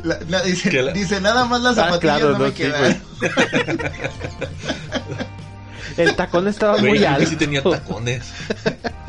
[0.03, 2.57] La- la- dice, la- dice, nada más las Ah, zapatillas claro, no, no, me sí,
[2.57, 3.03] quedan.
[5.97, 7.29] El tacón estaba Güey, muy alto.
[7.29, 8.23] sí tenía tacones.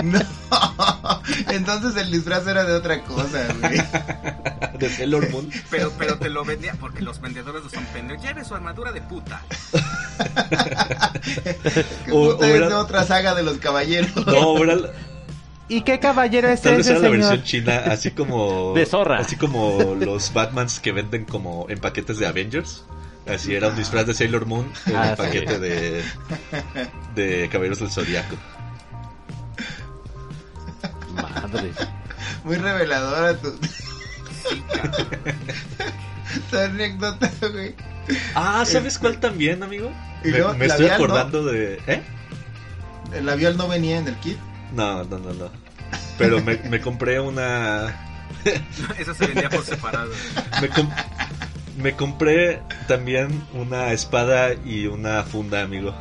[0.03, 0.19] No.
[1.49, 3.81] Entonces el disfraz era de otra cosa, güey.
[4.77, 5.49] De Sailor Moon.
[5.71, 8.21] Pero, pero te lo vendía porque los vendedores lo son pendejos.
[8.23, 9.41] Lleve su armadura de puta.
[12.05, 14.11] Que O- puta o es era- de otra saga de los caballeros.
[14.27, 14.89] No, era, la-
[15.67, 17.27] ¿Y qué caballero es tal vez ese, era la señor?
[17.29, 18.73] versión china, así como...
[18.75, 19.17] De zorra.
[19.17, 22.83] Así como los Batmans que venden como en paquetes de Avengers.
[23.27, 25.59] Así era un disfraz de Sailor Moon en Ah, el paquete sí.
[25.59, 26.03] de,
[27.15, 28.35] de Caballeros del Zodiaco.
[31.13, 31.71] Madre.
[32.43, 33.51] Muy reveladora tu,
[36.49, 37.75] tu anécdota, güey.
[38.35, 39.91] Ah, ¿sabes cuál también, amigo?
[40.23, 41.79] Y Me, luego, me estoy acordando de...
[41.87, 42.01] ¿Eh?
[43.13, 44.37] El labial no venía en el kit.
[44.73, 45.49] No, no, no, no.
[46.17, 47.95] Pero me, me compré una...
[48.99, 50.11] Eso se vendía por separado.
[50.61, 50.89] Me, com-
[51.77, 55.93] me compré también una espada y una funda, amigo.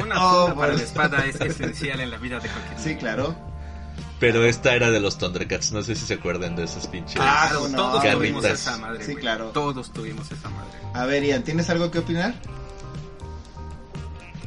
[0.00, 0.74] Una Oh, funda para bueno.
[0.74, 3.34] la espada es esencial en la vida de cualquier Sí, claro.
[4.20, 5.72] Pero esta era de los Thundercats.
[5.72, 7.16] No sé si se acuerdan de esos pinches.
[7.20, 8.18] Ah, Claro, no, todos garritas.
[8.18, 9.04] tuvimos esa madre.
[9.04, 9.46] Sí, claro.
[9.48, 10.78] Todos tuvimos esa madre.
[10.94, 12.34] A ver, Ian, ¿tienes algo que opinar?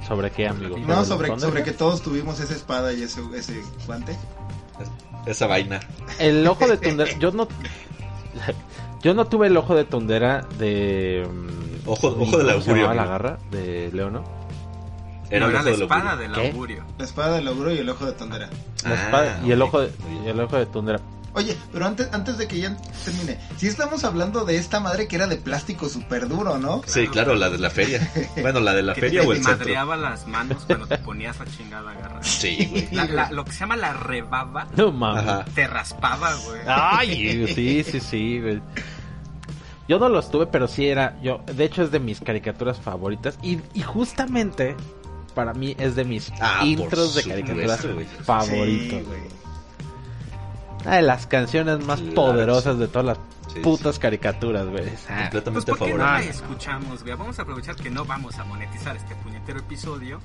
[0.08, 0.78] ¿Sobre qué, amigo?
[0.78, 4.16] No, ¿Sobre sobre, que todos tuvimos esa espada y ese, ese guante.
[5.26, 5.80] Esa vaina.
[6.20, 7.12] El ojo de Tundera...
[7.18, 7.48] Yo no...
[9.06, 11.28] Yo no tuve el ojo de Tundera de...
[11.32, 14.24] mm, Ojo- ojo ¿cómo del augurio, la garra de Leono?
[15.30, 16.32] Era No, la del espada augurio.
[16.34, 16.52] del ¿Qué?
[16.52, 16.84] augurio.
[16.98, 18.50] La espada del ogro y el ojo de tondera.
[18.84, 19.92] La Ah, espada y el ojo de,
[20.26, 21.00] y el ojo de Tundera.
[21.34, 25.18] Oye, pero antes, antes de que ya termine, si estamos hablando de esta madre que
[25.18, 26.82] era de plástico súper duro, ¿no?
[26.88, 28.12] Sí, claro, la de la feria.
[28.42, 29.58] Bueno, la de la Que feria te o el centro.
[29.58, 32.24] madreaba las manos cuando te ponías la chingada garra.
[32.24, 32.88] Sí, güey.
[32.92, 35.46] La- la- lo que se llama la rebaba No mames.
[35.54, 36.62] Te raspaba, güey.
[36.68, 38.62] Ay, sí, sí, sí, güey.
[39.88, 41.18] Yo no los tuve, pero sí era.
[41.22, 43.38] Yo, de hecho, es de mis caricaturas favoritas.
[43.44, 44.76] Y, y justamente,
[45.36, 47.86] para mí, es de mis Ah, intros de caricaturas
[48.24, 49.00] favoritos.
[49.02, 49.06] Sí.
[50.86, 52.82] Una de las canciones más Claro, poderosas sí.
[52.82, 53.18] de todas las
[53.54, 54.84] Sí, putas caricaturas, güey.
[54.90, 56.30] Pues Completamente ¿por qué no la favorable.
[56.30, 57.16] escuchamos, güey?
[57.16, 60.20] Vamos a aprovechar que no vamos a monetizar este puñetero episodio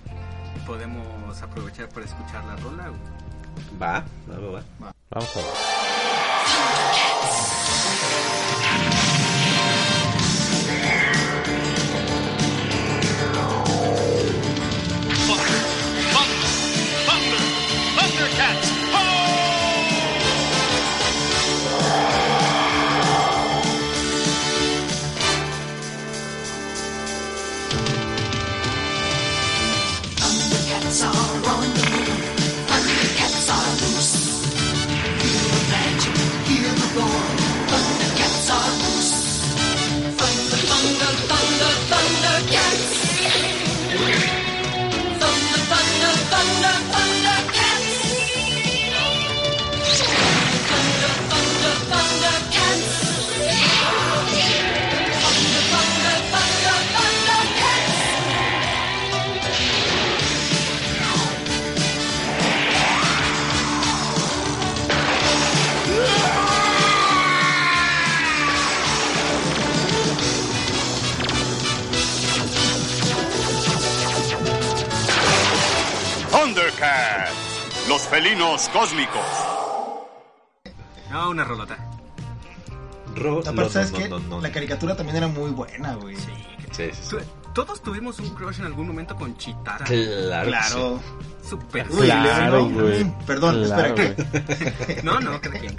[0.57, 3.01] y podemos aprovechar para escuchar la rola, güey.
[3.81, 4.51] Va, va, va,
[4.82, 4.93] va.
[5.11, 5.51] Vamos a ver.
[78.11, 79.20] Felinos cósmicos.
[81.11, 81.77] No, una rolota.
[83.16, 84.09] Ro- Aparte, no, ¿sabes no, qué?
[84.09, 84.41] no, no.
[84.41, 86.16] La caricatura también era muy buena, güey.
[86.16, 86.31] Sí.
[86.73, 87.16] Sí, sí,
[87.53, 89.85] Todos tuvimos un crush en algún momento con Chitara.
[89.85, 90.45] Claro.
[90.45, 91.01] que Claro.
[91.49, 91.87] Súper.
[91.91, 93.05] Uy, Claro, güey.
[93.27, 94.15] Perdón, Claro, espera.
[94.87, 95.03] güey.
[95.03, 95.77] No, no, cada quien.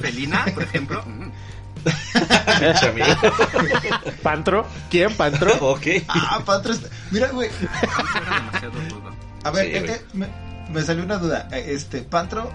[0.00, 1.02] Felina, por ejemplo.
[1.04, 1.30] mm.
[4.22, 4.66] ¿Pantro?
[4.90, 5.14] ¿Quién?
[5.14, 5.52] ¿Pantro?
[5.60, 5.86] ok.
[6.08, 6.88] Ah, Pantro está...
[7.10, 7.50] Mira, güey.
[7.50, 9.10] Pantro era demasiado rudo.
[9.44, 10.26] A ver, Sí, eh, eh, me,
[10.72, 11.48] me salió una duda.
[11.52, 12.50] Eh, Este, Pantro...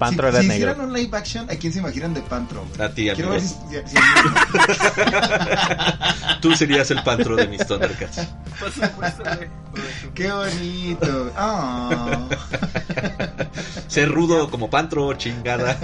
[0.00, 0.70] Pantro si, era si negro.
[0.70, 2.64] hicieran un live action, ¿a quién se imaginan de Pantro?
[2.74, 2.88] güey?
[2.88, 3.32] A ti, Quiero amigo.
[3.32, 3.54] ver si...
[3.88, 3.96] si- si-
[6.40, 8.26] Tú serías el pantro de mis Thundercats.
[8.58, 9.48] Por supuesto, güey.
[10.14, 11.30] ¡Qué bonito!
[11.36, 12.18] Ah.
[13.88, 15.76] Ser rudo como pantro, chingada.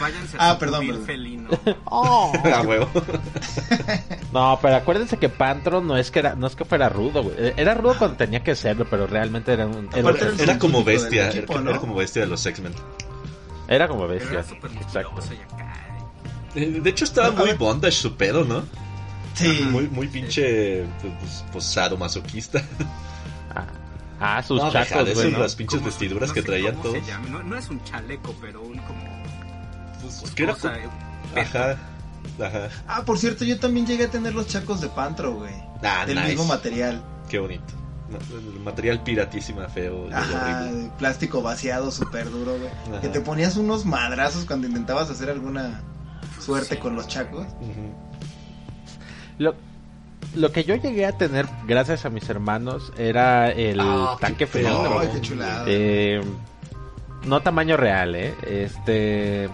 [0.00, 1.48] Váyanse Ah, a su perdón, felino.
[1.86, 2.88] A huevo.
[4.32, 7.36] No, pero acuérdense que Pantro no es que era, no es que fuera rudo, güey.
[7.56, 11.26] Era rudo cuando tenía que serlo, pero realmente era un era, como bestia.
[11.28, 11.70] del equipo, era, ¿no?
[11.70, 12.72] era como bestia de los X-Men.
[13.68, 14.40] Era como bestia.
[14.40, 15.16] Exacto.
[15.54, 15.72] acá.
[16.54, 18.62] Eh, De hecho, estaba muy bondage su pedo, ¿no?
[19.34, 19.66] Sí.
[19.70, 20.84] Muy, muy pinche.
[21.00, 22.62] Pues, pues sadomasoquista.
[23.54, 23.66] Ah,
[24.38, 25.32] ah, sus No, chacos, güey.
[25.32, 25.38] ¿no?
[25.40, 26.96] las pinches Como- vestiduras no que traían todos.
[27.30, 29.04] No, no es un chaleco, pero un como.
[30.00, 30.78] Pues, que era cosa, co-
[31.38, 31.76] eh, Ajá.
[32.40, 32.68] Ajá.
[32.86, 35.52] Ah, por cierto, yo también llegué a tener los chacos de Pantro, güey.
[35.82, 36.28] Ah, del nice.
[36.28, 37.02] mismo material.
[37.28, 37.72] Qué bonito.
[38.30, 40.90] El material piratísima, feo Ajá, horrible.
[40.98, 43.00] plástico vaciado, súper duro, güey.
[43.00, 45.80] Que te ponías unos madrazos cuando intentabas hacer alguna
[46.40, 47.46] suerte con los chacos.
[49.38, 49.54] Lo,
[50.34, 54.46] lo que yo llegué a tener, gracias a mis hermanos, era el Ah, tanque
[55.20, 55.64] chulada.
[55.66, 56.22] Eh,
[57.26, 58.34] no tamaño real, ¿eh?
[58.46, 59.48] Este.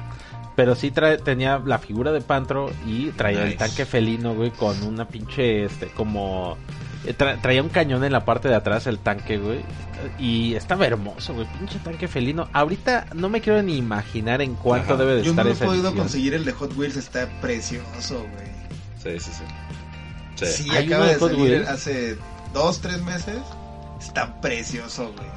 [0.57, 4.82] Pero sí trae- tenía la figura de Pantro y traía el tanque felino, güey, con
[4.82, 6.59] una pinche, este, como...
[7.05, 9.60] eh, tra- traía un cañón en la parte de atrás el tanque, güey.
[10.18, 12.48] Y estaba hermoso, güey, pinche tanque felino.
[12.52, 15.02] Ahorita no me quiero ni imaginar en cuánto Ajá.
[15.02, 16.05] debe de Yo no estar lo he esa podido edición.
[16.05, 19.18] conseguir el de Hot Wheels, está precioso, güey.
[19.18, 19.44] Sí, sí, sí.
[20.36, 20.47] Sí.
[20.64, 21.68] Sí, ¿Hay acaba de de Hot salir Wheels?
[21.68, 22.18] hace
[22.55, 23.39] dos, tres meses.
[24.01, 25.28] Está precioso, güey.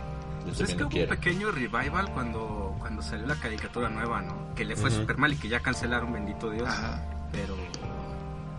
[0.46, 4.54] Pues es que hubo un pequeño revival cuando, cuando salió la caricatura nueva, ¿no?
[4.56, 5.00] Que le fue Ujú.
[5.02, 6.68] súper mal y que ya cancelaron, bendito Dios.
[6.68, 7.02] Ajá.
[7.32, 7.56] Pero,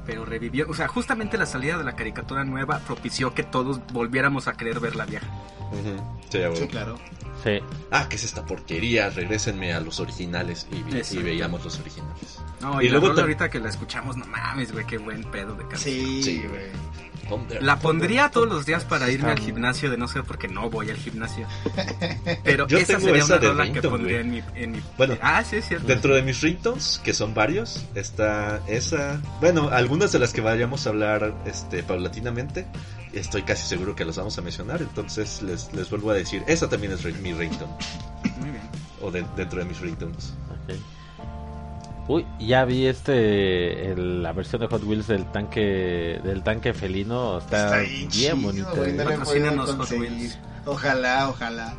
[0.06, 0.66] pero revivió.
[0.68, 4.80] O sea, justamente la salida de la caricatura nueva propició que todos volviéramos a querer
[4.80, 5.26] ver la vieja.
[6.30, 6.38] Sí.
[6.54, 6.98] Sí, claro.
[7.42, 7.60] Sí.
[7.90, 9.10] Ah, ¿qué es esta porquería?
[9.10, 12.40] Regrésenme a los originales y, veíamos los originales.
[12.60, 15.66] No, Y y, luego ahorita que la escuchamos, no mames, güey, qué buen pedo de
[15.68, 16.22] canción.
[16.22, 16.66] Sí, güey.
[17.60, 20.90] La pondría todos los días para irme al gimnasio, de no ser porque no voy
[20.90, 21.46] al gimnasio.
[22.42, 24.72] Pero Yo esa tengo sería esa una de rola que ringtone, pondría en mi, en
[24.72, 24.82] mi...
[24.96, 25.86] Bueno, ah, sí, es cierto.
[25.86, 29.20] Dentro de mis ringtones, que son varios, está esa.
[29.40, 32.66] Bueno, algunas de las que vayamos a hablar este, paulatinamente,
[33.12, 34.82] estoy casi seguro que las vamos a mencionar.
[34.82, 37.72] Entonces les, les vuelvo a decir: esa también es mi ringtone.
[38.38, 38.62] Muy bien.
[39.00, 40.34] O de- dentro de mis ringtones.
[40.50, 40.74] Ok.
[42.06, 47.38] Uy, ya vi este el- la versión de Hot Wheels del tanque del tanque felino,
[47.38, 48.72] está, Está bien bien chido, bonita.
[48.72, 48.72] ¿eh?
[50.66, 51.74] Ojalá, ojalá.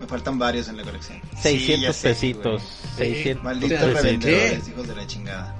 [0.00, 1.20] Me faltan varios en la colección.
[1.40, 2.62] 600 Sí, sé, pesitos,
[2.96, 3.12] güey.
[3.12, 5.56] 600 Malditos revendedores, hijos de la chingada.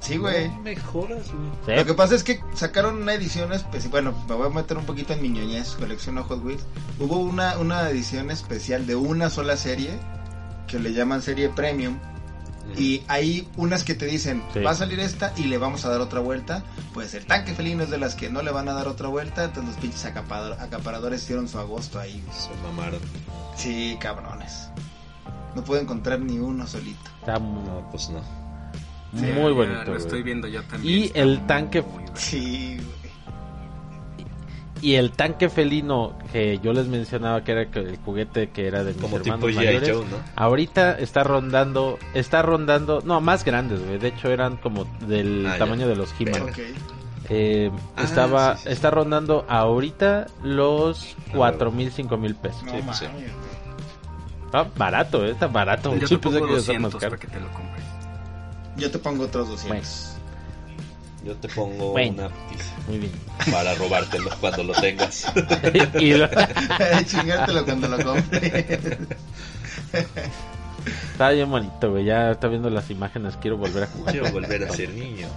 [0.00, 0.48] Sí, güey.
[0.48, 1.50] No me jodas, güey.
[1.66, 1.72] ¿Sí?
[1.76, 3.90] Lo que pasa es que sacaron una edición especial.
[3.92, 6.64] Bueno, me voy a meter un poquito en mi ñoñez, colecciono Hot Wheels.
[6.98, 9.90] Hubo una, una edición especial de una sola serie
[10.66, 11.98] que le llaman serie premium.
[12.76, 14.60] Y hay unas que te dicen, Sí.
[14.60, 16.62] va a salir esta y le vamos a dar otra vuelta.
[16.94, 19.44] Pues el tanque felino es de las que no le van a dar otra vuelta.
[19.44, 22.22] Entonces los pinches acapador- acaparadores hicieron su agosto ahí.
[22.32, 23.00] Se mamaron.
[23.56, 24.68] Sí, cabrones.
[25.54, 27.10] No puedo encontrar ni uno solito.
[27.20, 28.20] Está mu- No, pues no.
[29.14, 29.84] Sí, muy bonito.
[29.84, 30.98] Lo estoy viendo yo también.
[31.04, 32.12] Y el tanque- muy bueno.
[32.16, 33.01] Sí, güey.
[34.82, 38.82] Y el tanque felino que yo les mencionaba que era que- el juguete que era
[38.82, 40.16] de mis Como hermanos tipo mayores, Joe, ¿no?
[40.34, 43.98] ahorita está rondando, está rondando, no, más grandes, güey.
[43.98, 45.58] De hecho eran como del Ah, ya.
[45.58, 46.42] tamaño de los He-Man.
[46.42, 46.58] Ok.
[47.30, 52.64] Eh, Ah, estaba, sí, sí, está rondando ahorita los Ah, cuatro mil, cinco mil pesos.
[52.64, 53.06] No Sí.
[54.52, 55.96] Ah, barato, eh, está barato.
[55.96, 57.10] Yo te pongo que iba a ser más 200 caro.
[57.12, 57.84] para que te lo compres.
[58.76, 60.11] Yo te pongo otros 200.
[61.24, 62.26] Yo te pongo Bueno.
[62.26, 63.12] una pizza Muy bien.
[63.50, 65.24] para robártelo cuando lo tengas.
[66.00, 66.28] y lo-
[67.06, 68.78] Chingártelo cuando lo compre.
[71.12, 72.04] está bien bonito, güey.
[72.04, 74.12] Ya está viendo las imágenes, quiero volver a jugar.
[74.12, 75.28] Quiero volver a ser niño.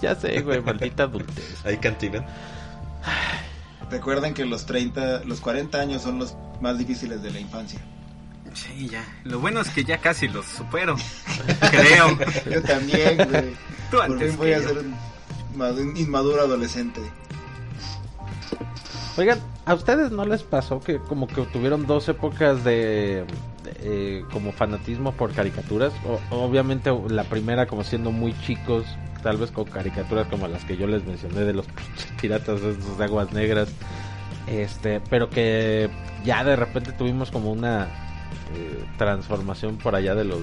[0.00, 1.64] Ya sé, güey, maldita adultez.
[1.64, 2.24] Ahí cantinan.
[3.90, 7.80] Recuerden que los 30, los 40 años son los más difíciles de la infancia.
[8.56, 9.04] Sí, ya.
[9.24, 10.96] Lo bueno es que ya casi los supero.
[11.70, 12.18] Creo.
[12.50, 13.50] Yo también, güey.
[13.90, 14.68] Tú Por antes fin voy que a yo.
[14.68, 14.94] ser un,
[15.56, 17.00] madu- un inmaduro adolescente.
[19.18, 23.24] Oigan, ¿A ustedes no les pasó que como que tuvieron dos épocas de,
[23.64, 25.92] de, eh, como fanatismo por caricaturas?
[26.04, 28.84] O- obviamente la primera como siendo muy chicos,
[29.22, 31.66] tal vez con caricaturas como las que yo les mencioné de los
[32.20, 33.68] piratas de esos de aguas negras.
[34.46, 35.90] Este, pero que
[36.24, 37.88] ya de repente tuvimos como una
[38.54, 40.42] eh, transformación por allá de los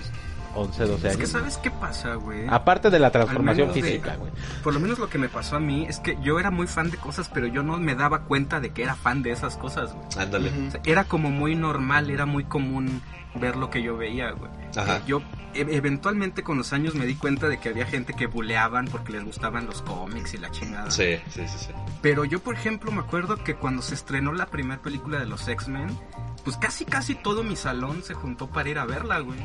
[0.55, 1.29] 11, 12 Es que años.
[1.31, 2.45] sabes qué pasa, güey.
[2.47, 4.31] Aparte de la transformación física, güey.
[4.63, 6.91] Por lo menos lo que me pasó a mí es que yo era muy fan
[6.91, 9.93] de cosas, pero yo no me daba cuenta de que era fan de esas cosas,
[9.93, 10.05] güey.
[10.19, 10.49] Ándale.
[10.49, 10.67] Ujú.
[10.67, 13.01] O sea, era como muy normal, era muy común
[13.35, 14.51] ver lo que yo veía, güey.
[14.77, 15.01] Ajá.
[15.07, 15.23] Yo
[15.55, 19.11] e- eventualmente con los años me di cuenta de que había gente que buleaban porque
[19.11, 20.91] les gustaban los cómics y la chingada.
[20.91, 21.71] Sí, sí, sí, sí.
[22.03, 25.47] Pero yo, por ejemplo, me acuerdo que cuando se estrenó la primera película de los
[25.47, 25.97] X-Men,
[26.43, 29.39] pues casi casi todo mi salón se juntó para ir a verla, güey.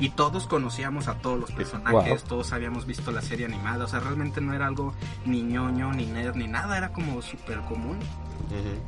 [0.00, 2.28] Y todos conocíamos a todos los personajes, Wow.
[2.28, 4.92] todos habíamos visto la serie animada, o sea, realmente no era algo
[5.24, 7.98] ni ñoño, ni nerd, ni nada, era como súper común.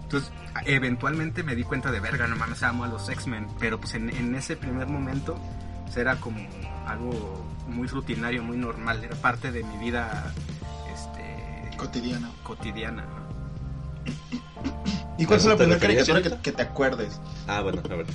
[0.02, 0.32] Entonces,
[0.64, 4.10] eventualmente me di cuenta de verga, no mames, amo a los X-Men, pero pues en,
[4.10, 5.38] en ese primer momento
[5.84, 6.40] pues, era como
[6.86, 10.32] algo muy rutinario, muy normal, era parte de mi vida
[10.93, 12.30] este, cotidiana.
[13.05, 15.06] ¿no?
[15.18, 17.20] ¿Y cuál ¿Eso fue la primera caricatura que, te acuerdes?
[17.47, 18.06] Ah, bueno, a ver.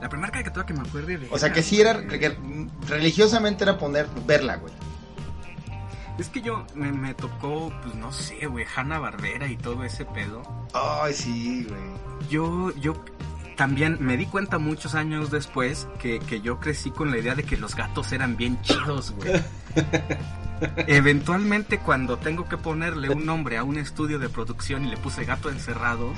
[0.00, 2.36] La primera caricatura que me acuerde de O sea, que sí era, que
[2.86, 4.72] religiosamente era poner, verla, güey.
[6.18, 10.04] Es que yo me, me tocó, pues no sé, güey, Hanna Barbera y todo ese
[10.04, 10.42] pedo.
[10.74, 12.28] Ay, sí, güey.
[12.28, 12.94] Yo, yo
[13.56, 17.44] también me di cuenta muchos años después que, que yo crecí con la idea de
[17.44, 19.32] que los gatos eran bien chidos, güey.
[20.86, 25.24] Eventualmente cuando tengo que ponerle un nombre a un estudio de producción y le puse
[25.24, 26.12] gato encerrado,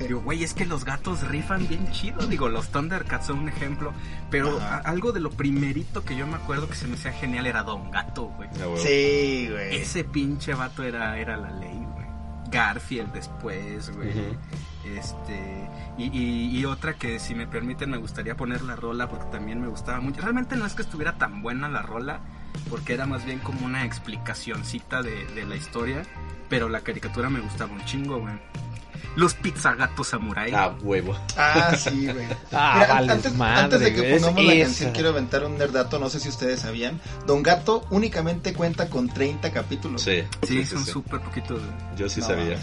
[0.00, 2.26] digo, güey, es que los gatos rifan bien chido.
[2.26, 3.92] Digo, los Thundercats son un ejemplo,
[4.30, 7.46] pero a- algo de lo primerito que yo me acuerdo que se me hacía genial
[7.46, 8.48] era Don Gato, güey.
[8.54, 8.74] Ah.
[8.78, 9.76] Sí, güey.
[9.76, 12.06] Ese pinche vato era, era la ley, güey.
[12.50, 14.10] Garfield después, güey.
[14.84, 15.68] Este.
[15.96, 19.60] Y, y- y otra que, si me permiten, me gustaría poner la rola porque también
[19.60, 20.20] me gustaba mucho.
[20.20, 22.20] Realmente no es que estuviera tan buena la rola,
[22.70, 26.02] porque era más bien como una explicacioncita de, de la historia.
[26.48, 28.34] Pero la caricatura me gustaba un chingo, güey.
[29.16, 30.52] Los pizzagatos samurai.
[30.54, 31.16] Ah, huevo.
[31.36, 32.26] Ah, sí, güey.
[32.52, 35.98] Ah, Mira, vales antes, madre, antes de que pongamos la canción, quiero aventar un nerdato.
[35.98, 37.00] No sé si ustedes sabían.
[37.26, 40.02] Don Gato únicamente cuenta con 30 capítulos.
[40.02, 41.72] Sí, sí, son súper poquitos, güey.
[41.96, 42.58] Yo sí No, sabía.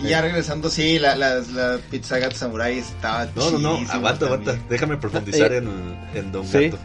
[0.00, 4.24] Y ya regresando, sí, la, la, la Pizza Gato Samurai estaba No, no, no, aguanta,
[4.26, 4.56] aguanta.
[4.68, 6.78] Déjame profundizar Eh, en, en Don Sí, Gato.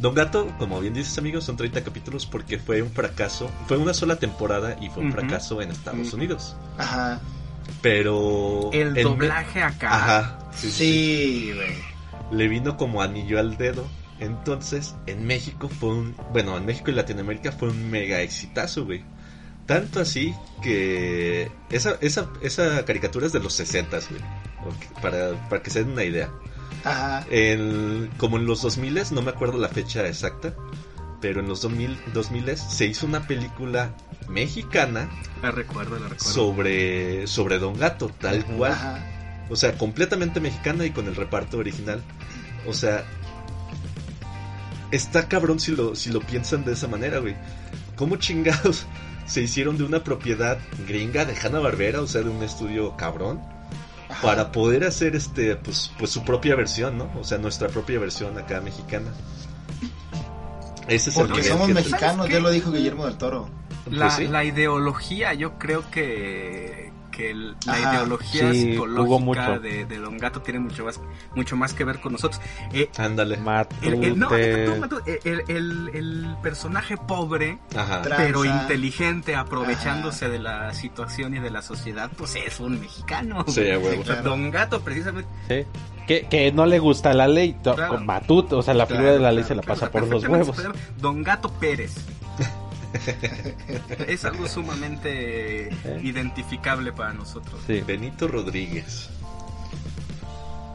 [0.00, 3.50] Don Gato, como bien dices amigos, son 30 capítulos porque fue un fracaso.
[3.66, 6.12] Fue una sola temporada y fue un fracaso en Estados.
[6.14, 6.56] Unidos.
[6.78, 7.20] Ajá.
[7.82, 8.70] Pero...
[8.72, 9.94] El doblaje acá.
[9.94, 10.38] Ajá.
[10.52, 11.74] Sí, sí, Sí, güey.
[12.32, 13.86] le vino como anillo al dedo.
[14.20, 16.14] Entonces, en México fue un.
[16.32, 19.02] Bueno, en México y Latinoamérica fue un mega exitazo, güey.
[19.66, 21.50] Tanto así que.
[21.70, 24.20] Esa, esa, esa caricatura es de los 60, güey.
[25.00, 26.30] Para, para que se den una idea.
[26.84, 27.26] Ajá.
[28.16, 30.54] Como en los 2000, no me acuerdo la fecha exacta.
[31.20, 33.94] Pero en los 2000, 2000 se hizo una película
[34.28, 35.10] mexicana
[35.42, 36.32] La recuerdo, la recuerdo.
[36.32, 38.74] sobre, sobre Don Gato, tal cual.
[39.50, 42.02] O sea, completamente mexicana y con el reparto original.
[42.66, 43.04] O sea,
[44.90, 47.36] está cabrón si lo, si lo piensan de esa manera, güey.
[47.96, 48.86] ¿Cómo chingados
[49.26, 53.40] se hicieron de una propiedad gringa de Hanna Barbera, o sea, de un estudio cabrón,
[54.10, 54.22] Ajá.
[54.22, 57.10] para poder hacer este, pues, pues su propia versión, ¿no?
[57.18, 59.10] O sea, nuestra propia versión acá mexicana.
[60.88, 63.48] Ese es el Porque nivel somos que- mexicanos, ¿Sabes ya lo dijo Guillermo del Toro.
[63.90, 64.26] La, Pues sí.
[64.28, 67.94] la ideología, yo creo que, que el- la Ajá.
[67.94, 71.00] ideología Sí, psicológica de, de Don Gato tiene mucho más,
[71.34, 72.40] mucho más que ver con nosotros.
[72.72, 73.38] Eh, Ándale.
[73.82, 78.02] el, el- no, el, el- el personaje pobre, Ajá.
[78.02, 78.62] Pero Tranza.
[78.62, 83.44] inteligente, aprovechándose de la situación y de la sociedad, pues es un mexicano.
[83.48, 84.02] Sí, a huevo.
[84.02, 85.28] O sea, Don Gato, precisamente.
[85.48, 85.66] Sí.
[86.06, 87.88] Que, que no le gusta la ley, Claro.
[87.88, 90.08] con Matute, o sea, la figura de la ley Claro, se la claro, pasa por
[90.08, 90.56] los huevos.
[90.98, 91.94] Don Gato Pérez.
[94.08, 95.70] es algo sumamente
[96.02, 97.60] identificable para nosotros.
[97.66, 97.80] Sí.
[97.86, 99.08] Benito Rodríguez.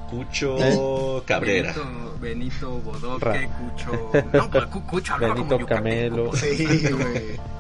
[0.10, 1.24] Cucho ¿Eh?
[1.26, 1.74] Cabrera.
[1.74, 4.12] Benito, Benito Bodoque, Ra- Cucho.
[4.34, 5.84] No, pues, Cu- Cucho hablaba Benito como yucateco.
[5.84, 6.36] Camelo.
[6.36, 7.55] Sí, güey.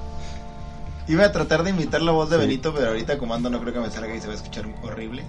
[1.07, 3.73] Iba a tratar de imitar la voz de Benito, pero ahorita como ando no creo
[3.73, 5.23] que me salga y se va a escuchar horrible.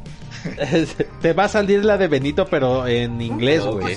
[1.21, 3.97] Te va a salir la de Benito, pero en inglés, güey.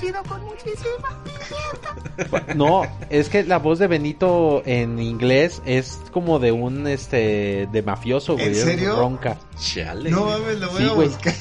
[2.56, 7.81] No, es que la voz de Benito en inglés es como de un este de
[7.81, 8.47] mafioso, güey.
[8.47, 8.95] ¿En serio?
[8.97, 9.38] ronca.
[9.57, 10.10] Chale.
[10.10, 11.34] No mames, lo voy Sí, a buscar.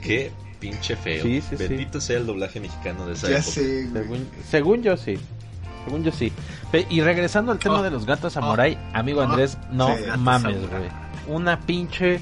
[0.00, 0.30] Qué
[0.60, 1.22] pinche feo.
[1.24, 1.56] Sí, sí, sí.
[1.56, 3.50] Bendito sea el doblaje mexicano de esa Ya época.
[3.52, 4.02] sé, güey.
[4.04, 5.18] Según, según yo sí.
[5.86, 6.30] Según yo sí.
[6.90, 7.82] Y regresando al tema Oh.
[7.82, 10.02] de los gatos samurai, amigo Andrés, no Sí.
[10.18, 10.90] mames, güey.
[11.28, 12.20] Una pinche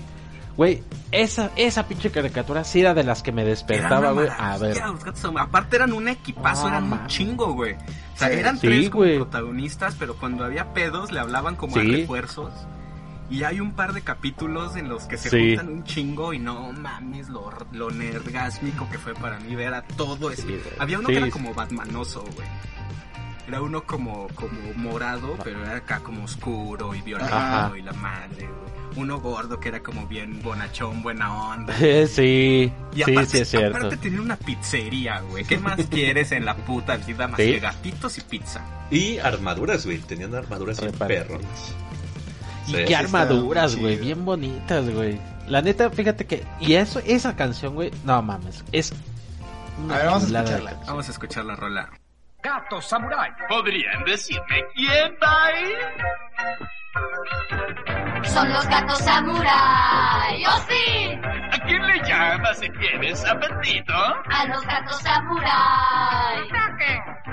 [0.56, 4.76] Güey, esa, esa pinche caricatura sí era de las que me despertaba, güey, a ver.
[4.86, 5.46] los gatos samurai.
[5.48, 7.72] Aparte eran un equipazo, eran un chingo, güey.
[7.74, 8.34] O sea, Sí.
[8.34, 12.52] eran Sí, tres como protagonistas, pero cuando había pedos le hablaban como a refuerzos.
[13.30, 16.70] Y hay un par de capítulos en los que se juntan un chingo y no
[16.72, 20.60] mames lo, lo nerdgásmico que fue para mí ver a todo ese.
[20.78, 22.46] Había uno que era como Batmanoso, güey.
[23.46, 27.72] Era uno como, como morado, pero era acá como oscuro y violento Ajá.
[27.76, 28.74] y la madre, güey.
[28.96, 31.74] Uno gordo que era como bien bonachón, buena onda.
[32.06, 33.76] sí, Y sí, aparte, sí es cierto.
[33.76, 35.44] aparte tenía una pizzería, güey.
[35.44, 37.52] ¿Qué más quieres en la puta vida más Sí.
[37.52, 38.60] que gatitos y pizza?
[38.90, 39.98] Y armaduras, güey.
[39.98, 41.74] Tenían armaduras Repare- perronas.
[42.68, 44.04] Y Sí, qué armaduras, güey, chido.
[44.06, 45.20] bien bonitas, güey.
[45.48, 48.92] La neta, fíjate que y eso esa canción, güey, no mames, es
[49.84, 50.80] una A ver, vamos a escucharla.
[50.86, 51.90] Vamos a escuchar la rola.
[52.44, 53.32] Gato Samurai.
[53.48, 55.72] ¿Podrían decirme quién va ahí?
[58.24, 60.44] Son los gatos samurai.
[60.46, 61.18] ¡Oh sí!
[61.52, 63.94] ¿A quién le llamas si tienes apetito?
[63.94, 66.48] A los gatos samurai.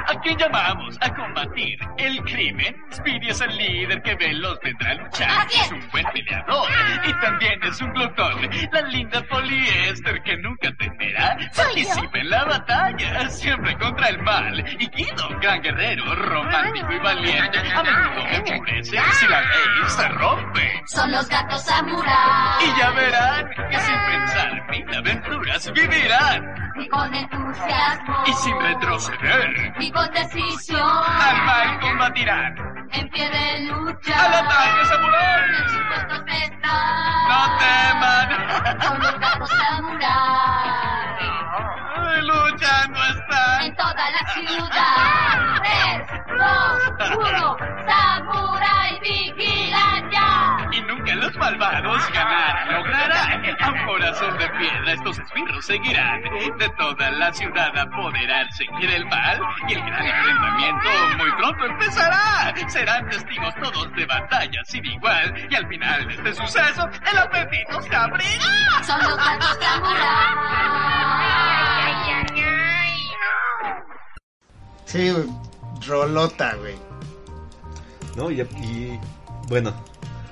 [0.08, 2.76] ¿A quién llamamos a combatir el crimen?
[2.92, 5.48] Speedy es el líder que veloz vendrá a luchar.
[5.48, 5.72] Es.
[5.72, 6.70] Un buen peleador
[7.06, 8.50] y también es un glotón.
[8.72, 11.38] La linda poliéster que nunca temerá.
[11.56, 14.60] Participa en la batalla, siempre contra el mal.
[14.80, 17.60] Y Guido, gran guerrero, romántico y valiente.
[17.60, 20.82] A menudo enfurece si la ley se rompe.
[20.88, 22.66] Son los gatos samurai.
[22.66, 26.71] Y ya verán que sin pensar mil aventuras vivirán.
[26.76, 28.24] Y con entusiasmo.
[28.26, 30.80] Y sin retroceder, Y con decisión.
[30.82, 32.56] al mal combatirán.
[32.92, 34.26] En pie de lucha.
[34.26, 35.52] ¡Al ataque, samurái!
[35.64, 37.28] Dispuestos están.
[37.30, 38.82] ¡No teman!
[38.82, 39.50] Son los gatos
[42.12, 42.18] samurai.
[42.18, 43.62] Ay, Luchando están.
[43.64, 45.62] En toda la ciudad.
[45.62, 46.08] Tres,
[46.38, 47.58] dos, uno.
[47.86, 50.68] Samurai vigilan ya.
[50.72, 53.46] Y nunca los malvados ganarán, lograrán.
[53.62, 56.22] A un corazón de piedra estos esbirros seguirán.
[56.58, 59.40] De toda la ciudad apoderarse quiere el mal.
[59.68, 62.54] Y el gran enfrentamiento muy pronto empezará.
[62.68, 65.48] Serán testigos todos de batalla sin igual.
[65.50, 68.84] Y al final de este suceso, el apetito se abrirá.
[68.84, 69.18] Son los
[72.12, 72.92] samurai.
[74.86, 75.12] Sí.
[75.88, 76.76] Rolota, güey.
[78.16, 78.30] ¿No?
[78.30, 79.00] Y, y,
[79.48, 79.74] bueno,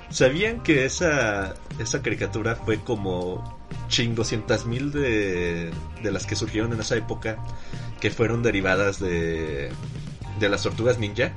[0.09, 3.57] ¿sabían que esa, esa caricatura fue como
[3.87, 5.71] chingoscientas mil de,
[6.03, 7.37] de las que surgieron en esa época
[7.99, 9.71] que fueron derivadas de,
[10.39, 11.31] de las tortugas ninja?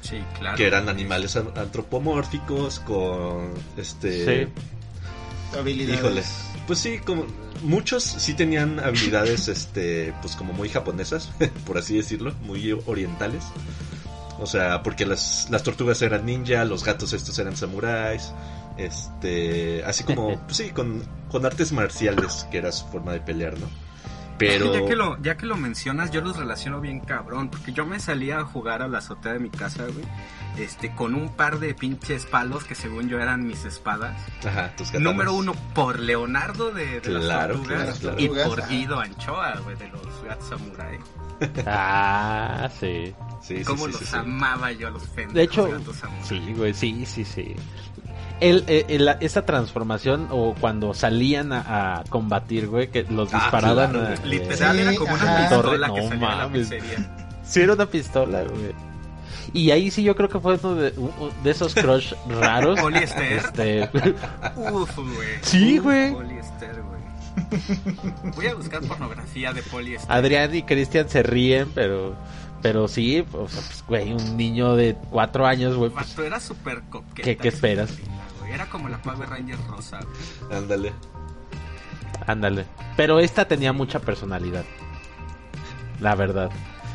[0.00, 0.56] Sí, claro.
[0.56, 4.46] Que eran animales an- antropomórficos con este...
[4.46, 4.52] Sí.
[5.56, 6.00] Habilidades.
[6.00, 6.22] Híjole.
[6.66, 7.26] Pues sí, como
[7.62, 11.30] muchos sí tenían habilidades, este, pues como muy japonesas,
[11.66, 13.44] por así decirlo, muy orientales.
[14.38, 18.32] O sea, porque las, las tortugas eran ninja, los gatos estos eran samuráis,
[18.76, 23.58] este, así como, pues sí, con, con artes marciales, que era su forma de pelear,
[23.58, 23.66] ¿no?
[24.48, 24.72] Pero...
[24.74, 27.48] Ya que, lo, ya que lo mencionas, yo los relaciono bien cabrón.
[27.50, 30.04] Porque yo me salía a jugar a la azotea de mi casa, güey.
[30.58, 34.20] Este, con un par de pinches palos que según yo eran mis espadas.
[34.46, 35.12] Ajá, tus katanas.
[35.12, 37.98] Número uno, por Leonardo de, de las tortugas.
[37.98, 38.16] claro, claro.
[38.18, 38.68] Y por.
[38.68, 40.98] Guido Anchoa, güey, de los Gats Samurai.
[41.66, 43.14] Ah, sí.
[43.40, 44.16] Sí, sí, Cómo sí, los sí, sí.
[44.16, 47.56] amaba yo a los pendejos De hecho, Gatos sí, güey, sí, sí, sí.
[48.42, 53.38] El, el- el- esa transformación o cuando salían a, a combatir, güey, que los Ah,
[53.40, 54.38] disparaban claro, güey.
[54.38, 55.48] Literal era como una ajá.
[55.48, 56.60] pistola No que salía de la mames.
[56.68, 57.28] pizzería.
[57.44, 58.74] Sí, era una pistola, güey.
[59.54, 62.80] Y ahí sí yo creo que fue uno de, u- u- de esos crush raros.
[62.80, 63.32] Poliéster.
[63.32, 63.90] Este,
[64.56, 65.28] Uf, güey.
[65.42, 66.12] Sí, güey.
[66.12, 68.32] Poliéster, güey.
[68.34, 70.10] Voy a buscar pornografía de poliéster.
[70.10, 72.14] Adrián y Cristian se ríen, pero
[72.62, 76.80] pero sí, o sea, pues, güey, un niño de cuatro años, güey, pues, era súper
[76.88, 77.22] coqueta.
[77.22, 77.90] ¿Qué- qué esperas?
[77.98, 78.21] güey.
[78.52, 80.00] Era como la Power Ranger rosa.
[80.50, 80.92] Ándale.
[82.26, 82.66] ándale.
[82.96, 84.64] Pero esta tenía mucha personalidad.
[86.00, 86.50] La verdad.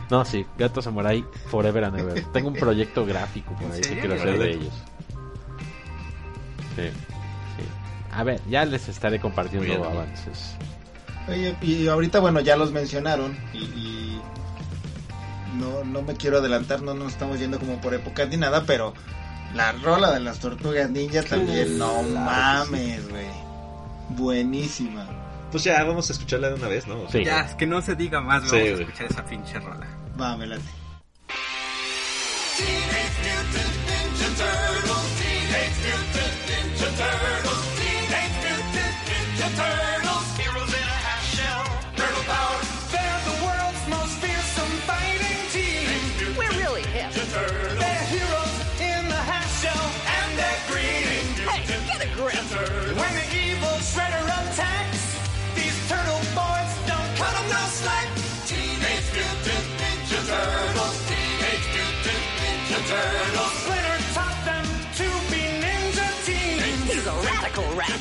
[0.09, 2.23] No, sí, Gato Samurai Forever and Ever.
[2.33, 4.73] Tengo un proyecto gráfico por ¿En ahí que quiero hacer de ellos.
[6.75, 7.63] Sí, sí.
[8.11, 9.83] A ver, ya les estaré compartiendo bien.
[9.83, 10.55] avances.
[11.27, 14.21] Oye, y ahorita, bueno, ya los mencionaron y, y
[15.57, 18.93] no, no me quiero adelantar, no nos estamos yendo como por épocas ni nada, pero
[19.53, 23.27] la rola de las tortugas ninja también, no mames, güey.
[24.09, 25.05] Buenísima.
[25.51, 27.09] Pues ya, vamos a escucharla de una vez, ¿no?
[27.09, 27.23] Sí.
[27.23, 28.43] Ya, es que no se diga más.
[28.49, 29.87] Sí, Vamos a escuchar esa pinche rola.
[30.19, 30.63] Va, me late.
[39.57, 39.96] We're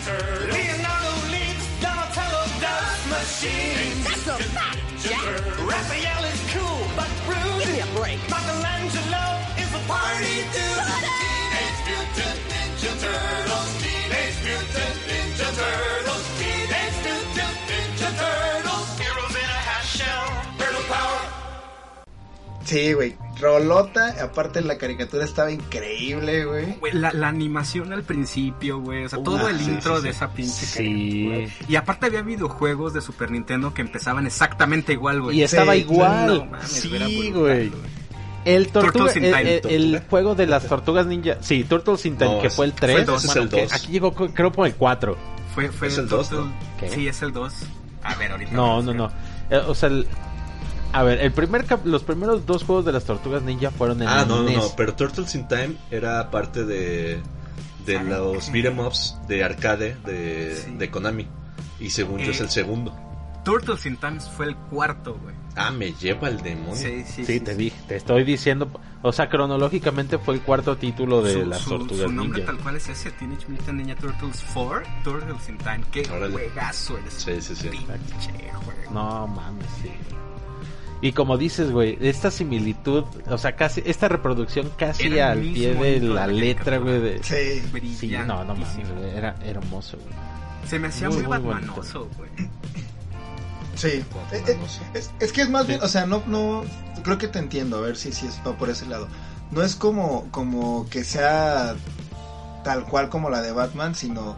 [0.07, 4.05] Leonardo leads Donatello does machine.
[4.05, 5.43] That's a fact, Jack.
[5.67, 7.65] Raphael is cool but rude.
[7.65, 8.21] Give me a break.
[8.31, 10.96] Michelangelo is a party dude.
[22.67, 23.15] Sí, güey.
[23.41, 26.77] Rolota, aparte la caricatura estaba increíble, güey.
[26.93, 29.05] La, la animación al principio, güey.
[29.05, 30.17] O sea, todo Ah, el sí, intro sí, de sí.
[30.17, 31.29] esa pinche Sí.
[31.29, 31.67] caricatura.
[31.69, 35.39] Y aparte había videojuegos de Super Nintendo que empezaban exactamente igual, güey.
[35.39, 36.27] Y estaba Sí, igual.
[36.27, 37.71] no mames, sí, güey.
[38.45, 39.57] El, tortuga, Turtles in el, Time.
[39.75, 41.37] el- el juego de las tortugas ninja.
[41.41, 42.99] Sí, Turtles in Time, No, que fue el fue 3.
[43.01, 43.25] el dos.
[43.25, 43.73] Ese es el que dos.
[43.73, 45.17] Aquí llegó, creo, por el 4.
[45.55, 46.53] Fue, fue Es el dos, Turtle- ¿no?
[46.79, 46.91] ¿Qué?
[46.91, 47.53] Sí, es el 2.
[48.05, 48.53] A ver, ahorita.
[48.53, 49.11] No, no, no.
[49.51, 50.07] Eh, o sea, el-
[50.99, 54.09] a ver, el primer cap- los primeros dos juegos de las tortugas ninja fueron en
[54.09, 54.57] Ah, el no, no, NES.
[54.57, 57.21] no, pero Turtles in Time era parte de,
[57.85, 60.71] de los beat'em ups de arcade de, Sí.
[60.77, 61.27] de Konami.
[61.81, 62.45] Y según yo es Eh.
[62.45, 62.95] el segundo.
[63.45, 65.35] Turtles in Times fue el cuarto, güey.
[65.55, 66.75] Ah, me lleva el demonio.
[66.75, 68.69] Sí, sí, Sí, te dije, te estoy diciendo,
[69.03, 72.53] o sea, cronológicamente fue el cuarto título de Su- las su- tortugas Su nombre ninja.
[72.53, 75.81] tal cual es ese, Teenage Mutant Ninja Turtles 4, Turtles in Time.
[75.93, 76.33] Qué Órale.
[76.33, 77.15] juegazo eres.
[77.15, 77.69] Sí, sí, sí.
[77.69, 78.91] Pinche juego.
[78.93, 79.91] No mames, sí.
[81.03, 85.75] Y como dices, güey, esta similitud, o sea, casi, esta reproducción casi Era al pie
[85.75, 87.23] de la letra, güey, de...
[87.23, 87.63] Sí.
[87.99, 90.15] Sí, no, no mames, güey, era hermoso, güey.
[90.67, 92.31] Se me hacía Muy, muy, batmanoso, güey.
[93.77, 93.89] Sí.
[94.33, 94.59] Eh, eh,
[94.95, 96.65] Es, es que es más bien, o sea, no, no,
[97.03, 99.07] creo que te entiendo, a ver si, si es va por ese lado.
[99.51, 101.77] No es como, como que sea
[102.65, 104.37] tal cual como la de Batman, sino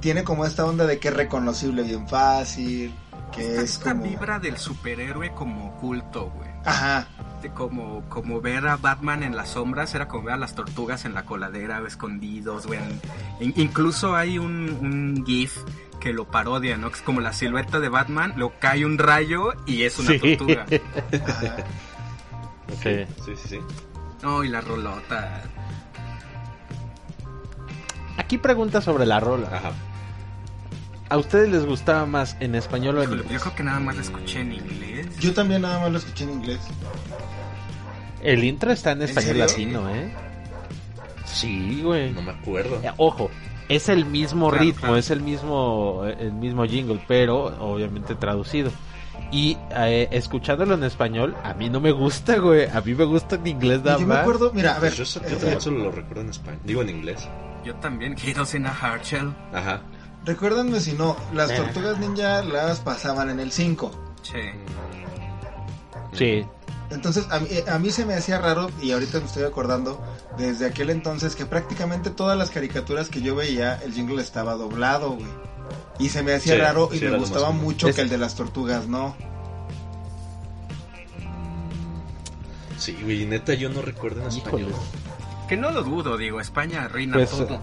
[0.00, 2.94] tiene como esta onda de que es reconocible bien fácil,
[3.34, 4.04] que es Esta como...
[4.04, 6.48] vibra del superhéroe como culto, güey.
[6.64, 7.06] Ajá,
[7.42, 11.04] De Como, como ver a Batman en las sombras, era como ver a las tortugas
[11.04, 12.80] en la coladera escondidos, güey.
[13.40, 15.56] In- incluso hay un, un GIF
[16.00, 16.88] que lo parodia, ¿no?
[16.90, 20.18] Que es como la silueta de Batman, lo cae un rayo y es una Sí.
[20.36, 20.66] tortuga.
[21.26, 21.56] ajá.
[22.82, 23.04] Sí.
[23.24, 23.58] Sí, sí, sí.
[24.22, 25.42] No, y la rolota.
[28.16, 29.48] Aquí pregunta sobre la rola.
[29.52, 29.72] Ajá.
[31.14, 33.30] ¿A ustedes les gustaba más en español o en inglés?
[33.30, 35.06] yo creo que nada más la escuché en inglés.
[35.20, 36.58] Yo también nada más lo escuché en inglés.
[38.20, 39.44] El intro está en ¿En español serio?
[39.46, 40.12] latino, ¿eh?
[41.24, 42.10] Sí, güey.
[42.10, 42.80] No me acuerdo.
[42.82, 43.30] Eh, Ojo,
[43.68, 44.96] es el mismo Claro, ritmo, claro.
[44.96, 48.72] es el mismo eh, el mismo jingle, pero obviamente traducido.
[49.30, 52.68] Y eh, escuchándolo en español, a mí no me gusta, güey.
[52.68, 55.04] A mí me gusta en inglés nada yo me acuerdo, mira, a ver, Pues yo,
[55.04, 56.60] so- yo eh, también solo lo recuerdo en español.
[56.64, 57.28] Digo en inglés.
[57.64, 59.32] Yo también, Heroes in a Hardshell.
[59.52, 59.80] Ajá.
[60.24, 61.56] Recuérdanme si no, las Eh.
[61.56, 63.90] tortugas ninja las pasaban en el 5.
[64.22, 64.52] Che.
[66.12, 66.46] Sí,
[66.90, 70.00] Entonces a mí, eh, a mí se me hacía raro y ahorita me estoy acordando
[70.38, 75.12] desde aquel entonces que prácticamente todas las caricaturas que yo veía el jingle estaba doblado,
[75.12, 75.26] güey.
[75.98, 78.18] Y se me hacía Sí, raro y sí, me gustaba mucho Es- que el de
[78.18, 79.16] las tortugas no.
[82.78, 84.72] Sí, güey, neta, yo no recuerdo en español.
[85.48, 87.60] Que no lo dudo, digo, España reina Pues, todo.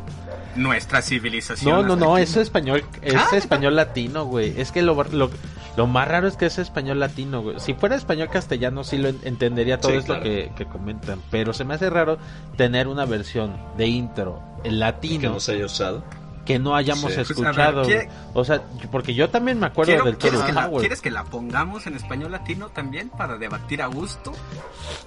[0.56, 1.74] Nuestra civilización.
[1.74, 2.24] No, no, no, aquí.
[2.24, 4.54] es español, es Ah, español latino, güey.
[4.60, 5.30] Es que lo, lo,
[5.78, 7.60] lo más raro es que es español latino, güey.
[7.60, 10.24] Si fuera español castellano sí lo en- entendería todo Sí, esto claro.
[10.24, 12.18] que, que comentan, pero se me hace raro
[12.58, 16.04] tener una versión de intro en Que latino no se haya usado.
[16.46, 17.18] que no hayamos Sí.
[17.18, 17.84] Pues, ver, escuchado.
[17.84, 18.62] ¿quiere- O sea,
[18.92, 20.70] porque yo también me acuerdo Quiero- del ¿quieres, que la.
[20.70, 24.34] ¿Quieres que la pongamos en español latino también para debatir a gusto?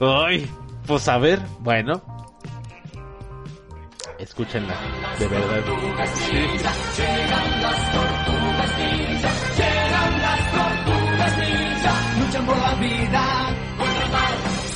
[0.00, 0.48] Ay,
[0.86, 2.02] pues a ver, bueno.
[4.18, 4.74] Escúchenla,
[5.18, 5.64] de verdad.
[12.20, 13.56] Luchan por la vida.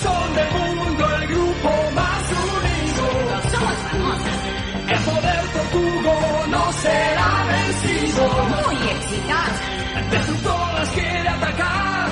[0.02, 3.04] Son del mundo el grupo más unido.
[3.52, 4.40] Somos famosos,
[4.88, 8.24] El poder tortugo no será vencido.
[8.48, 10.10] muy exitosos.
[10.10, 12.08] Destructoras quiere atacar.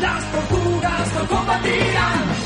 [0.00, 2.43] Las tortugas no combatirán.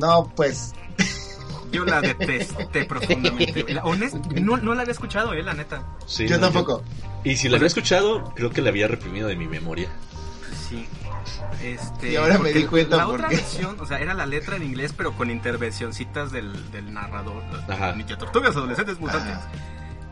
[0.00, 0.72] No, pues
[1.72, 3.64] Yo la detesté profundamente.
[3.72, 5.84] La- honest- no, no la había escuchado, eh, la neta.
[6.06, 6.82] Sí, yo no, tampoco.
[7.22, 9.88] Y si la había escuchado, creo que la había reprimido de mi memoria.
[10.68, 10.86] sí.
[11.62, 13.36] Este, Y ahora me di cuenta La por otra qué.
[13.36, 17.42] versión, o sea, era la letra en inglés, pero con intervencioncitas del, del narrador.
[17.68, 17.92] Ajá.
[17.94, 19.34] Ninja Tortugas, adolescentes mutantes.
[19.36, 19.48] Ajá.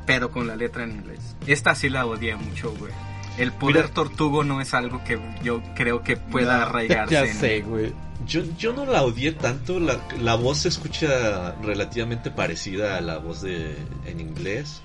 [0.06, 1.36] Pero con la letra en inglés.
[1.46, 2.92] Esta sí la odié mucho, güey.
[3.38, 3.94] El poder Mira.
[3.94, 7.14] tortugo no es algo que yo creo que pueda No, arraigarse.
[7.14, 7.92] Ya en- sé, güey.
[8.28, 13.18] Yo, yo no la odié tanto, la, la voz se escucha relativamente parecida a la
[13.18, 13.74] voz de
[14.06, 14.82] en inglés.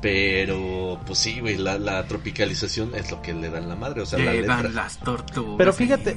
[0.00, 4.06] Pero, pues sí, güey, la, la tropicalización es lo que le dan la madre, o
[4.06, 4.82] sea, la Llegan letra.
[4.82, 5.56] las tortugas.
[5.58, 6.16] Pero fíjate-.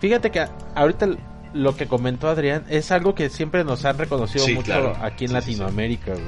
[0.00, 1.08] Fíjate que ahorita
[1.54, 4.96] lo que comentó Adrián es algo que siempre nos han reconocido Sí, mucho claro.
[5.02, 5.50] aquí en Sí, sí, sí.
[5.58, 6.24] Latinoamérica, güey.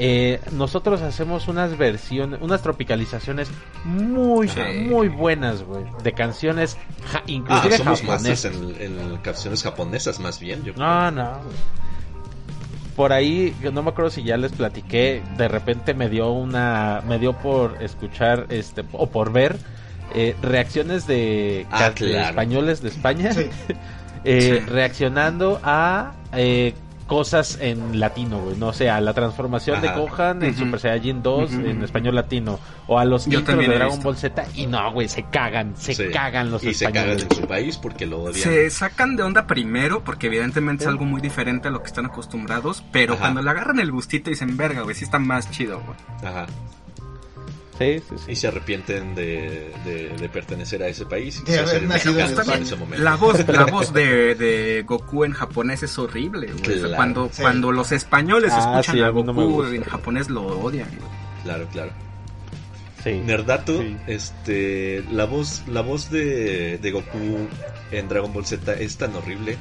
[0.00, 3.50] Eh, nosotros hacemos unas versiones, unas tropicalizaciones
[3.84, 4.60] muy, Sí.
[4.88, 6.76] muy buenas, güey, de canciones,
[7.10, 8.44] ja- Ah, inclusive somos japonesas.
[8.54, 10.86] en, en canciones japonesas más bien, yo creo.
[10.86, 11.24] No, no.
[11.42, 11.56] güey.
[12.94, 17.00] Por ahí, yo no me acuerdo si ya les platiqué, de repente me dio una,
[17.06, 19.56] me dio por escuchar, este, o por ver
[20.14, 22.28] eh, reacciones de, Ah, claro.
[22.30, 23.48] españoles de España, Sí.
[24.24, 24.70] eh, Sí.
[24.70, 26.74] reaccionando a eh,
[27.08, 29.88] cosas en latino, güey, no sé, a la transformación de.
[29.88, 30.54] Gohan en.
[30.56, 31.60] Super Saiyajin 2 Ujú.
[31.66, 34.00] en español latino, o a los Yo intros de Dragon.
[34.00, 36.04] Ball Z, y no, güey, se cagan, se Sí.
[36.12, 37.26] cagan los y se cagan españoles.
[37.30, 38.34] en su país porque lo odian.
[38.34, 42.06] Se sacan de onda primero, porque evidentemente es algo muy diferente a lo que están
[42.06, 43.22] acostumbrados, pero Ajá.
[43.22, 45.96] cuando le agarran el gustito y dicen, verga, güey, sí está más chido, güey.
[46.30, 46.46] Ajá.
[47.78, 48.32] Sí, sí, sí.
[48.32, 51.40] Y se arrepienten de, de, de pertenecer a ese país.
[51.40, 52.56] y De se haber hacen nacido en mexicanos España.
[52.56, 53.04] en ese momento.
[53.04, 56.52] La voz, la voz de, de Goku en japonés es horrible.
[56.52, 57.42] O sea, cuando, Sí.
[57.42, 59.74] cuando los españoles Ah, escuchan sí, a no Goku gusta.
[59.76, 61.10] en japonés lo odian, güey.
[61.44, 61.92] Claro, claro.
[63.04, 63.12] Sí.
[63.24, 63.96] Nerdato, Sí.
[64.08, 67.46] este, la voz, la voz de, de Goku
[67.92, 69.56] en Dragon Ball Z es tan horrible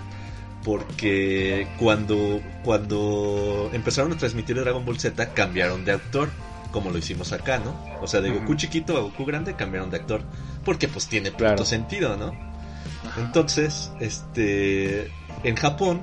[0.64, 6.30] porque cuando, cuando empezaron a transmitir Dragon Ball Z cambiaron de actor,
[6.72, 7.76] como lo hicimos acá, ¿no?
[8.02, 10.22] O sea, de Goku chiquito a Goku grande cambiaron de actor,
[10.66, 11.66] porque pues tiene Claro.
[11.66, 12.34] sentido, ¿no?
[13.18, 15.12] Entonces, este,
[15.44, 16.02] en Japón,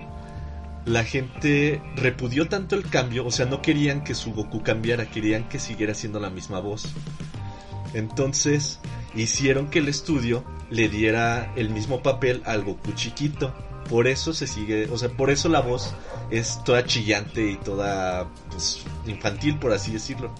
[0.87, 5.49] la gente repudió tanto el cambio, o sea, no querían que su Goku cambiara, querían
[5.49, 6.93] que siguiera siendo la misma voz.
[7.95, 8.81] Entonces,
[9.15, 13.55] hicieron que el estudio le diera el mismo papel al Goku chiquito.
[13.89, 15.95] Por eso se sigue, o sea, por eso la voz
[16.31, 20.35] es toda chillante y toda pues, infantil, por así decirlo.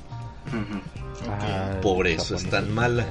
[1.29, 3.07] Ah, Por eso es tan mala.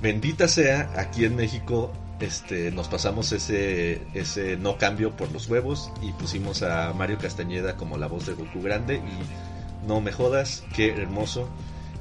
[0.00, 5.92] Bendita sea, aquí en México este, nos pasamos ese, ese no cambio por los huevos
[6.02, 10.64] y pusimos a Mario Castañeda como la voz de Goku grande y no me jodas,
[10.74, 11.48] qué hermoso.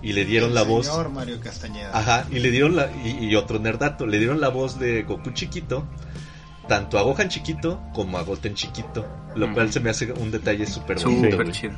[0.03, 0.85] Y le dieron El la voz...
[0.85, 1.89] Señor Mario Castañeda.
[1.97, 2.89] Ajá, y le dieron la...
[3.03, 5.85] Y, y otro nerdato, le dieron la voz de Goku chiquito,
[6.67, 9.55] tanto a Gohan chiquito como a Goten chiquito, lo Ujú.
[9.55, 11.35] cual se me hace un detalle súper bonito.
[11.37, 11.51] Güey.
[11.51, 11.73] chido.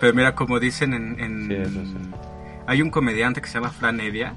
[0.00, 1.20] Pero mira, como dicen en...
[1.20, 1.96] en- Sí, eso sí.
[2.66, 4.34] Hay un comediante que se llama Fran Evia,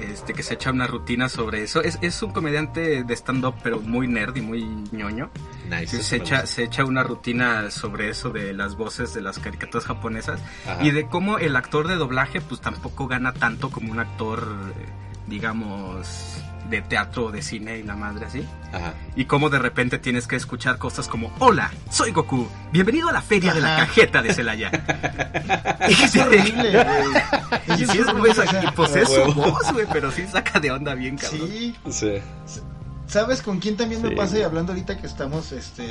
[0.00, 1.80] este, que se echa una rutina sobre eso.
[1.82, 5.30] Es, es un comediante de stand-up, pero muy nerd y muy ñoño.
[5.70, 9.84] Nice, se, echa, se echa una rutina sobre eso de las voces de las caricaturas
[9.86, 10.82] japonesas Ajá.
[10.84, 14.46] y de cómo el actor de doblaje pues tampoco gana tanto como un actor,
[15.28, 16.35] digamos,
[16.68, 18.46] de teatro o de cine y la madre así.
[18.72, 18.94] Ajá.
[19.14, 23.22] Y cómo de repente tienes que escuchar cosas como, hola, soy Goku, bienvenido a la
[23.22, 24.70] feria de la cajeta de Celaya.
[25.88, 27.80] Es horrible, güey.
[27.80, 28.32] y sí es, güey,
[28.74, 31.48] pues a es su voz, güey, pero sí saca de onda bien, cabrón.
[31.48, 32.12] Sí, Sí.
[33.06, 34.30] ¿Sabes con quién también me pasa?
[34.32, 34.42] Y güey.
[34.44, 35.86] hablando ahorita que estamos, este,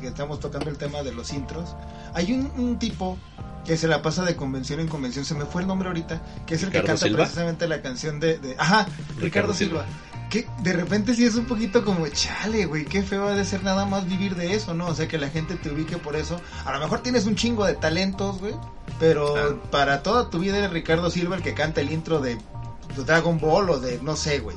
[0.00, 1.76] que estamos tocando el tema de los intros.
[2.14, 3.16] Hay un, un tipo
[3.64, 6.54] que se la pasa de convención en convención, se me fue el nombre ahorita, que
[6.56, 7.18] es el que ¿Ricardo canta Silva?
[7.24, 9.84] precisamente la canción de, de- ajá, Ricardo, Ricardo Silva.
[9.84, 10.07] Silva.
[10.30, 13.62] Que de repente sí es un poquito como, chale, güey, qué feo ha de ser
[13.64, 14.86] nada más vivir de eso, ¿no?
[14.86, 16.40] O sea, que la gente te ubique por eso.
[16.64, 18.54] A lo mejor tienes un chingo de talentos, güey,
[19.00, 23.04] pero para toda tu vida eres Ricardo Silva el que canta el intro de, de
[23.06, 24.56] Dragon Ball o de, no sé, güey.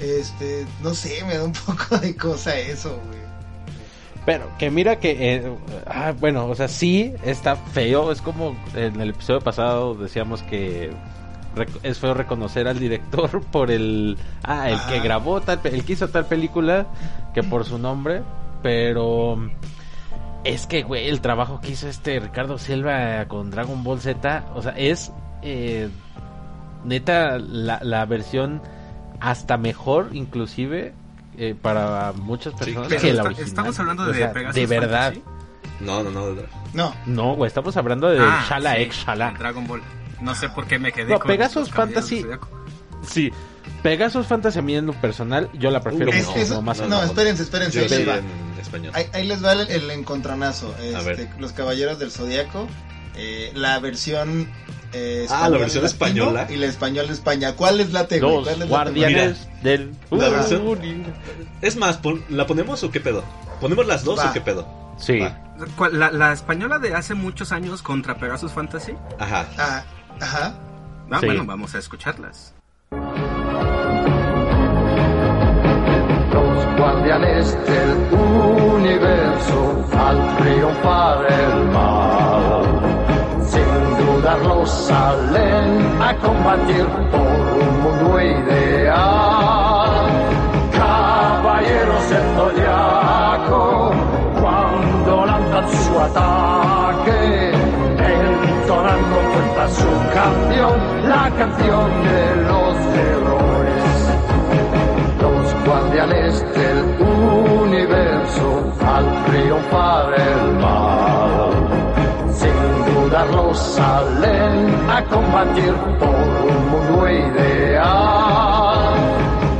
[0.00, 3.26] Este, no sé, me da un poco de cosa eso, güey.
[4.26, 5.56] Pero que mira que, eh,
[5.86, 8.10] ah, bueno, o sea, sí está feo.
[8.10, 10.90] Es como en el episodio pasado decíamos que
[11.82, 15.02] es feo reconocer al director por el, ah, el que Ajá.
[15.04, 16.86] grabó tal, el que hizo tal película
[17.34, 18.22] que por su nombre.
[18.62, 19.50] Pero
[20.44, 24.62] es que, güey, el trabajo que hizo este Ricardo Silva con Dragon Ball Z, o
[24.62, 25.12] sea, es
[25.42, 25.88] eh,
[26.84, 28.60] neta la, la versión
[29.20, 30.92] hasta mejor, inclusive.
[31.38, 33.48] eh, para muchas personas que la está- original.
[33.48, 35.12] estamos hablando de O sea, Pegasus de verdad.
[35.14, 35.22] Fantasy.
[35.80, 36.34] No, no, no.
[36.72, 39.34] No, No, güey, estamos hablando de Ah, Shala sí, X Shala.
[39.38, 39.82] Dragon Ball.
[40.20, 42.24] No sé por qué me quedé No, con Pegasus Fantasy-.
[43.06, 43.30] Sí,
[43.82, 47.42] Pegasus Fantasy a mí en lo personal, yo la prefiero es, eso- más no, espérense,
[47.42, 48.16] espérense, ahí sí les va.
[48.16, 48.24] en
[48.60, 48.92] español.
[48.94, 50.74] Ahí, ahí les va el, el encontronazo.
[50.82, 52.66] Este, los Caballeros del Zodiaco.
[53.16, 54.48] eh, la versión
[54.92, 56.46] eh, Ah, la versión española.
[56.50, 57.54] Y la español de España.
[57.54, 58.34] ¿Cuál es la T, güey?
[58.36, 61.04] Los ¿Cuál es la guardianes del La versión-.
[61.62, 63.22] Es más, pon- ¿la ponemos o qué pedo?
[63.60, 64.30] ¿Ponemos las dos Va.
[64.30, 64.66] o qué pedo?
[64.98, 65.18] Sí.
[65.20, 65.38] Va.
[65.76, 68.92] ¿Cuál- La, la española de hace muchos años contra Pegasus Fantasy.
[69.18, 69.46] Ajá.
[69.58, 69.84] Ah,
[70.20, 70.52] ajá.
[71.10, 71.26] Ah, Sí.
[71.26, 72.52] Bueno, vamos a escucharlas.
[76.32, 82.64] Los guardianes del universo al triunfar el mal,
[83.46, 89.90] sin dudarlo salen a combatir por un mundo ideal.
[90.72, 93.92] Caballeros del zodiaco,
[94.40, 96.75] cuando lanzan su ataque,
[99.68, 103.86] su canción, la canción de los héroes
[105.20, 106.78] los guardianes del
[107.62, 111.50] universo al triunfar el mal.
[112.32, 118.94] Sin dudarlo salen a combatir por un mundo ideal.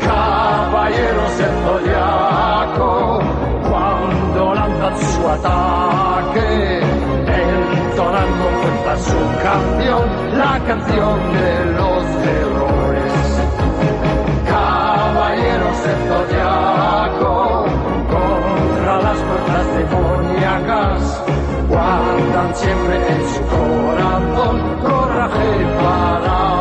[0.01, 3.21] Caballeros del zodiaco,
[3.69, 5.86] cuando lanzan su ataque,
[8.99, 12.05] su canción, la canción de los
[12.37, 13.13] héroes
[14.49, 17.65] caballeros del zodiaco
[18.11, 21.23] contra las fuerzas demoníacas
[21.69, 25.51] guardan siempre en su corazón coraje
[25.83, 26.56] para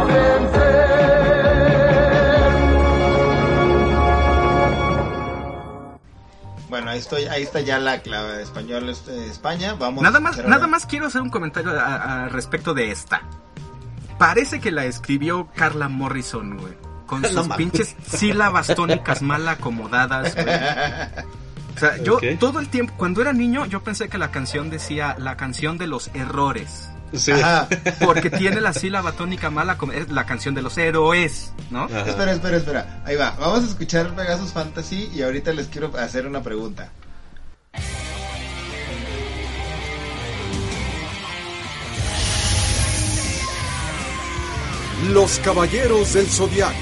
[6.95, 9.75] ahí, estoy, ahí está ya la clave de español este, de España.
[9.75, 13.21] Vamos Nada a más, nada más quiero hacer un comentario a- a respecto de esta.
[14.17, 16.73] Parece que la escribió Carla Morrison, güey.
[17.05, 20.47] Con No sus pinches sílabas tónicas mal acomodadas, güey.
[21.75, 25.15] O sea, yo todo el tiempo, cuando era niño, yo pensé que la canción decía
[25.19, 26.89] la canción de los errores.
[27.13, 27.31] Sí.
[27.31, 27.67] Ajá.
[28.05, 31.83] Porque tiene la sílaba tónica mala, como- es la canción de los héroes, ¿no?
[31.85, 32.01] Ajá.
[32.09, 33.01] Espera, espera, espera.
[33.05, 33.35] Ahí va.
[33.39, 36.89] Vamos a escuchar Pegasus Fantasy y ahorita les quiero hacer una pregunta.
[45.11, 46.73] Los Caballeros del Zodiaco.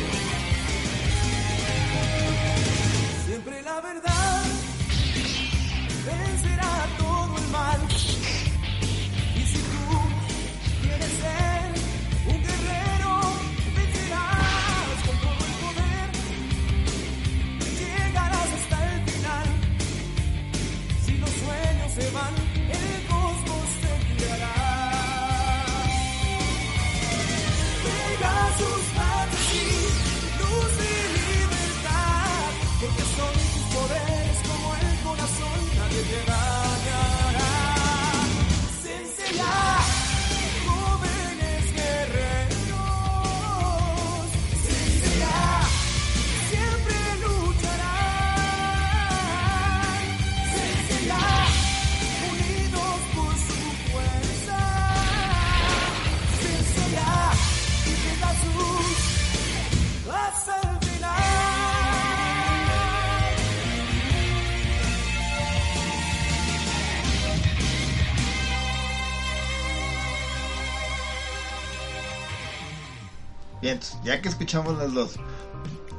[73.63, 75.11] Bien, ya que escuchamos las dos,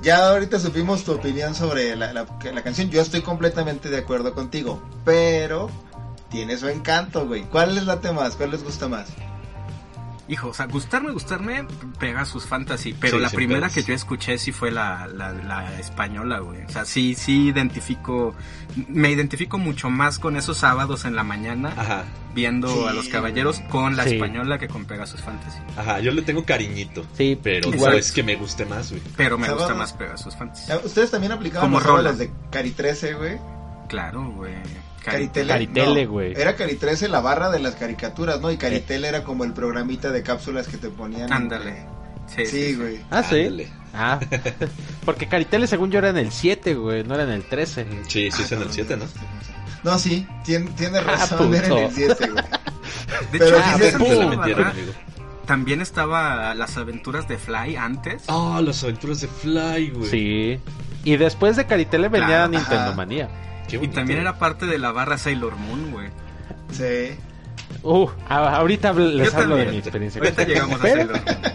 [0.02, 2.90] ya ahorita supimos tu opinión sobre la, la- la canción.
[2.90, 5.70] Yo estoy completamente de acuerdo contigo, pero
[6.30, 7.44] tiene su encanto, güey.
[7.44, 8.36] ¿Cuál les late más?
[8.36, 9.06] ¿Cuál les gusta más?
[10.26, 11.66] Hijo, o sea, gustarme, gustarme,
[11.98, 13.74] Pegasus Fantasy, pero Sí, la primera pedos.
[13.74, 16.64] que yo escuché sí fue la, la, la española, güey.
[16.64, 18.34] O sea, sí, sí identifico,
[18.88, 22.04] me identifico mucho más con esos sábados en la mañana Ajá.
[22.34, 24.14] viendo Sí, a los caballeros con la Sí.
[24.14, 25.58] española que con Pegasus Fantasy.
[25.76, 27.04] Ajá, yo le tengo cariñito.
[27.12, 27.92] Sí, Pero Igual.
[27.92, 29.02] no es que me guste más, güey.
[29.18, 30.72] Pero me gusta más Pegasus Fantasy.
[30.72, 32.12] Eh, ¿Ustedes también aplicaban Como rola.
[32.14, 33.38] de Cari 13, güey?
[33.88, 34.54] Claro, güey.
[35.04, 35.48] Caritele.
[35.52, 36.32] Caritele, No, güey.
[36.36, 38.50] Era Cari 13 la barra de las caricaturas, ¿no?
[38.50, 41.32] Y Caritele era como el programita de cápsulas que te ponían.
[41.32, 41.86] Ándale.
[42.34, 43.00] Sí, Sí, güey.
[43.10, 43.40] Ah, sí.
[43.42, 43.68] Ándale.
[43.92, 44.18] Ah,
[45.04, 47.86] porque Caritele según yo era en el 7, güey, no era en el 13.
[48.08, 49.04] Sí, sí es en el 7, ¿no?
[49.84, 51.94] No, sí, tiene, tiene Ah, razón, era en el puto.
[51.94, 52.44] 7, güey.
[53.32, 53.92] De Pero hecho, ah, se
[55.46, 58.22] también estaba las aventuras de Fly antes.
[58.28, 60.10] Ah, las aventuras de Fly, güey.
[60.10, 60.60] Sí.
[61.04, 62.92] Y después de Caritele venía Claro, Nintendo ajá.
[62.96, 63.28] Manía.
[63.68, 66.08] Qué y también era parte de la barra Sailor Moon, güey.
[66.72, 67.16] Sí.
[67.82, 70.20] Uh, ahorita les Yo hablo de mi experiencia.
[70.20, 71.54] Ahorita llegamos a Pero- Sailor Moon.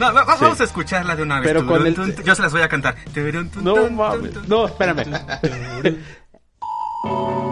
[0.00, 1.48] No, va- va- vamos a escucharla de una vez.
[1.48, 1.94] Pero con el-.
[2.24, 2.96] Yo se las voy a cantar.
[3.62, 4.32] No mames.
[4.48, 5.04] No, espérame.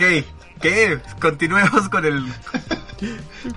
[0.00, 0.24] Ok,
[0.62, 0.98] ¿qué?
[1.20, 2.24] Continuemos con el...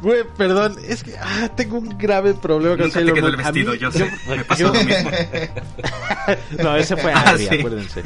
[0.02, 3.34] Güey, perdón, es que ah, tengo un grave problema con Nunca te Sailor quedó el
[3.38, 3.44] Moon.
[3.44, 5.12] Vestido, mí- yo sé, me pasó lo mismo.
[6.64, 7.48] no, ese fue Ah, sí.
[7.60, 8.00] acuérdense.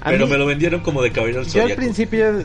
[0.00, 2.40] A Pero mí- me lo vendieron como de caballero del Yo al principio,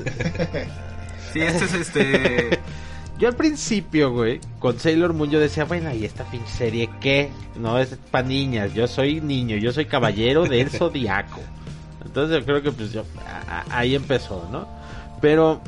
[1.33, 2.59] Sí, este es este...
[3.19, 7.29] yo al principio, güey, con Sailor Moon yo decía, bueno, ¿y esta pinche serie qué?
[7.59, 11.41] No, es para niñas, yo soy niño, yo soy caballero del zodiaco.
[12.05, 14.76] Entonces yo creo que pues yo, a- a- ahí empezó, ¿no?
[15.21, 15.61] Pero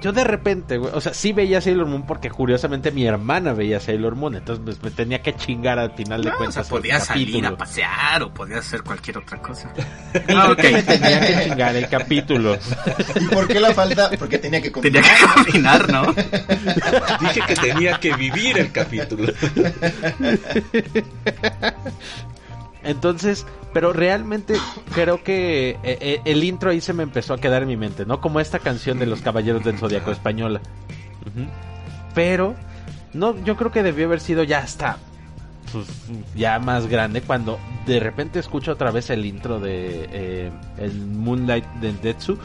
[0.00, 3.80] yo de repente, güey, o sea, sí veía Sailor Moon porque curiosamente mi hermana veía
[3.80, 6.54] Sailor Moon, entonces pues, me tenía que chingar al final de No, o cuentas.
[6.54, 9.72] sea, el podías salir a pasear o podías hacer cualquier otra cosa.
[10.28, 10.62] Ah, Ah, ok.
[10.72, 12.56] me tenía que chingar el capítulo.
[13.20, 14.08] ¿Y por qué la falta?
[14.18, 15.18] Porque tenía que Tenía combinar.
[15.18, 16.12] que combinar, ¿no?
[17.20, 19.32] Dije que tenía que vivir el capítulo.
[22.88, 23.44] Entonces,
[23.74, 24.54] pero realmente
[24.94, 28.06] creo que eh, eh, el intro ahí se me empezó a quedar en mi mente,
[28.06, 28.22] ¿no?
[28.22, 30.62] Como esta canción de los Caballeros del Zodiaco española.
[32.14, 32.54] Pero,
[33.12, 34.96] no, yo creo que debió haber sido ya hasta
[35.70, 35.86] pues,
[36.34, 41.66] ya más grande cuando de repente escucho otra vez el intro de eh, el Moonlight
[41.82, 42.38] del Detsu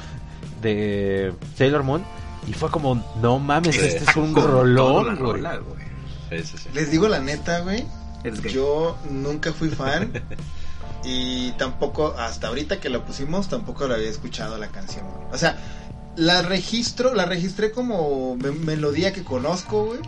[0.62, 2.04] de Sailor Moon
[2.48, 5.16] y fue como, no mames, este es un rolón, güey.
[5.16, 5.84] rola, güey.
[6.30, 6.70] Sí, sí, sí.
[6.74, 7.86] Les digo la neta, güey.
[8.24, 8.54] Eres gay.
[8.54, 10.12] Yo nunca fui fan.
[11.06, 15.06] Y tampoco, hasta ahorita que la pusimos, tampoco la había escuchado la canción.
[15.10, 15.28] güey.
[15.34, 15.58] O sea,
[16.16, 20.00] la registro, la registré como me- melodía que conozco, güey.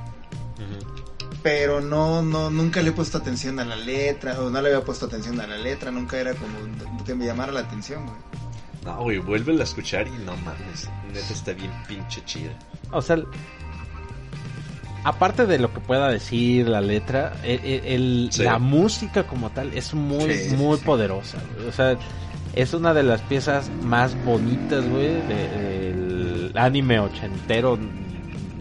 [1.43, 4.85] Pero no, no, nunca le he puesto atención a la letra, o no le había
[4.85, 8.17] puesto atención a la letra, nunca era como que me llamara la atención, güey.
[8.83, 10.89] No, güey, vuélvela a escuchar y no mames.
[11.11, 12.57] Neta está bien pinche chida.
[12.91, 13.17] O sea,
[15.05, 18.43] aparte de lo que pueda decir la letra, el, el- el- Sí.
[18.43, 20.83] la música como tal es muy, Sí, sí, muy sí.
[20.83, 21.37] poderosa.
[21.55, 21.69] güey.
[21.69, 21.95] O sea,
[22.53, 27.77] es una de las piezas más bonitas, güey, de- del anime ochentero.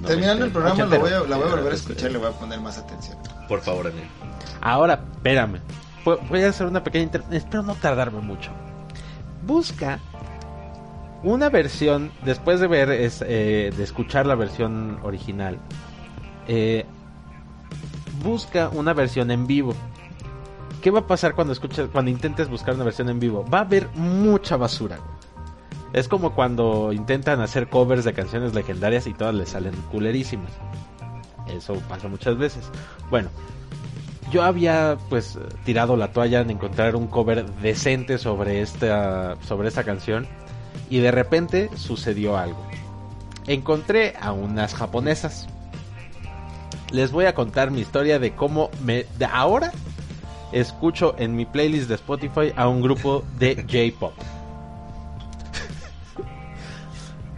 [0.06, 2.32] Terminando el programa lo voy a, la voy a volver a escuchar, le voy a
[2.32, 3.16] poner más atención.
[3.48, 4.06] Por favor, amigo.
[4.60, 5.60] Ahora, espérame.
[6.04, 7.04] Vo- Voy a hacer una pequeña...
[7.04, 8.50] inter- Espero no tardarme mucho.
[9.46, 9.98] Busca
[11.22, 15.58] una versión, después de ver, es, eh, de escuchar la versión original,
[16.48, 16.84] eh,
[18.22, 19.74] busca una versión en vivo.
[20.82, 23.44] ¿Qué va a pasar cuando escuches, cuando intentes buscar una versión en vivo?
[23.52, 24.98] Va a haber mucha basura.
[25.92, 30.50] Es como cuando intentan hacer covers de canciones legendarias y todas les salen culerísimas.
[31.46, 32.70] Eso pasa muchas veces.
[33.10, 33.28] Bueno,
[34.30, 39.84] yo había pues tirado la toalla en encontrar un cover decente sobre esta sobre esta
[39.84, 40.26] canción
[40.90, 42.60] y de repente sucedió algo.
[43.46, 45.48] Encontré a unas japonesas.
[46.94, 49.72] Les voy a contar mi historia de cómo me de ahora
[50.52, 54.12] escucho en mi playlist de Spotify a un grupo de J-pop.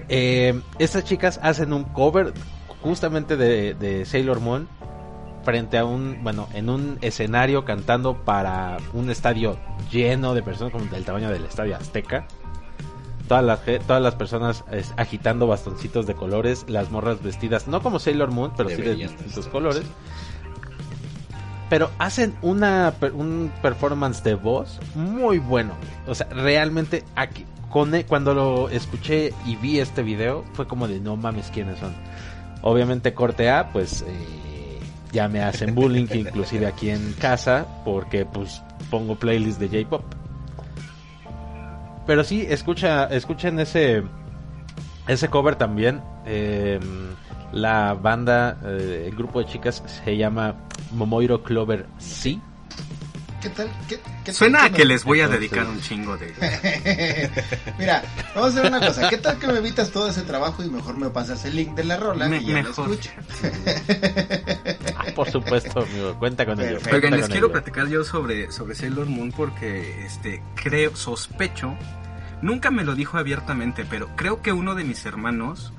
[0.08, 2.32] Eh, estas chicas hacen un cover
[2.80, 4.68] justamente de, de Sailor Moon
[5.42, 9.58] frente a un, bueno, en un escenario cantando para un estadio
[9.90, 12.28] lleno de personas como del tamaño del estadio Azteca.
[13.28, 17.98] Todas las, todas las personas es, agitando bastoncitos de colores, las morras vestidas, no como
[17.98, 19.82] Sailor Moon, pero sí de distintos estar, colores.
[19.82, 19.90] sí.
[21.68, 25.72] Pero hacen una un performance de voz muy bueno.
[26.06, 30.86] O sea, realmente aquí con e- cuando lo escuché y vi este video fue como
[30.86, 31.92] de no mames quiénes son.
[32.62, 34.78] Obviamente corte A, pues eh,
[35.12, 40.04] ya me hacen bullying inclusive aquí en casa porque pues pongo playlist de J-pop.
[42.06, 44.02] Pero sí, escucha, escuchen ese
[45.08, 46.02] ese cover también.
[46.24, 46.80] eh,
[47.52, 50.56] la banda, eh, el grupo de chicas se llama
[50.92, 52.38] Momoiro Clover C.
[53.46, 53.70] ¿Qué tal?
[53.88, 56.32] ¿Qué, qué Suena tal a que les voy a dedicar un chingo de...
[57.78, 58.02] Mira,
[58.34, 59.08] vamos a hacer una cosa.
[59.08, 61.84] ¿Qué tal que me evitas todo ese trabajo y mejor me pasas el link de
[61.84, 62.90] la rola Me- y ya mejor.
[62.90, 63.10] escucho?
[64.96, 66.78] Ah, por supuesto, amigo, cuenta con ello.
[66.86, 67.52] Oigan, cuenta les quiero ello.
[67.52, 71.76] platicar yo sobre, sobre Sailor Moon porque este creo, sospecho,
[72.42, 75.72] nunca me lo dijo abiertamente, pero creo que uno de mis hermanos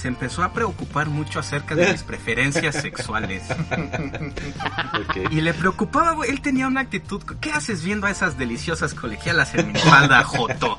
[0.00, 3.42] se empezó a preocupar mucho acerca de mis preferencias sexuales.
[3.50, 5.30] Ok.
[5.30, 9.54] Y le preocupaba, güey, él tenía una actitud, ¿qué haces viendo a esas deliciosas colegialas
[9.54, 10.78] en mi espalda, Joto?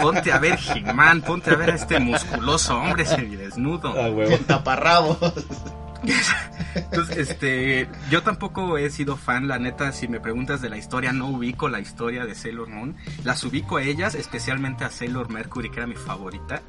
[0.00, 3.92] Ponte a ver He-Man, ponte a ver a este musculoso hombre semidesnudo.
[4.00, 4.30] Ah, huevo.
[4.30, 5.18] Con taparrabos.
[6.74, 11.12] Entonces, este, yo tampoco he sido fan, la neta, si me preguntas de la historia,
[11.12, 12.96] no ubico la historia de Sailor Moon.
[13.22, 16.62] Las ubico a ellas, especialmente a Sailor Mercury, que era mi favorita,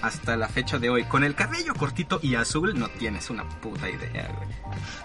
[0.00, 1.04] hasta la fecha de hoy.
[1.04, 4.48] Con el cabello cortito y azul, no tienes una puta idea, güey.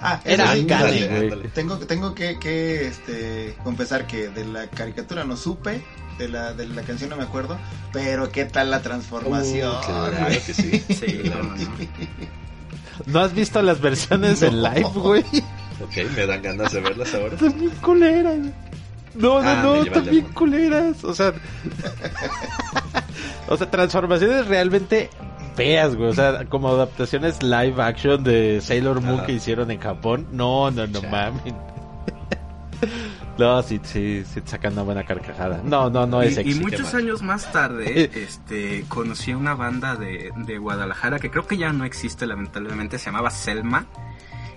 [0.01, 1.49] Ah, Era sí, ándale, ándale.
[1.49, 5.83] Tengo, tengo que, que este, confesar que de la caricatura no supe
[6.17, 7.57] de la, de la canción no me acuerdo,
[7.93, 9.75] pero qué tal la transformación.
[9.75, 10.83] Uh, claro que sí.
[10.93, 11.57] Sí, no, no, no.
[13.05, 15.23] ¿No has visto las versiones en live, güey?
[15.83, 17.35] Ok, me dan ganas de verlas ahora.
[17.35, 18.37] Están bien culeras.
[19.15, 21.03] No, no, Ah, no, están bien culeras.
[21.03, 21.33] O sea,
[23.47, 25.09] o sea, transformaciones realmente
[25.55, 26.09] feas, güey.
[26.09, 30.27] O sea, como adaptaciones live action de Sailor Moon que hicieron en Japón.
[30.31, 31.53] No, no, no mames.
[33.37, 35.61] No, sí, sí, sí sacan una buena carcajada.
[35.63, 36.51] No, no, no es y, sexy.
[36.51, 41.45] y muchos años más tarde, este, conocí a una banda de, de Guadalajara que creo
[41.45, 43.85] que ya no existe, lamentablemente, se llamaba Selma.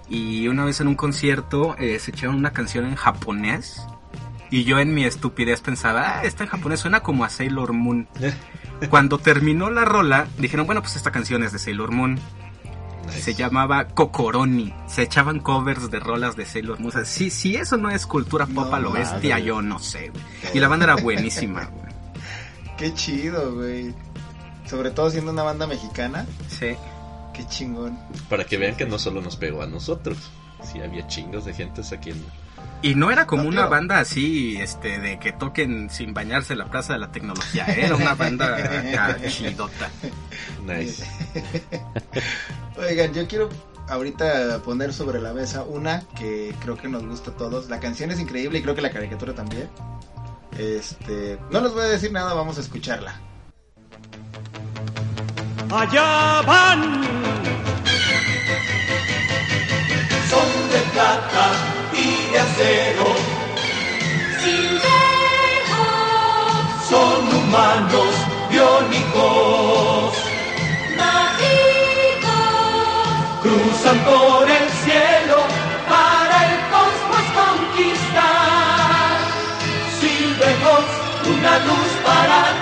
[0.08, 3.86] Y una vez en un concierto eh, se echaron una canción en japonés.
[4.50, 8.08] Y yo en mi estupidez pensaba, ah, esta en japonés suena como a Sailor Moon.
[8.90, 12.18] Cuando terminó la rola, dijeron, bueno, pues esta canción es de Sailor Moon.
[13.10, 13.22] Nice.
[13.22, 14.72] Se llamaba Kokoroni.
[14.86, 16.88] Se echaban covers de rolas de Sailor Moon.
[16.88, 19.78] O sea, si, si eso no es cultura pop No a lo bestia, yo no
[19.78, 20.22] sé, güey.
[20.54, 21.92] Y la banda era buenísima, güey.
[22.78, 23.94] Qué chido, güey.
[24.66, 26.76] Sobre todo siendo una banda mexicana, Sí.
[27.34, 27.98] qué chingón.
[28.28, 30.16] Para que vean que no solo nos pegó a nosotros.
[30.62, 32.24] Sí, había chingos de gentes aquí en...
[32.82, 36.60] Y no era como No, una banda así, este, de que toquen sin bañarse en
[36.60, 37.66] la Plaza de la Tecnología.
[37.66, 39.90] Era una banda chidota.
[40.66, 41.04] Nice.
[42.78, 43.50] Oigan, yo quiero
[43.88, 47.68] ahorita poner sobre la mesa una que creo que nos gusta a todos.
[47.68, 49.68] La canción es increíble y creo que la caricatura también.
[50.58, 53.20] Este, no les voy a decir nada, vamos a escucharla.
[55.70, 57.02] Allá van.
[60.28, 63.06] Son de plata y de acero.
[66.88, 68.14] Son humanos
[68.50, 70.14] biónicos.
[73.42, 75.38] Cruzan por el cielo
[75.88, 79.16] para el cosmos conquistar.
[79.98, 80.94] Silverhawks,
[81.26, 82.59] una luz para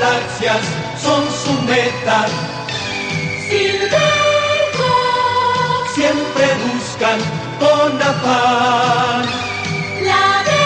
[0.00, 0.60] galaxias
[1.02, 2.26] son su meta.
[5.94, 7.18] Siempre buscan
[7.58, 9.24] con afán.
[10.04, 10.56] La verdad.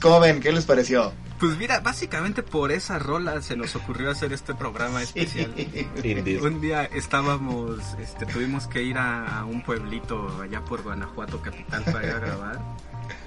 [0.00, 0.40] ¿Cómo ven?
[0.40, 1.12] ¿Qué les pareció?
[1.38, 5.54] Pues mira, básicamente por esa rola se nos ocurrió hacer este programa especial.
[6.42, 11.84] Un día estábamos, este, tuvimos que ir a, a un pueblito allá por Guanajuato capital
[11.84, 12.60] para ir a grabar.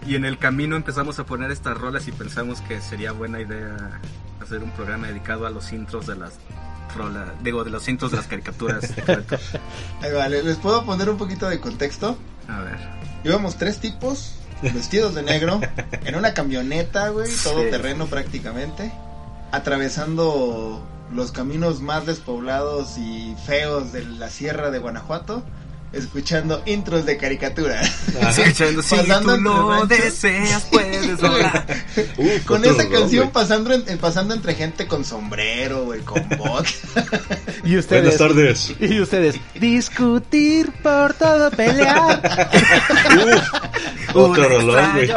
[0.06, 4.02] Y en el camino empezamos a poner estas rolas y pensamos que sería buena idea
[4.42, 6.34] hacer un programa dedicado a los intros de las
[6.98, 8.94] rolas, digo, de los intros de las caricaturas.
[10.14, 12.18] vale, ¿les puedo poner un poquito de contexto?
[12.50, 12.78] A ver.
[13.24, 15.60] Íbamos tres tipos vestidos de negro
[16.06, 17.70] en una camioneta, güey, todo Sí.
[17.70, 18.92] terreno prácticamente,
[19.52, 20.82] atravesando
[21.14, 25.44] los caminos más despoblados y feos de la sierra de Guanajuato,
[25.94, 27.82] escuchando intros de caricatura.
[27.82, 31.66] Escuchando, si Pasando tú lo deseas, puedes lograr.
[32.18, 36.66] Uh, Con otro esa canción pasando, en- pasando entre gente con sombrero, güey, con bot.
[37.64, 38.04] Y ustedes.
[38.04, 38.74] Buenas tardes.
[38.80, 39.36] Y ustedes.
[39.56, 42.22] Discutir por todo pelear.
[44.14, 45.10] Otro Una rolón, güey.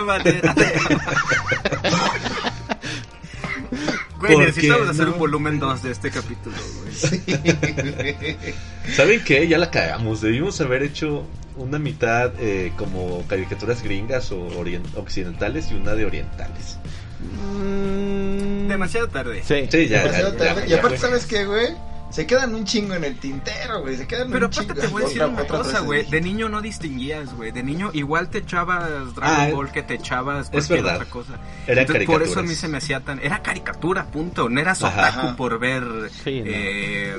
[4.27, 5.13] Extraña manera de- Güey, ¿Por necesitamos hacer no?
[5.13, 8.37] un volumen 2 de este capítulo, güey.
[8.95, 9.49] ¿Saben qué?
[9.49, 10.21] Ya la cagamos.
[10.21, 11.27] Debimos haber hecho
[11.57, 14.49] una mitad eh, como caricaturas gringas o
[14.97, 16.79] occidentales y una de orientales.
[17.21, 19.43] Mm, Demasiado tarde.
[19.47, 19.67] Sí.
[19.71, 20.63] Sí, ya, Demasiado ya, tarde.
[20.69, 20.99] ya, y aparte.
[20.99, 21.69] ¿sabes qué, güey?
[22.15, 23.97] Se quedan un chingo en el tintero, güey.
[23.97, 24.81] Se quedan Pero un aparte chingo.
[24.81, 26.05] te voy a decir Otra- una otra cosa, güey.
[26.09, 27.51] De niño no distinguías, güey.
[27.51, 30.95] De niño igual te echabas Dragon Ah, Ball que te echabas cualquier verdad.
[31.01, 31.33] otra cosa.
[31.67, 33.19] Entonces, por eso a mí se me hacía tan...
[33.19, 34.49] Era caricatura, punto.
[34.49, 35.11] No eras Ajá.
[35.19, 35.83] otaku por ver
[36.23, 36.47] Sí, no.
[36.47, 37.17] eh,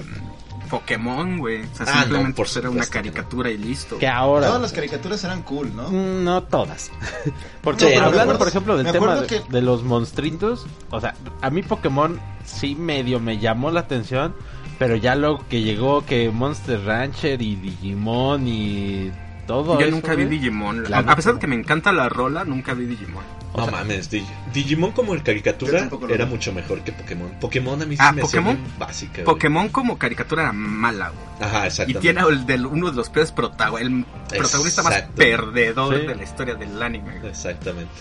[0.69, 1.61] Pokémon, güey.
[1.61, 3.03] O sea, Ah, no, simplemente por pues, era una supuesto que no.
[3.13, 3.97] caricatura y listo.
[3.99, 4.47] Que ahora.
[4.47, 5.89] Todas las caricaturas eran cool, ¿no?
[5.89, 6.89] Mm, No todas.
[7.61, 10.99] Porque Sí, no, hablando, por ejemplo, del me tema de, que- de los monstritos, o
[11.01, 14.35] sea, a mí Pokémon sí medio me llamó la atención,
[14.77, 19.11] pero ya lo que llegó que Monster Rancher y Digimon y
[19.47, 20.37] todo Yo eso, nunca vi güey.
[20.39, 20.89] Digimon.
[20.89, 23.23] La A, pesar de que me encanta la rola, nunca vi Digimon.
[23.53, 26.31] O No sea, mames, Dig- Digimon como caricatura era vi.
[26.31, 27.31] mucho mejor que Pokémon.
[27.39, 28.53] Pokémon a mí sí Ah, me ¿Pokémon?
[28.53, 29.13] hacía bien básica.
[29.13, 29.25] güey.
[29.25, 31.49] Pokémon como caricatura era mala, güey.
[31.49, 31.99] Ajá, Y exactamente.
[32.01, 36.05] tiene el del- uno de los peores protagonistas, el protagonista más perdedor Sí.
[36.07, 37.19] de la historia del anime.
[37.19, 37.29] güey.
[37.31, 37.91] Exactamente.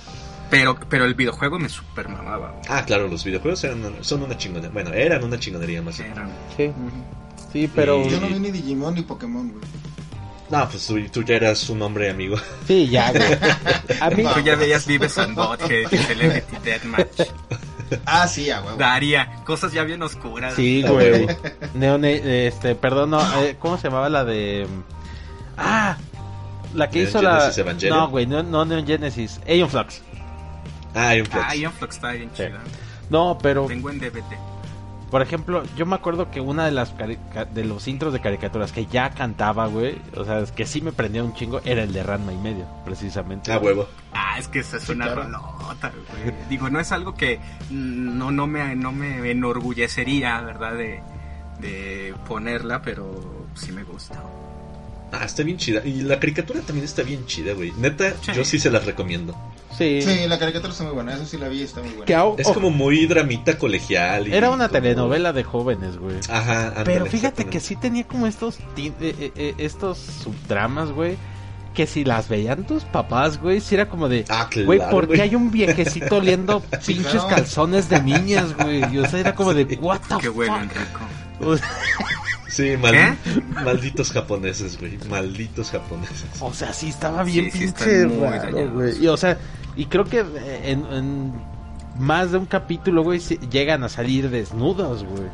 [0.59, 2.63] Pero, pero el videojuego me super mamaba, güey.
[2.69, 4.71] Ah, claro, los videojuegos eran, son una chingonería.
[4.73, 5.99] Bueno, eran una chingonería más.
[6.01, 6.71] Eran- sí.
[7.53, 8.03] Sí, pero...
[8.05, 9.65] Y- Yo no vi ni Digimon ni Pokémon, güey.
[10.51, 12.37] No, pues tú, tú ya eras un hombre amigo.
[12.69, 13.25] Sí, ya, güey.
[14.01, 14.25] A mí...
[14.35, 17.21] Tú ya veías Vives and Butthead Celebrity Deathmatch.
[18.07, 18.77] Ah, sí, a huevo.
[18.77, 20.55] Daría, cosas ya bien oscuras.
[20.55, 21.27] Sí, güey.
[21.75, 24.67] Neon, este, perdón, no, eh, ¿cómo se llamaba la de...
[25.57, 25.97] Ah,
[26.75, 27.31] la que Neon hizo la...
[27.41, 27.99] Genesis Evangelion.
[27.99, 30.03] No, güey, no, no Neon Genesis, Aeon Flux.
[30.95, 31.35] Ah, Flux.
[31.35, 32.45] Ah, Flux está bien Sí.
[32.45, 32.61] chida.
[33.11, 34.23] No, pero, Tengo en DVD.
[35.11, 36.95] por ejemplo, yo me acuerdo que una de las
[37.53, 40.91] de los intros de caricaturas que ya cantaba, güey, o sea, es que sí me
[40.93, 43.53] prendía un chingo, era el de Ranma y medio, precisamente.
[43.53, 43.87] Ah, huevo.
[44.13, 45.23] Ah, es que esa es Sí, una claro.
[45.25, 46.35] rolota, güey.
[46.49, 47.39] Digo, no es algo que
[47.71, 50.75] no, no, me, no me enorgullecería, ¿verdad?
[50.75, 51.03] De,
[51.61, 54.21] de ponerla, pero sí me gusta.
[55.21, 55.83] Ah, está bien chida.
[55.85, 57.73] Y la caricatura también está bien chida, güey.
[57.79, 58.33] Neta, Sí.
[58.35, 59.35] yo sí se las recomiendo.
[59.77, 60.03] Sí.
[60.03, 61.15] Sí, la caricatura está muy buena.
[61.15, 62.17] Eso sí la vi, está muy buena.
[62.23, 64.29] Au- Es oh, como muy dramita colegial.
[64.29, 66.17] y era una como- telenovela de jóvenes, güey.
[66.29, 71.17] Ajá, ándale, Pero fíjate que sí tenía como estos eh, eh, eh, estos subtramas, güey.
[71.75, 75.03] Que si las veían tus papás, güey, si era como de, Ah, claro, güey, ¿por
[75.09, 75.21] qué güey.
[75.23, 77.29] hay un viejecito oliendo Sí, pinches claro.
[77.31, 78.85] calzones de niñas, güey?
[78.95, 80.63] Y, o sea, era como de, what the Qué bueno, fuck?
[80.77, 81.01] Enrico.
[82.55, 83.17] Sí, mal-
[83.65, 84.97] malditos japoneses, güey.
[85.09, 86.25] Malditos japoneses.
[86.41, 89.03] O sea, sí estaba bien Sí, sí, pinche muy raro, güey.
[89.03, 89.37] Y o sea,
[89.77, 90.21] y creo que
[90.63, 91.33] en, en
[91.99, 95.29] más de un capítulo, güey, sí llegan a salir desnudos, güey.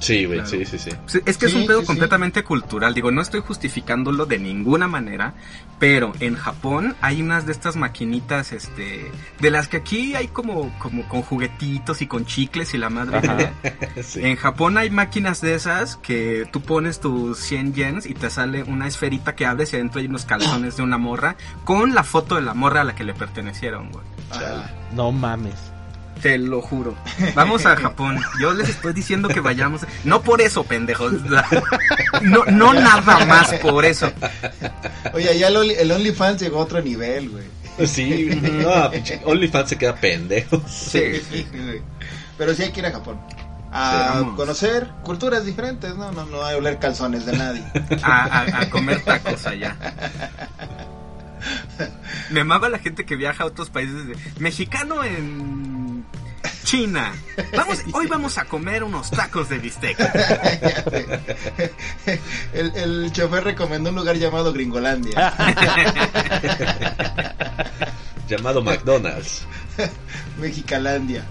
[0.00, 0.50] Sí, güey, Claro.
[0.50, 0.90] sí, sí, sí.
[1.26, 1.86] Es que es un pedo sí, sí.
[1.88, 2.94] completamente cultural.
[2.94, 5.34] Digo, no estoy justificándolo de ninguna manera,
[5.78, 9.10] pero en Japón hay unas de estas maquinitas, este,
[9.40, 13.18] de las que aquí hay como, como con juguetitos y con chicles y la madre.
[13.18, 13.34] Ajá.
[13.34, 13.52] mía.
[14.02, 14.20] Sí.
[14.24, 18.62] En Japón hay máquinas de esas que tú pones tus 100 yens y te sale
[18.62, 22.36] una esferita que abres y adentro hay unos calzones de una morra con la foto
[22.36, 24.04] de la morra a la que le pertenecieron, güey.
[24.32, 25.69] Ah, No mames.
[26.22, 26.94] Te lo juro.
[27.34, 28.18] Vamos a Japón.
[28.40, 29.82] Yo les estoy diciendo que vayamos.
[30.04, 31.12] No por eso, pendejos.
[32.22, 34.12] No, no nada más por eso.
[35.14, 37.44] Oye, ya el, Only- el OnlyFans llegó a otro nivel, güey.
[37.86, 38.90] Sí, no,
[39.30, 40.62] OnlyFans se queda pendejo.
[40.68, 41.22] Sí.
[42.36, 43.18] Pero sí hay que ir a Japón.
[43.72, 47.62] A Sí, conocer culturas diferentes, no, no, no hay oler calzones de nadie.
[48.02, 49.76] A, a- a comer tacos allá.
[52.30, 54.06] Me amaba la gente que viaja a otros países.
[54.08, 55.79] de- Mexicano en
[56.64, 57.12] China.
[57.56, 59.98] Vamos, hoy vamos a comer unos tacos de bistec.
[62.52, 65.34] el, el chofer recomendó un lugar llamado Gringolandia.
[68.28, 69.44] Llamado McDonald's.
[70.38, 71.24] Mexicalandia.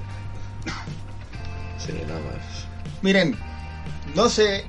[1.77, 2.68] Sí, no más.
[3.02, 3.38] Miren,
[4.15, 4.65] no sé,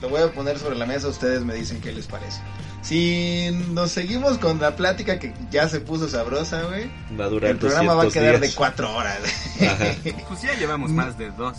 [0.00, 2.40] lo voy a poner sobre la mesa, ustedes me dicen qué les parece.
[2.84, 7.52] Si nos seguimos con la plática que ya se puso sabrosa, güey, Va a durar
[7.52, 8.52] el programa va a 200 quedar días.
[8.52, 9.18] de cuatro horas.
[9.62, 9.84] Ajá.
[10.28, 11.56] Pues ya llevamos más de dos.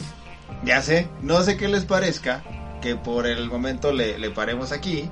[0.64, 2.43] Ya sé, no sé qué les parezca
[2.81, 5.10] que por el momento le, le paremos aquí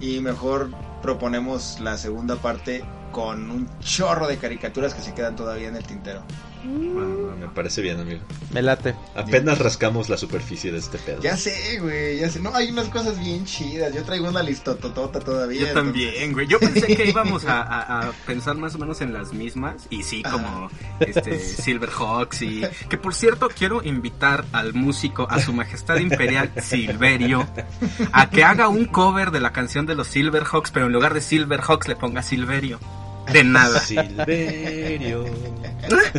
[0.00, 0.70] y mejor
[1.00, 5.84] proponemos la segunda parte con un chorro de caricaturas que se quedan todavía en el
[5.84, 6.22] tintero.
[6.66, 8.20] Me parece bien, amigo.
[8.52, 8.94] Me late.
[9.14, 11.22] Apenas rascamos la superficie de este pedo.
[11.22, 12.40] Ya sé, güey, ya sé.
[12.40, 13.94] No, hay unas cosas bien chidas.
[13.94, 15.60] Yo traigo una listototota todavía.
[15.60, 16.46] Yo entonces- también, güey.
[16.46, 19.86] Yo pensé que íbamos a, a- a pensar más o menos en las mismas.
[19.90, 20.70] Y sí, como
[21.00, 22.62] este Silverhawks y...
[22.88, 27.46] Que por cierto, quiero invitar al músico, a su majestad imperial Silverio,
[28.12, 31.20] a que haga un cover de la canción de los Silverhawks, pero en lugar de
[31.20, 32.78] Silverhawks le ponga Silverio.
[33.32, 33.80] De nada.
[33.80, 35.24] Silverio.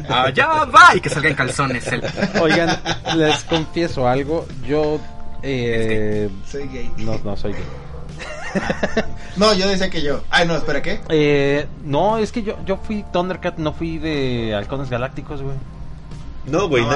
[0.09, 2.03] Allá va y que salga en calzones él.
[2.41, 2.77] Oigan,
[3.15, 4.45] les confieso algo.
[4.67, 4.99] Yo.
[5.43, 6.91] Eh, Soy gay.
[6.97, 7.63] no, no soy gay.
[9.35, 10.23] No, yo decía que yo.
[10.31, 10.99] Ay, no, espera, ¿qué?
[11.09, 15.55] Eh, no, es que yo, yo fui Thundercat, no fui de Halcones Galácticos, güey.
[16.47, 16.95] No, güey, no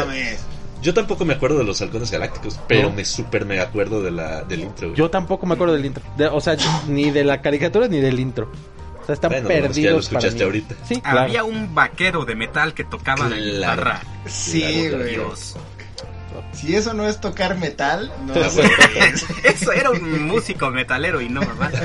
[0.82, 2.96] yo tampoco me acuerdo de los halcones galácticos, pero ¿No?
[2.96, 4.98] me super me acuerdo de la, del intro, güey.
[4.98, 6.04] Yo tampoco me acuerdo del intro.
[6.18, 6.58] De- o sea,
[6.88, 8.52] ni de la caricatura ni del intro.
[9.02, 9.94] O sea, están Bueno, bueno, es que ya perdidos.
[9.94, 10.60] lo escuchaste para mí.
[10.66, 10.76] ahorita.
[10.88, 11.20] Sí, claro.
[11.22, 14.02] Había un vaquero de metal que tocaba la guitarra.
[14.28, 15.10] Sí, güey.
[15.16, 15.56] Dios.
[16.54, 18.48] Si eso no es tocar metal, no Ah,
[19.14, 19.26] es.
[19.62, 21.72] Eso era un músico metalero y no mamá.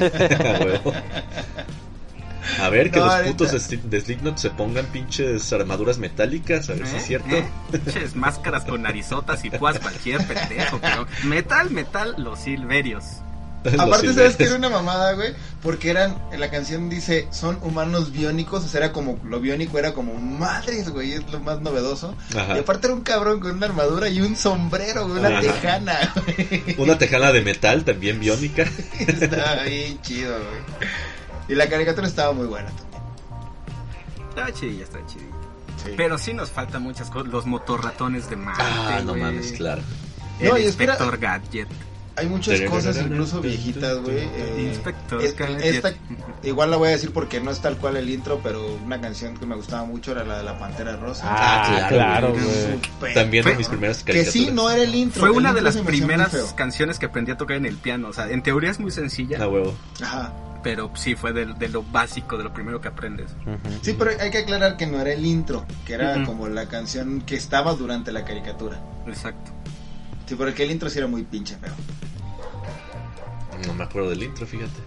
[2.61, 5.99] A ver, que No, los ahorita- putos de, Slip- de Slipknot se pongan pinches armaduras
[5.99, 7.35] metálicas, a ver si es cierto.
[7.35, 7.45] ¿Eh?
[7.73, 13.05] Pinches máscaras con narizotas y púas cualquier pendejo, pero metal, metal, los silverios.
[13.67, 15.35] Los Aparte, ¿sabes que era una mamada, güey?
[15.67, 19.79] Porque eran, en la canción dice, son humanos biónicos, o sea, era como, lo biónico
[19.81, 22.15] era como madres, güey, es lo más novedoso.
[22.37, 22.57] Ajá.
[22.57, 25.41] Y aparte era un cabrón con una armadura y un sombrero, güey, una Ajá.
[25.41, 26.77] tejana, güey.
[26.79, 28.65] Una tejana de metal también biónica.
[29.01, 30.89] Estaba bien chido, güey.
[31.49, 33.03] Y la caricatura estaba muy buena también.
[34.29, 35.35] Está chidilla, está chidilla.
[35.85, 35.91] Sí.
[35.97, 37.29] Pero sí nos faltan muchas cosas.
[37.33, 38.63] Los motorratones de Marte.
[38.65, 39.23] Ah, no güey.
[39.23, 39.83] mames, claro.
[40.39, 41.69] El No, y espera- Inspector Gadget.
[42.17, 44.19] Hay muchas cosas incluso viejitas, güey.
[44.19, 45.93] eh, Inspector esta,
[46.43, 49.37] igual la voy a decir porque no es tal cual el intro, pero una canción
[49.37, 51.25] que me gustaba mucho era la de la Pantera Rosa.
[51.29, 53.15] Ah, claro, güey.
[53.15, 55.21] También de mis primeras Que sí, no era el intro.
[55.21, 58.09] Fue el una de las primeras canciones que aprendí a tocar en el piano.
[58.09, 59.75] O sea, en teoría es muy sencilla, A huevo.
[60.03, 60.33] Ajá.
[60.63, 63.31] pero sí fue de, de lo básico, de lo primero que aprendes.
[63.83, 67.21] Sí, pero hay que aclarar que no era el intro, que era como la canción
[67.21, 68.81] que estaba durante la caricatura.
[69.07, 69.53] Exacto.
[70.27, 71.73] Sí, porque el intro sí era muy pinche feo.
[73.67, 74.81] No me acuerdo del intro, fíjate.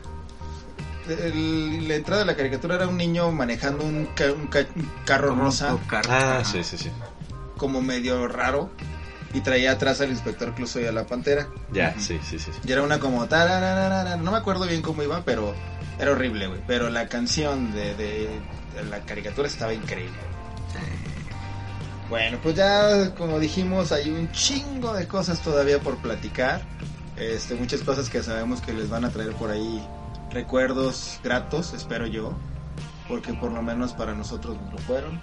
[1.07, 4.91] El- la entrada de la caricatura era un niño manejando un, ca- un ca- un
[5.05, 6.09] carro Como rosa, un carro.
[6.11, 6.91] Ah, sí, sí, sí.
[7.57, 8.69] como medio raro,
[9.33, 11.49] y traía atrás al inspector Cluso y a la pantera.
[11.71, 12.51] Ya, sí, sí, sí.
[12.53, 12.59] sí.
[12.65, 15.55] Y era una como no me acuerdo bien cómo iba, pero
[15.99, 16.61] era horrible, güey.
[16.67, 18.39] Pero la canción de, de-
[18.75, 20.15] de la caricatura estaba increíble.
[22.09, 26.61] Bueno, pues ya como dijimos, hay un chingo de cosas todavía por platicar.
[27.17, 29.85] Este, muchas cosas que sabemos que les van a traer por ahí
[30.31, 32.33] recuerdos gratos, espero yo,
[33.07, 35.21] porque por lo menos para nosotros nos lo fueron.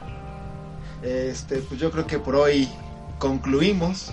[1.02, 2.68] Este, pues yo creo que por hoy
[3.18, 4.12] concluimos.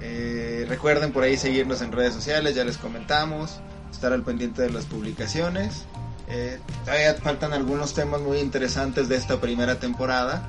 [0.00, 3.58] Eh, recuerden por ahí seguirnos en redes sociales, ya les comentamos,
[3.90, 5.84] estar al pendiente de las publicaciones.
[6.28, 10.48] Eh, todavía faltan algunos temas muy interesantes de esta primera temporada.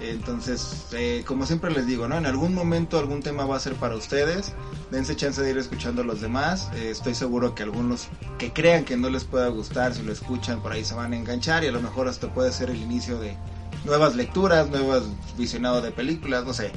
[0.00, 2.16] Entonces, eh, como siempre les digo, ¿no?
[2.16, 4.54] En algún momento algún tema va a ser para ustedes.
[4.90, 6.70] Dense chance de ir escuchando a los demás.
[6.74, 10.62] Eh, estoy seguro que algunos que crean que no les pueda gustar, si lo escuchan
[10.62, 13.18] por ahí se van a enganchar y a lo mejor hasta puede ser el inicio
[13.20, 13.36] de
[13.84, 15.04] nuevas lecturas, nuevos
[15.36, 16.72] visionados de películas, no sé.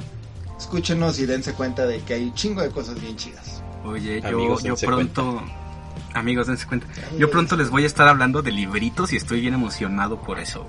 [0.58, 3.62] Escúchenos y dense cuenta de que hay un chingo de cosas bien chidas.
[3.84, 5.42] Oye, yo, Amigos, yo dense pronto...
[6.14, 6.86] Amigos, dense cuenta.
[7.18, 10.64] Yo pronto les voy a estar hablando de libritos y estoy bien emocionado por eso.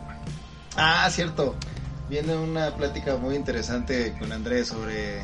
[0.75, 1.55] Ah, cierto.
[2.09, 5.21] Viene una plática muy interesante con Andrés sobre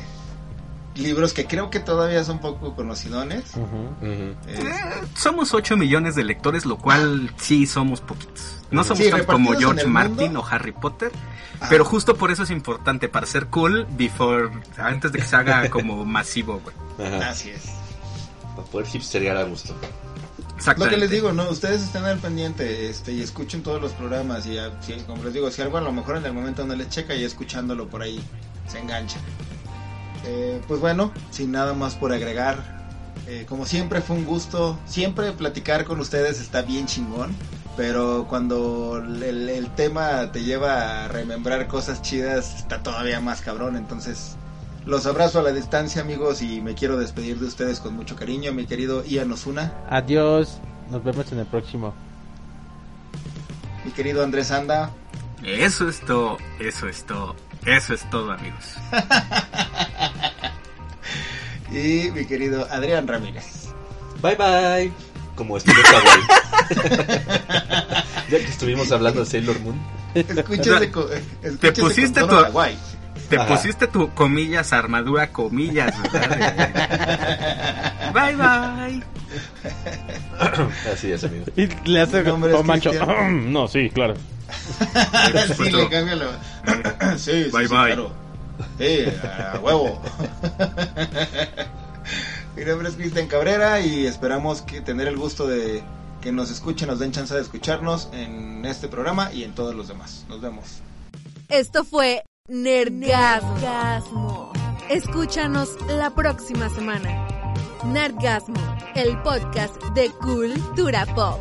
[0.96, 3.44] libros que creo que todavía son poco conocidones.
[4.02, 4.62] Eh, Eh,
[5.16, 8.58] somos 8 millones de lectores, lo cual sí somos poquitos.
[8.70, 10.40] No somos Sí, tanto como George Martin mundo.
[10.40, 11.12] o Harry Potter,
[11.60, 11.66] Ah.
[11.70, 15.70] pero justo por eso es importante, para ser cool, before, antes de que se haga
[15.70, 17.12] como masivo, güey.
[17.22, 17.62] Así es.
[18.56, 19.74] Para poder hipsterear a gusto.
[20.84, 21.48] Lo que les digo, ¿no?
[21.50, 24.46] Ustedes estén al pendiente este, y escuchen todos los programas.
[24.46, 26.88] Y si- como les digo, si algo a lo mejor en el momento no les
[26.88, 28.20] checa y escuchándolo por ahí
[28.68, 29.18] se engancha.
[30.24, 32.80] Eh, pues bueno, sin nada más por agregar.
[33.28, 34.78] eh, como siempre fue un gusto.
[34.84, 37.34] Siempre platicar con ustedes está bien chingón.
[37.76, 43.76] Pero cuando el tema te lleva a remembrar cosas chidas, está todavía más cabrón.
[43.76, 44.36] Entonces,
[44.86, 46.42] los abrazo a la distancia, amigos.
[46.42, 49.72] Y me quiero despedir de ustedes con mucho cariño, mi querido Ian Osuna.
[49.88, 50.60] Adiós.
[50.90, 51.94] Nos vemos en el próximo.
[53.84, 54.90] Mi querido Andrés Anda.
[55.42, 57.34] Eso es todo, eso es todo,
[57.66, 58.76] eso es todo, amigos.
[61.72, 63.68] Y mi querido Adrián Ramírez.
[64.20, 64.92] Bye bye.
[65.34, 66.22] Como Kawaii.
[68.30, 69.80] ya que estuvimos hablando de Sailor Moon.
[70.14, 71.06] Escúchese escúchese con
[71.80, 73.01] pusiste tono tu-.
[73.28, 73.48] Te Ajá.
[73.48, 78.12] pusiste tu comillas, armadura, comillas, ¿verdad?
[78.14, 79.02] bye bye.
[80.92, 81.44] Así es, amigo.
[81.56, 82.90] Y le hace Mi nombre es como macho.
[82.90, 83.52] Cristian.
[83.52, 84.14] no, sí, claro.
[85.56, 86.30] sí, le cambia lo...
[87.16, 87.86] sí, sí, Bye, sí, bye.
[87.86, 88.12] claro.
[88.78, 90.00] Sí, a huevo.
[92.56, 95.82] Mi nombre es Cristian Cabrera y esperamos que tener el gusto de
[96.20, 99.88] que nos escuchen, nos den chance de escucharnos en este programa y en todos los
[99.88, 100.24] demás.
[100.28, 100.80] Nos vemos.
[101.48, 104.50] Esto fue Nerdgasmo.
[104.90, 107.54] Escúchanos la próxima semana.
[107.84, 108.58] Nerdgasmo,
[108.96, 111.38] el podcast de Cultura Pop.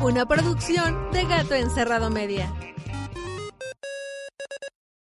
[0.00, 2.52] Una producción de Gato Encerrado Media.